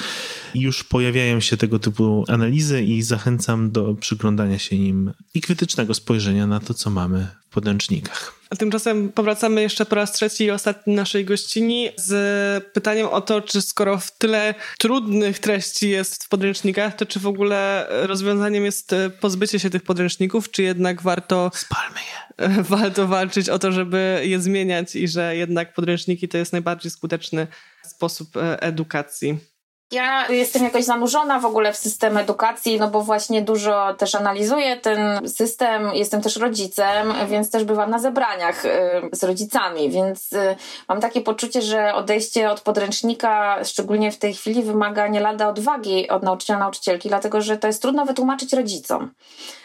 już 0.55 0.83
pojawiają 0.83 1.39
się 1.39 1.57
tego 1.57 1.79
typu 1.79 2.25
analizy 2.27 2.83
i 2.83 3.01
zachęcam 3.01 3.71
do 3.71 3.95
przyglądania 3.95 4.59
się 4.59 4.75
im 4.75 5.13
i 5.33 5.41
krytycznego 5.41 5.93
spojrzenia 5.93 6.47
na 6.47 6.59
to, 6.59 6.73
co 6.73 6.89
mamy 6.89 7.27
w 7.49 7.53
podręcznikach. 7.53 8.42
A 8.53 8.55
tymczasem 8.55 9.11
powracamy 9.11 9.61
jeszcze 9.61 9.85
po 9.85 9.95
raz 9.95 10.11
trzeci 10.11 10.43
i 10.43 10.51
ostatni 10.51 10.95
naszej 10.95 11.25
gościni 11.25 11.89
z 11.97 12.63
pytaniem 12.73 13.07
o 13.07 13.21
to, 13.21 13.41
czy 13.41 13.61
skoro 13.61 13.97
w 13.97 14.17
tyle 14.17 14.55
trudnych 14.79 15.39
treści 15.39 15.89
jest 15.89 16.23
w 16.23 16.29
podręcznikach, 16.29 16.95
to 16.95 17.05
czy 17.05 17.19
w 17.19 17.27
ogóle 17.27 17.87
rozwiązaniem 17.89 18.65
jest 18.65 18.95
pozbycie 19.19 19.59
się 19.59 19.69
tych 19.69 19.83
podręczników, 19.83 20.51
czy 20.51 20.63
jednak 20.63 21.01
warto... 21.01 21.51
Spalmy 21.53 21.99
je. 21.99 22.63
Warto 22.77 23.07
walczyć 23.07 23.49
o 23.49 23.59
to, 23.59 23.71
żeby 23.71 24.21
je 24.23 24.41
zmieniać 24.41 24.95
i 24.95 25.07
że 25.07 25.35
jednak 25.35 25.73
podręczniki 25.73 26.27
to 26.27 26.37
jest 26.37 26.51
najbardziej 26.51 26.91
skuteczny 26.91 27.47
sposób 27.83 28.37
e, 28.37 28.61
edukacji. 28.61 29.52
Ja 29.93 30.27
jestem 30.27 30.63
jakoś 30.63 30.83
zanurzona 30.83 31.39
w 31.39 31.45
ogóle 31.45 31.73
w 31.73 31.77
system 31.77 32.17
edukacji, 32.17 32.79
no 32.79 32.87
bo 32.87 33.01
właśnie 33.01 33.41
dużo 33.41 33.93
też 33.93 34.15
analizuję 34.15 34.77
ten 34.77 35.29
system, 35.29 35.91
jestem 35.93 36.21
też 36.21 36.35
rodzicem, 36.35 37.13
więc 37.27 37.51
też 37.51 37.63
bywam 37.63 37.89
na 37.89 37.99
zebraniach 37.99 38.65
y, 38.65 38.69
z 39.11 39.23
rodzicami, 39.23 39.89
więc 39.89 40.33
y, 40.33 40.55
mam 40.89 41.01
takie 41.01 41.21
poczucie, 41.21 41.61
że 41.61 41.93
odejście 41.93 42.51
od 42.51 42.61
podręcznika, 42.61 43.63
szczególnie 43.63 44.11
w 44.11 44.17
tej 44.17 44.33
chwili, 44.33 44.63
wymaga 44.63 45.07
nie 45.07 45.19
lada 45.19 45.49
odwagi 45.49 46.09
od 46.09 46.23
nauczyciela, 46.23 46.59
nauczycielki, 46.59 47.09
dlatego 47.09 47.41
że 47.41 47.57
to 47.57 47.67
jest 47.67 47.81
trudno 47.81 48.05
wytłumaczyć 48.05 48.53
rodzicom 48.53 49.11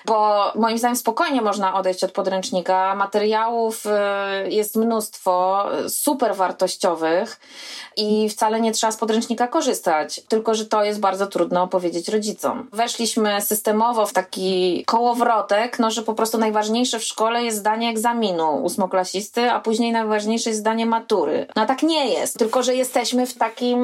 bo 0.09 0.53
moim 0.55 0.79
zdaniem 0.79 0.97
spokojnie 0.97 1.43
można 1.43 1.75
odejść 1.75 2.05
od 2.05 2.13
podręcznika. 2.13 2.95
Materiałów 2.95 3.87
y, 3.87 4.51
jest 4.51 4.77
mnóstwo, 4.77 5.65
super 5.89 6.37
wartościowych 6.37 7.41
i 7.97 8.29
wcale 8.29 8.61
nie 8.61 8.73
trzeba 8.73 8.93
z 8.93 8.97
podręcznika 8.97 9.49
korzystać, 9.49 10.18
tylko 10.29 10.55
że 10.55 10.67
to 10.67 10.85
jest 10.85 11.01
bardzo 11.01 11.27
trudno 11.27 11.63
opowiedzieć 11.63 12.09
rodzicom. 12.09 12.69
Weszliśmy 12.73 13.41
systemowo 13.41 14.07
w 14.07 14.13
taki 14.13 14.85
kołowrotek, 14.87 15.79
no 15.79 15.91
że 15.91 16.03
po 16.03 16.15
prostu 16.15 16.39
najważniejsze 16.39 16.99
w 16.99 17.05
szkole 17.05 17.45
jest 17.45 17.59
zdanie 17.59 17.91
egzaminu 17.91 18.65
ósmoklasisty, 18.65 19.51
a 19.51 19.61
później 19.61 19.93
najważniejsze 19.93 20.51
jest 20.51 20.61
zdanie 20.61 20.87
matury. 20.87 21.47
No 21.57 21.67
tak 21.67 21.83
nie 21.83 22.09
jest, 22.09 22.39
tylko 22.39 22.63
że 22.63 22.75
jesteśmy 22.75 23.27
w 23.27 23.35
takim, 23.35 23.79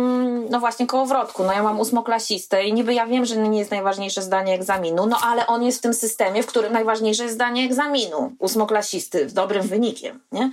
no 0.51 0.61
właśnie 0.61 0.87
kołowrotku. 0.87 1.45
No 1.45 1.53
ja 1.53 1.63
mam 1.63 1.81
ósmoklasistę 1.81 2.65
i 2.65 2.73
niby 2.73 2.95
ja 2.95 3.07
wiem, 3.07 3.25
że 3.25 3.37
nie 3.37 3.59
jest 3.59 3.71
najważniejsze 3.71 4.23
zdanie 4.23 4.55
egzaminu, 4.55 5.07
no 5.07 5.19
ale 5.23 5.47
on 5.47 5.63
jest 5.63 5.79
w 5.79 5.83
tym 5.83 5.95
systemie 5.95 6.43
w 6.43 6.47
którym 6.47 6.73
najważniejsze 6.73 7.23
jest 7.23 7.35
zdanie 7.35 7.65
egzaminu 7.65 8.33
ósmoklasisty 8.39 9.29
z 9.29 9.33
dobrym 9.33 9.63
wynikiem. 9.63 10.21
Nie? 10.33 10.51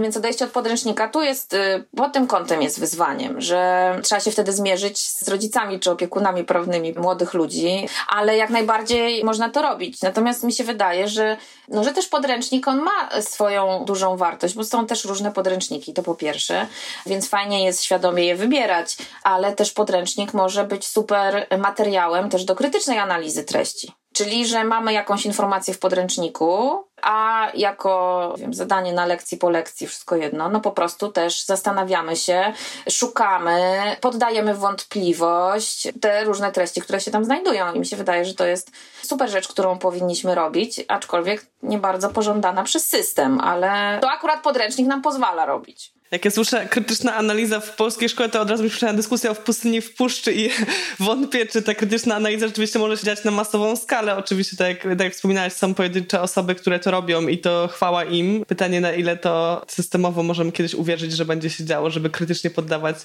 Więc 0.00 0.16
odejście 0.16 0.44
od 0.44 0.50
podręcznika 0.50 1.08
tu 1.08 1.22
jest, 1.22 1.54
y, 1.54 1.84
pod 1.96 2.12
tym 2.12 2.26
kątem 2.26 2.62
jest 2.62 2.80
wyzwaniem, 2.80 3.40
że 3.40 3.98
trzeba 4.02 4.20
się 4.20 4.30
wtedy 4.30 4.52
zmierzyć 4.52 5.09
z 5.10 5.28
rodzicami 5.28 5.80
czy 5.80 5.90
opiekunami 5.90 6.44
prawnymi 6.44 6.92
młodych 6.92 7.34
ludzi, 7.34 7.88
ale 8.08 8.36
jak 8.36 8.50
najbardziej 8.50 9.24
można 9.24 9.50
to 9.50 9.62
robić. 9.62 10.02
Natomiast 10.02 10.44
mi 10.44 10.52
się 10.52 10.64
wydaje, 10.64 11.08
że, 11.08 11.36
no, 11.68 11.84
że 11.84 11.92
też 11.92 12.06
podręcznik 12.06 12.68
on 12.68 12.82
ma 12.82 13.22
swoją 13.22 13.84
dużą 13.84 14.16
wartość, 14.16 14.54
bo 14.54 14.64
są 14.64 14.86
też 14.86 15.04
różne 15.04 15.32
podręczniki, 15.32 15.92
to 15.92 16.02
po 16.02 16.14
pierwsze, 16.14 16.66
więc 17.06 17.28
fajnie 17.28 17.64
jest 17.64 17.84
świadomie 17.84 18.24
je 18.24 18.36
wybierać, 18.36 18.96
ale 19.22 19.52
też 19.52 19.72
podręcznik 19.72 20.34
może 20.34 20.64
być 20.64 20.86
super 20.86 21.46
materiałem 21.58 22.30
też 22.30 22.44
do 22.44 22.54
krytycznej 22.54 22.98
analizy 22.98 23.44
treści. 23.44 23.92
Czyli, 24.14 24.46
że 24.46 24.64
mamy 24.64 24.92
jakąś 24.92 25.26
informację 25.26 25.74
w 25.74 25.78
podręczniku, 25.78 26.84
a 27.02 27.48
jako 27.54 28.34
wiem, 28.38 28.54
zadanie 28.54 28.92
na 28.92 29.06
lekcji 29.06 29.38
po 29.38 29.50
lekcji, 29.50 29.86
wszystko 29.86 30.16
jedno, 30.16 30.48
no 30.48 30.60
po 30.60 30.72
prostu 30.72 31.08
też 31.08 31.44
zastanawiamy 31.44 32.16
się, 32.16 32.52
szukamy, 32.90 33.96
poddajemy 34.00 34.54
wątpliwość 34.54 35.88
te 36.00 36.24
różne 36.24 36.52
treści, 36.52 36.80
które 36.80 37.00
się 37.00 37.10
tam 37.10 37.24
znajdują. 37.24 37.74
I 37.74 37.78
mi 37.78 37.86
się 37.86 37.96
wydaje, 37.96 38.24
że 38.24 38.34
to 38.34 38.46
jest 38.46 38.70
super 39.02 39.30
rzecz, 39.30 39.48
którą 39.48 39.78
powinniśmy 39.78 40.34
robić, 40.34 40.80
aczkolwiek 40.88 41.46
nie 41.62 41.78
bardzo 41.78 42.10
pożądana 42.10 42.62
przez 42.62 42.86
system, 42.86 43.40
ale 43.40 43.98
to 44.00 44.10
akurat 44.10 44.42
podręcznik 44.42 44.86
nam 44.86 45.02
pozwala 45.02 45.46
robić. 45.46 45.99
Jak 46.10 46.24
ja 46.24 46.30
słyszę 46.30 46.66
krytyczna 46.66 47.14
analiza 47.14 47.60
w 47.60 47.76
polskiej 47.76 48.08
szkole, 48.08 48.28
to 48.28 48.40
od 48.40 48.50
razu 48.50 48.62
mi 48.62 48.70
przypomina 48.70 48.96
dyskusja 48.96 49.30
o 49.30 49.34
pustyni 49.34 49.80
w 49.80 49.94
puszczy 49.94 50.32
i 50.32 50.50
wątpię, 51.06 51.46
czy 51.46 51.62
ta 51.62 51.74
krytyczna 51.74 52.14
analiza 52.14 52.46
rzeczywiście 52.46 52.78
może 52.78 52.96
się 52.96 53.04
dziać 53.04 53.24
na 53.24 53.30
masową 53.30 53.76
skalę. 53.76 54.16
Oczywiście, 54.16 54.56
tak 54.56 54.68
jak, 54.68 54.82
tak 54.82 55.00
jak 55.00 55.14
wspominałeś, 55.14 55.52
są 55.52 55.74
pojedyncze 55.74 56.20
osoby, 56.20 56.54
które 56.54 56.78
to 56.78 56.90
robią 56.90 57.26
i 57.26 57.38
to 57.38 57.68
chwała 57.68 58.04
im. 58.04 58.44
Pytanie, 58.48 58.80
na 58.80 58.92
ile 58.92 59.16
to 59.16 59.62
systemowo 59.68 60.22
możemy 60.22 60.52
kiedyś 60.52 60.74
uwierzyć, 60.74 61.12
że 61.12 61.24
będzie 61.24 61.50
się 61.50 61.64
działo, 61.64 61.90
żeby 61.90 62.10
krytycznie 62.10 62.50
poddawać 62.50 62.96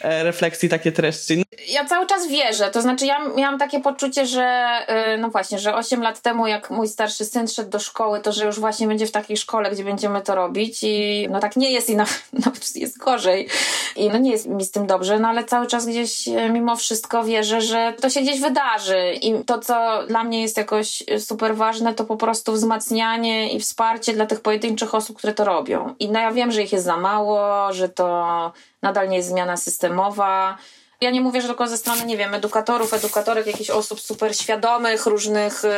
e, 0.00 0.24
refleksji 0.24 0.68
takie 0.68 0.92
treści. 0.92 1.44
Ja 1.68 1.84
cały 1.84 2.06
czas 2.06 2.28
wierzę. 2.28 2.70
To 2.70 2.82
znaczy, 2.82 3.06
ja 3.06 3.28
miałam 3.36 3.58
takie 3.58 3.80
poczucie, 3.80 4.26
że 4.26 4.44
e, 4.86 5.16
no 5.18 5.30
właśnie, 5.30 5.58
że 5.58 5.74
8 5.74 6.02
lat 6.02 6.20
temu, 6.20 6.46
jak 6.46 6.70
mój 6.70 6.88
starszy 6.88 7.24
syn 7.24 7.48
szedł 7.48 7.70
do 7.70 7.78
szkoły, 7.78 8.20
to 8.20 8.32
że 8.32 8.46
już 8.46 8.60
właśnie 8.60 8.86
będzie 8.86 9.06
w 9.06 9.10
takiej 9.10 9.36
szkole, 9.36 9.70
gdzie 9.70 9.84
będziemy 9.84 10.22
to 10.22 10.34
robić 10.34 10.78
i 10.82 11.26
no 11.30 11.40
tak 11.40 11.56
nie 11.56 11.70
jest 11.70 11.90
i 11.90 11.96
nawet, 11.96 12.22
nawet 12.44 12.53
jest 12.74 12.98
gorzej. 12.98 13.48
I 13.96 14.08
no 14.08 14.18
nie 14.18 14.30
jest 14.30 14.46
mi 14.46 14.64
z 14.64 14.70
tym 14.70 14.86
dobrze, 14.86 15.18
no 15.18 15.28
ale 15.28 15.44
cały 15.44 15.66
czas 15.66 15.86
gdzieś 15.86 16.28
e, 16.28 16.50
mimo 16.50 16.76
wszystko 16.76 17.24
wierzę, 17.24 17.60
że 17.60 17.94
to 18.00 18.10
się 18.10 18.20
gdzieś 18.20 18.40
wydarzy 18.40 19.14
i 19.22 19.44
to, 19.44 19.58
co 19.58 20.02
dla 20.08 20.24
mnie 20.24 20.42
jest 20.42 20.56
jakoś 20.56 21.02
super 21.18 21.56
ważne, 21.56 21.94
to 21.94 22.04
po 22.04 22.16
prostu 22.16 22.52
wzmacnianie 22.52 23.52
i 23.52 23.60
wsparcie 23.60 24.12
dla 24.12 24.26
tych 24.26 24.40
pojedynczych 24.40 24.94
osób, 24.94 25.16
które 25.18 25.34
to 25.34 25.44
robią. 25.44 25.94
I 25.98 26.08
no 26.08 26.20
ja 26.20 26.32
wiem, 26.32 26.52
że 26.52 26.62
ich 26.62 26.72
jest 26.72 26.84
za 26.84 26.96
mało, 26.96 27.72
że 27.72 27.88
to 27.88 28.52
nadal 28.82 29.08
nie 29.08 29.16
jest 29.16 29.28
zmiana 29.28 29.56
systemowa, 29.56 30.58
ja 31.04 31.10
nie 31.10 31.20
mówię, 31.20 31.40
że 31.40 31.48
tylko 31.48 31.66
ze 31.66 31.76
strony, 31.76 32.04
nie 32.06 32.16
wiem, 32.16 32.34
edukatorów, 32.34 32.94
edukatorek, 32.94 33.46
jakichś 33.46 33.70
osób 33.70 34.00
super 34.00 34.36
świadomych 34.36 35.06
różnych 35.06 35.64
y, 35.64 35.68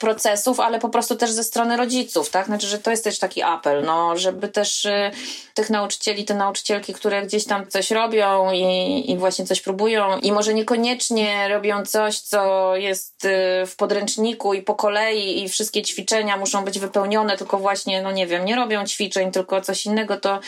procesów, 0.00 0.60
ale 0.60 0.78
po 0.78 0.88
prostu 0.88 1.16
też 1.16 1.30
ze 1.30 1.44
strony 1.44 1.76
rodziców, 1.76 2.30
tak? 2.30 2.46
Znaczy, 2.46 2.66
że 2.66 2.78
to 2.78 2.90
jest 2.90 3.04
też 3.04 3.18
taki 3.18 3.42
apel, 3.42 3.84
no, 3.84 4.16
żeby 4.16 4.48
też 4.48 4.84
y, 4.84 5.10
tych 5.54 5.70
nauczycieli, 5.70 6.24
te 6.24 6.34
nauczycielki, 6.34 6.94
które 6.94 7.22
gdzieś 7.22 7.44
tam 7.44 7.66
coś 7.66 7.90
robią 7.90 8.52
i, 8.52 9.10
i 9.10 9.18
właśnie 9.18 9.46
coś 9.46 9.60
próbują 9.60 10.18
i 10.18 10.32
może 10.32 10.54
niekoniecznie 10.54 11.48
robią 11.48 11.84
coś, 11.86 12.18
co 12.18 12.76
jest 12.76 13.24
y, 13.24 13.66
w 13.66 13.76
podręczniku 13.76 14.54
i 14.54 14.62
po 14.62 14.74
kolei 14.74 15.42
i 15.42 15.48
wszystkie 15.48 15.82
ćwiczenia 15.82 16.36
muszą 16.36 16.64
być 16.64 16.78
wypełnione, 16.78 17.36
tylko 17.36 17.58
właśnie, 17.58 18.02
no 18.02 18.12
nie 18.12 18.26
wiem, 18.26 18.44
nie 18.44 18.56
robią 18.56 18.86
ćwiczeń, 18.86 19.30
tylko 19.32 19.60
coś 19.60 19.86
innego, 19.86 20.16
to, 20.16 20.40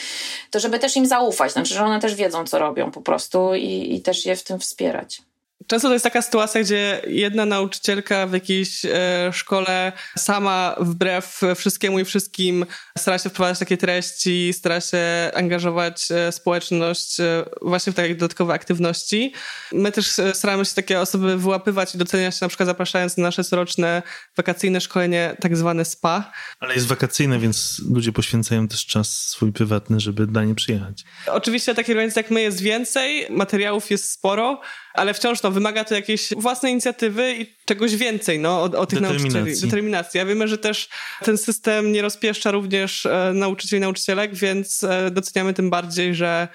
to 0.51 0.61
żeby 0.61 0.79
też 0.79 0.97
im 0.97 1.07
zaufać, 1.07 1.53
znaczy, 1.53 1.75
że 1.75 1.85
one 1.85 2.01
też 2.01 2.14
wiedzą, 2.14 2.45
co 2.47 2.59
robią 2.59 2.91
po 2.91 3.01
prostu 3.01 3.55
i, 3.55 3.95
i 3.95 4.01
też 4.01 4.14
je 4.27 4.37
w 4.37 4.45
tym 4.45 4.59
wspierać. 4.59 5.23
Często 5.67 5.89
to 5.89 5.93
jest 5.95 6.05
taka 6.05 6.23
sytuacja, 6.23 6.61
gdzie 6.61 7.03
jedna 7.07 7.47
nauczycielka 7.47 8.27
w 8.27 8.33
jakiejś 8.33 8.85
e, 8.85 8.91
szkole 9.33 9.93
sama 10.19 10.77
wbrew 10.81 11.41
wszystkiemu 11.57 11.99
i 11.99 12.05
wszystkim 12.05 12.67
stara 12.99 13.19
się 13.19 13.31
wprowadzać 13.31 13.59
takie 13.59 13.77
treści, 13.77 14.53
stara 14.53 14.81
się 14.81 15.31
angażować 15.35 16.11
e, 16.11 16.33
społeczność 16.33 17.21
e, 17.21 17.45
właśnie 17.62 17.93
w 17.93 17.97
takie 17.97 18.15
dodatkowe 18.15 18.55
aktywności. 18.55 19.33
My 19.73 19.93
też 19.93 20.19
e, 20.19 20.35
staramy 20.35 20.65
się 20.65 20.75
takie 20.75 21.01
osoby 21.01 21.37
wyłapywać 21.37 21.95
i 21.95 21.99
doceniać, 21.99 22.41
na 22.41 22.49
przykład 22.49 22.67
zapraszając 22.67 23.17
na 23.17 23.23
nasze 23.23 23.45
coroczne 23.45 24.03
wakacyjne 24.37 24.81
szkolenie, 24.81 25.37
tak 25.41 25.57
zwane 25.57 25.85
SPA. 25.85 26.33
Ale 26.61 26.75
jest 26.75 26.87
wakacyjne, 26.87 27.39
więc 27.39 27.83
ludzie 27.91 28.12
poświęcają 28.12 28.69
też 28.69 28.87
czas 28.87 29.09
swój 29.09 29.53
prywatny, 29.53 30.01
żeby 30.01 30.27
dla 30.27 30.45
nie 30.45 30.55
przyjechać. 30.55 31.05
Oczywiście 31.27 31.75
takich 31.75 31.93
organizacji 31.93 32.21
jak 32.21 32.31
my 32.31 32.43
jest 32.43 32.61
więcej, 32.61 33.27
materiałów 33.31 33.91
jest 33.91 34.11
sporo, 34.11 34.61
ale 34.95 35.15
wciąż 35.15 35.43
no, 35.43 35.51
wymaga 35.51 35.85
to 35.85 35.95
jakiejś 35.95 36.29
własnej 36.37 36.73
inicjatywy 36.73 37.35
i 37.35 37.55
czegoś 37.65 37.97
więcej 37.97 38.39
no, 38.39 38.63
od, 38.63 38.75
od 38.75 38.91
tych 38.91 39.01
nauczycieli. 39.01 39.61
Determinacji. 39.61 40.19
Ja 40.19 40.27
wiemy, 40.27 40.49
że 40.49 40.59
też 40.59 40.89
ten 41.25 41.39
system 41.39 41.93
nie 41.93 42.03
rozpieszcza 42.03 42.51
również 42.51 43.07
e, 43.07 43.33
nauczycieli 43.35 43.79
i 43.79 43.81
nauczycielek, 43.81 44.35
więc 44.35 44.85
e, 44.85 45.11
doceniamy 45.11 45.55
tym 45.55 45.71
bardziej, 45.71 46.15
że, 46.15 46.49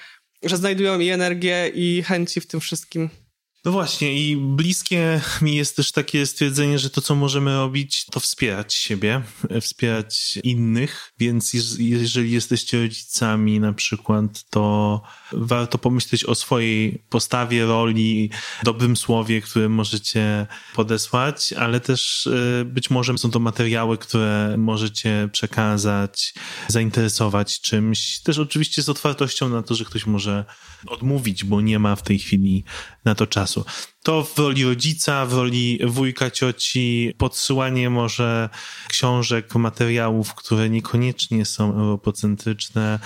że 0.43 0.57
znajdują 0.57 0.99
i 0.99 1.09
energię, 1.09 1.71
i 1.73 2.03
chęci 2.03 2.41
w 2.41 2.47
tym 2.47 2.59
wszystkim. 2.59 3.09
No 3.65 3.71
właśnie, 3.71 4.13
i 4.13 4.37
bliskie 4.37 5.21
mi 5.41 5.55
jest 5.55 5.75
też 5.75 5.91
takie 5.91 6.25
stwierdzenie, 6.25 6.79
że 6.79 6.89
to, 6.89 7.01
co 7.01 7.15
możemy 7.15 7.53
robić, 7.53 8.05
to 8.05 8.19
wspierać 8.19 8.73
siebie, 8.73 9.21
wspierać 9.61 10.39
innych. 10.43 11.13
Więc 11.19 11.53
jeżeli 11.79 12.31
jesteście 12.31 12.81
rodzicami, 12.81 13.59
na 13.59 13.73
przykład, 13.73 14.49
to 14.49 15.01
warto 15.31 15.77
pomyśleć 15.77 16.25
o 16.25 16.35
swojej 16.35 17.03
postawie, 17.09 17.65
roli, 17.65 18.29
dobrym 18.63 18.97
słowie, 18.97 19.41
które 19.41 19.69
możecie 19.69 20.47
podesłać, 20.75 21.53
ale 21.53 21.79
też 21.79 22.27
e, 22.27 22.65
być 22.65 22.89
może 22.89 23.17
są 23.17 23.31
to 23.31 23.39
materiały, 23.39 23.97
które 23.97 24.55
możecie 24.57 25.29
przekazać, 25.31 26.33
zainteresować 26.67 27.61
czymś. 27.61 28.19
Też 28.19 28.39
oczywiście 28.39 28.81
z 28.81 28.89
otwartością 28.89 29.49
na 29.49 29.63
to, 29.63 29.75
że 29.75 29.85
ktoś 29.85 30.05
może 30.05 30.45
odmówić, 30.87 31.43
bo 31.43 31.61
nie 31.61 31.79
ma 31.79 31.95
w 31.95 32.03
tej 32.03 32.19
chwili 32.19 32.63
na 33.05 33.15
to 33.15 33.27
czasu. 33.27 33.48
To 34.03 34.23
w 34.23 34.37
roli 34.37 34.63
rodzica, 34.63 35.25
w 35.25 35.33
roli 35.33 35.79
wujka, 35.85 36.31
cioci, 36.31 37.13
podsyłanie 37.17 37.89
może 37.89 38.49
książek, 38.87 39.55
materiałów, 39.55 40.35
które 40.35 40.69
niekoniecznie 40.69 41.45
są 41.45 41.73
europocentryczne, 41.73 42.99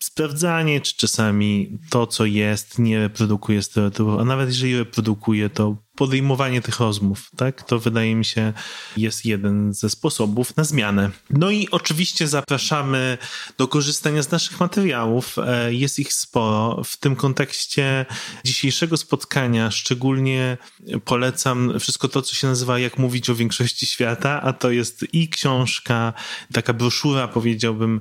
sprawdzanie, 0.00 0.80
czy 0.80 0.96
czasami 0.96 1.78
to, 1.90 2.06
co 2.06 2.24
jest, 2.24 2.78
nie 2.78 2.98
reprodukuje 2.98 3.62
stereotypów, 3.62 4.20
a 4.20 4.24
nawet 4.24 4.48
jeżeli 4.48 4.78
reprodukuje, 4.78 5.50
to 5.50 5.76
podejmowanie 5.96 6.62
tych 6.62 6.80
rozmów, 6.80 7.30
tak? 7.36 7.62
To 7.62 7.78
wydaje 7.78 8.14
mi 8.14 8.24
się 8.24 8.52
jest 8.96 9.24
jeden 9.24 9.74
ze 9.74 9.90
sposobów 9.90 10.56
na 10.56 10.64
zmianę. 10.64 11.10
No 11.30 11.50
i 11.50 11.68
oczywiście 11.70 12.28
zapraszamy 12.28 13.18
do 13.58 13.68
korzystania 13.68 14.22
z 14.22 14.30
naszych 14.30 14.60
materiałów. 14.60 15.36
E, 15.38 15.74
jest 15.74 15.98
ich 15.98 16.12
sporo. 16.12 16.82
W 16.84 16.96
tym 16.96 17.16
kontekście 17.16 18.06
dzisiejszego 18.44 18.96
spotkania 18.96 19.70
szczególnie 19.70 20.58
polecam 21.04 21.80
wszystko 21.80 22.08
to, 22.08 22.22
co 22.22 22.34
się 22.34 22.46
nazywa 22.46 22.78
Jak 22.78 22.98
mówić 22.98 23.30
o 23.30 23.34
większości 23.34 23.86
świata, 23.86 24.42
a 24.42 24.52
to 24.52 24.70
jest 24.70 25.04
i 25.12 25.28
książka, 25.28 26.12
taka 26.52 26.72
broszura, 26.72 27.28
powiedziałbym, 27.28 28.00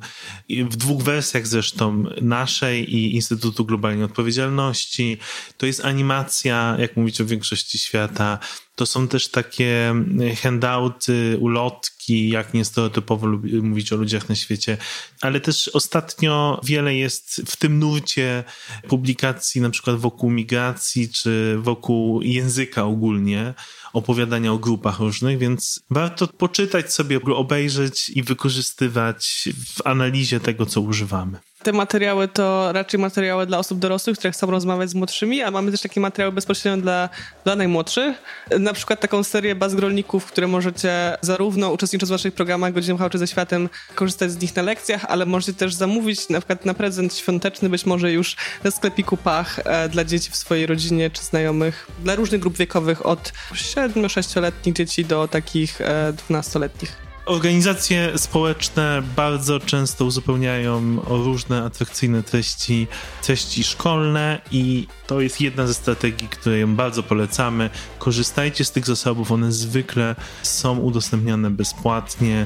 w 0.49 0.75
dwóch 0.75 1.03
wersjach 1.03 1.47
zresztą, 1.47 2.03
naszej 2.21 2.95
i 2.95 3.15
Instytutu 3.15 3.65
Globalnej 3.65 4.03
Odpowiedzialności. 4.03 5.17
To 5.57 5.65
jest 5.65 5.85
animacja, 5.85 6.75
jak 6.79 6.97
mówić 6.97 7.21
o 7.21 7.25
większości 7.25 7.77
świata. 7.85 8.39
To 8.75 8.85
są 8.85 9.07
też 9.07 9.27
takie 9.27 9.95
handouty, 10.41 11.37
ulotki, 11.39 12.29
jak 12.29 12.53
niestereotypowo 12.53 13.27
mówić 13.61 13.93
o 13.93 13.95
ludziach 13.95 14.29
na 14.29 14.35
świecie, 14.35 14.77
ale 15.21 15.39
też 15.39 15.67
ostatnio 15.67 16.61
wiele 16.63 16.95
jest 16.95 17.41
w 17.45 17.55
tym 17.55 17.79
nurcie 17.79 18.43
publikacji, 18.87 19.61
na 19.61 19.69
przykład 19.69 19.95
wokół 19.95 20.29
migracji, 20.29 21.09
czy 21.09 21.57
wokół 21.59 22.21
języka 22.21 22.83
ogólnie, 22.83 23.53
opowiadania 23.93 24.53
o 24.53 24.57
grupach 24.57 24.99
różnych, 24.99 25.37
więc 25.37 25.79
warto 25.89 26.27
poczytać 26.27 26.93
sobie, 26.93 27.21
obejrzeć 27.21 28.09
i 28.09 28.23
wykorzystywać 28.23 29.49
w 29.75 29.87
analizie 29.87 30.39
tego, 30.39 30.65
co 30.65 30.81
używamy 30.81 31.39
te 31.65 31.73
materiały 31.73 32.27
to 32.27 32.73
raczej 32.73 32.99
materiały 32.99 33.45
dla 33.45 33.57
osób 33.59 33.79
dorosłych, 33.79 34.17
które 34.17 34.31
chcą 34.31 34.51
rozmawiać 34.51 34.89
z 34.89 34.95
młodszymi, 34.95 35.41
a 35.41 35.51
mamy 35.51 35.71
też 35.71 35.81
takie 35.81 35.99
materiały 35.99 36.31
bezpośrednio 36.31 36.81
dla, 36.81 37.09
dla 37.43 37.55
najmłodszych. 37.55 38.17
Na 38.59 38.73
przykład 38.73 38.99
taką 38.99 39.23
serię 39.23 39.55
baz 39.55 39.75
grolników, 39.75 40.25
które 40.25 40.47
możecie 40.47 41.17
zarówno 41.21 41.71
uczestnicząc 41.71 42.09
w 42.09 42.11
naszych 42.11 42.33
programach 42.33 42.73
Godziny 42.73 42.97
Hałczy 42.97 43.17
ze 43.17 43.27
Światem 43.27 43.69
korzystać 43.95 44.31
z 44.31 44.41
nich 44.41 44.55
na 44.55 44.61
lekcjach, 44.61 45.05
ale 45.07 45.25
możecie 45.25 45.53
też 45.53 45.73
zamówić 45.73 46.29
na 46.29 46.39
przykład 46.39 46.65
na 46.65 46.73
prezent 46.73 47.15
świąteczny, 47.15 47.69
być 47.69 47.85
może 47.85 48.11
już 48.11 48.35
na 48.63 48.71
sklepiku 48.71 49.17
Pach 49.17 49.59
e, 49.59 49.89
dla 49.89 50.03
dzieci 50.03 50.31
w 50.31 50.35
swojej 50.35 50.65
rodzinie 50.65 51.09
czy 51.09 51.23
znajomych, 51.23 51.87
dla 52.03 52.15
różnych 52.15 52.41
grup 52.41 52.57
wiekowych 52.57 53.05
od 53.05 53.33
7-6-letnich 53.53 54.73
dzieci 54.73 55.05
do 55.05 55.27
takich 55.27 55.81
e, 55.81 56.13
12-letnich. 56.29 57.04
Organizacje 57.25 58.17
społeczne 58.17 59.03
bardzo 59.15 59.59
często 59.59 60.05
uzupełniają 60.05 61.01
różne 61.07 61.63
atrakcyjne 61.63 62.23
treści, 62.23 62.87
treści 63.23 63.63
szkolne 63.63 64.41
i 64.51 64.87
to 65.07 65.21
jest 65.21 65.41
jedna 65.41 65.67
ze 65.67 65.73
strategii, 65.73 66.27
której 66.27 66.67
bardzo 66.67 67.03
polecamy. 67.03 67.69
Korzystajcie 67.99 68.65
z 68.65 68.71
tych 68.71 68.85
zasobów, 68.85 69.31
one 69.31 69.51
zwykle 69.51 70.15
są 70.43 70.77
udostępniane 70.77 71.49
bezpłatnie, 71.49 72.45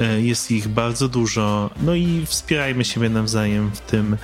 e, 0.00 0.20
jest 0.20 0.50
ich 0.50 0.68
bardzo 0.68 1.08
dużo, 1.08 1.70
no 1.80 1.94
i 1.94 2.26
wspierajmy 2.26 2.84
siebie 2.84 3.08
nawzajem 3.08 3.70
w 3.70 3.80
tym, 3.80 4.16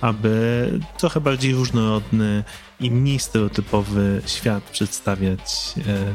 aby 0.00 0.80
trochę 0.98 1.20
bardziej 1.20 1.54
różnorodny 1.54 2.44
i 2.80 2.90
mniej 2.90 3.18
stereotypowy 3.18 4.22
świat 4.26 4.64
przedstawiać 4.64 5.74
e, 5.78 6.14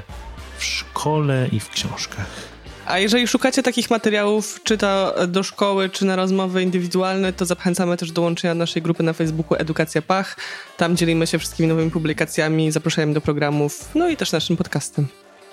w 0.57 0.63
szkole 0.63 1.49
i 1.51 1.59
w 1.59 1.69
książkach. 1.69 2.54
A 2.85 2.99
jeżeli 2.99 3.27
szukacie 3.27 3.63
takich 3.63 3.89
materiałów, 3.89 4.59
czy 4.63 4.77
to 4.77 5.15
do 5.27 5.43
szkoły, 5.43 5.89
czy 5.89 6.05
na 6.05 6.15
rozmowy 6.15 6.63
indywidualne, 6.63 7.33
to 7.33 7.45
zachęcamy 7.45 7.97
też 7.97 8.09
do 8.09 8.15
dołączenia 8.15 8.53
naszej 8.53 8.81
grupy 8.81 9.03
na 9.03 9.13
Facebooku 9.13 9.57
Edukacja 9.57 10.01
Pach. 10.01 10.37
Tam 10.77 10.97
dzielimy 10.97 11.27
się 11.27 11.39
wszystkimi 11.39 11.69
nowymi 11.69 11.91
publikacjami, 11.91 12.71
zapraszamy 12.71 13.13
do 13.13 13.21
programów, 13.21 13.89
no 13.95 14.09
i 14.09 14.17
też 14.17 14.31
naszym 14.31 14.57
podcastem. 14.57 15.07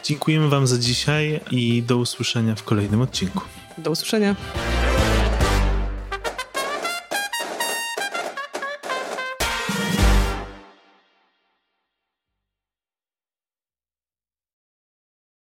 Dziękujemy 0.05 0.49
Wam 0.49 0.66
za 0.66 0.78
dzisiaj 0.78 1.41
i 1.51 1.83
do 1.83 1.97
usłyszenia 1.97 2.55
w 2.55 2.62
kolejnym 2.62 3.01
odcinku. 3.01 3.41
Do 3.78 3.91
usłyszenia. 3.91 4.37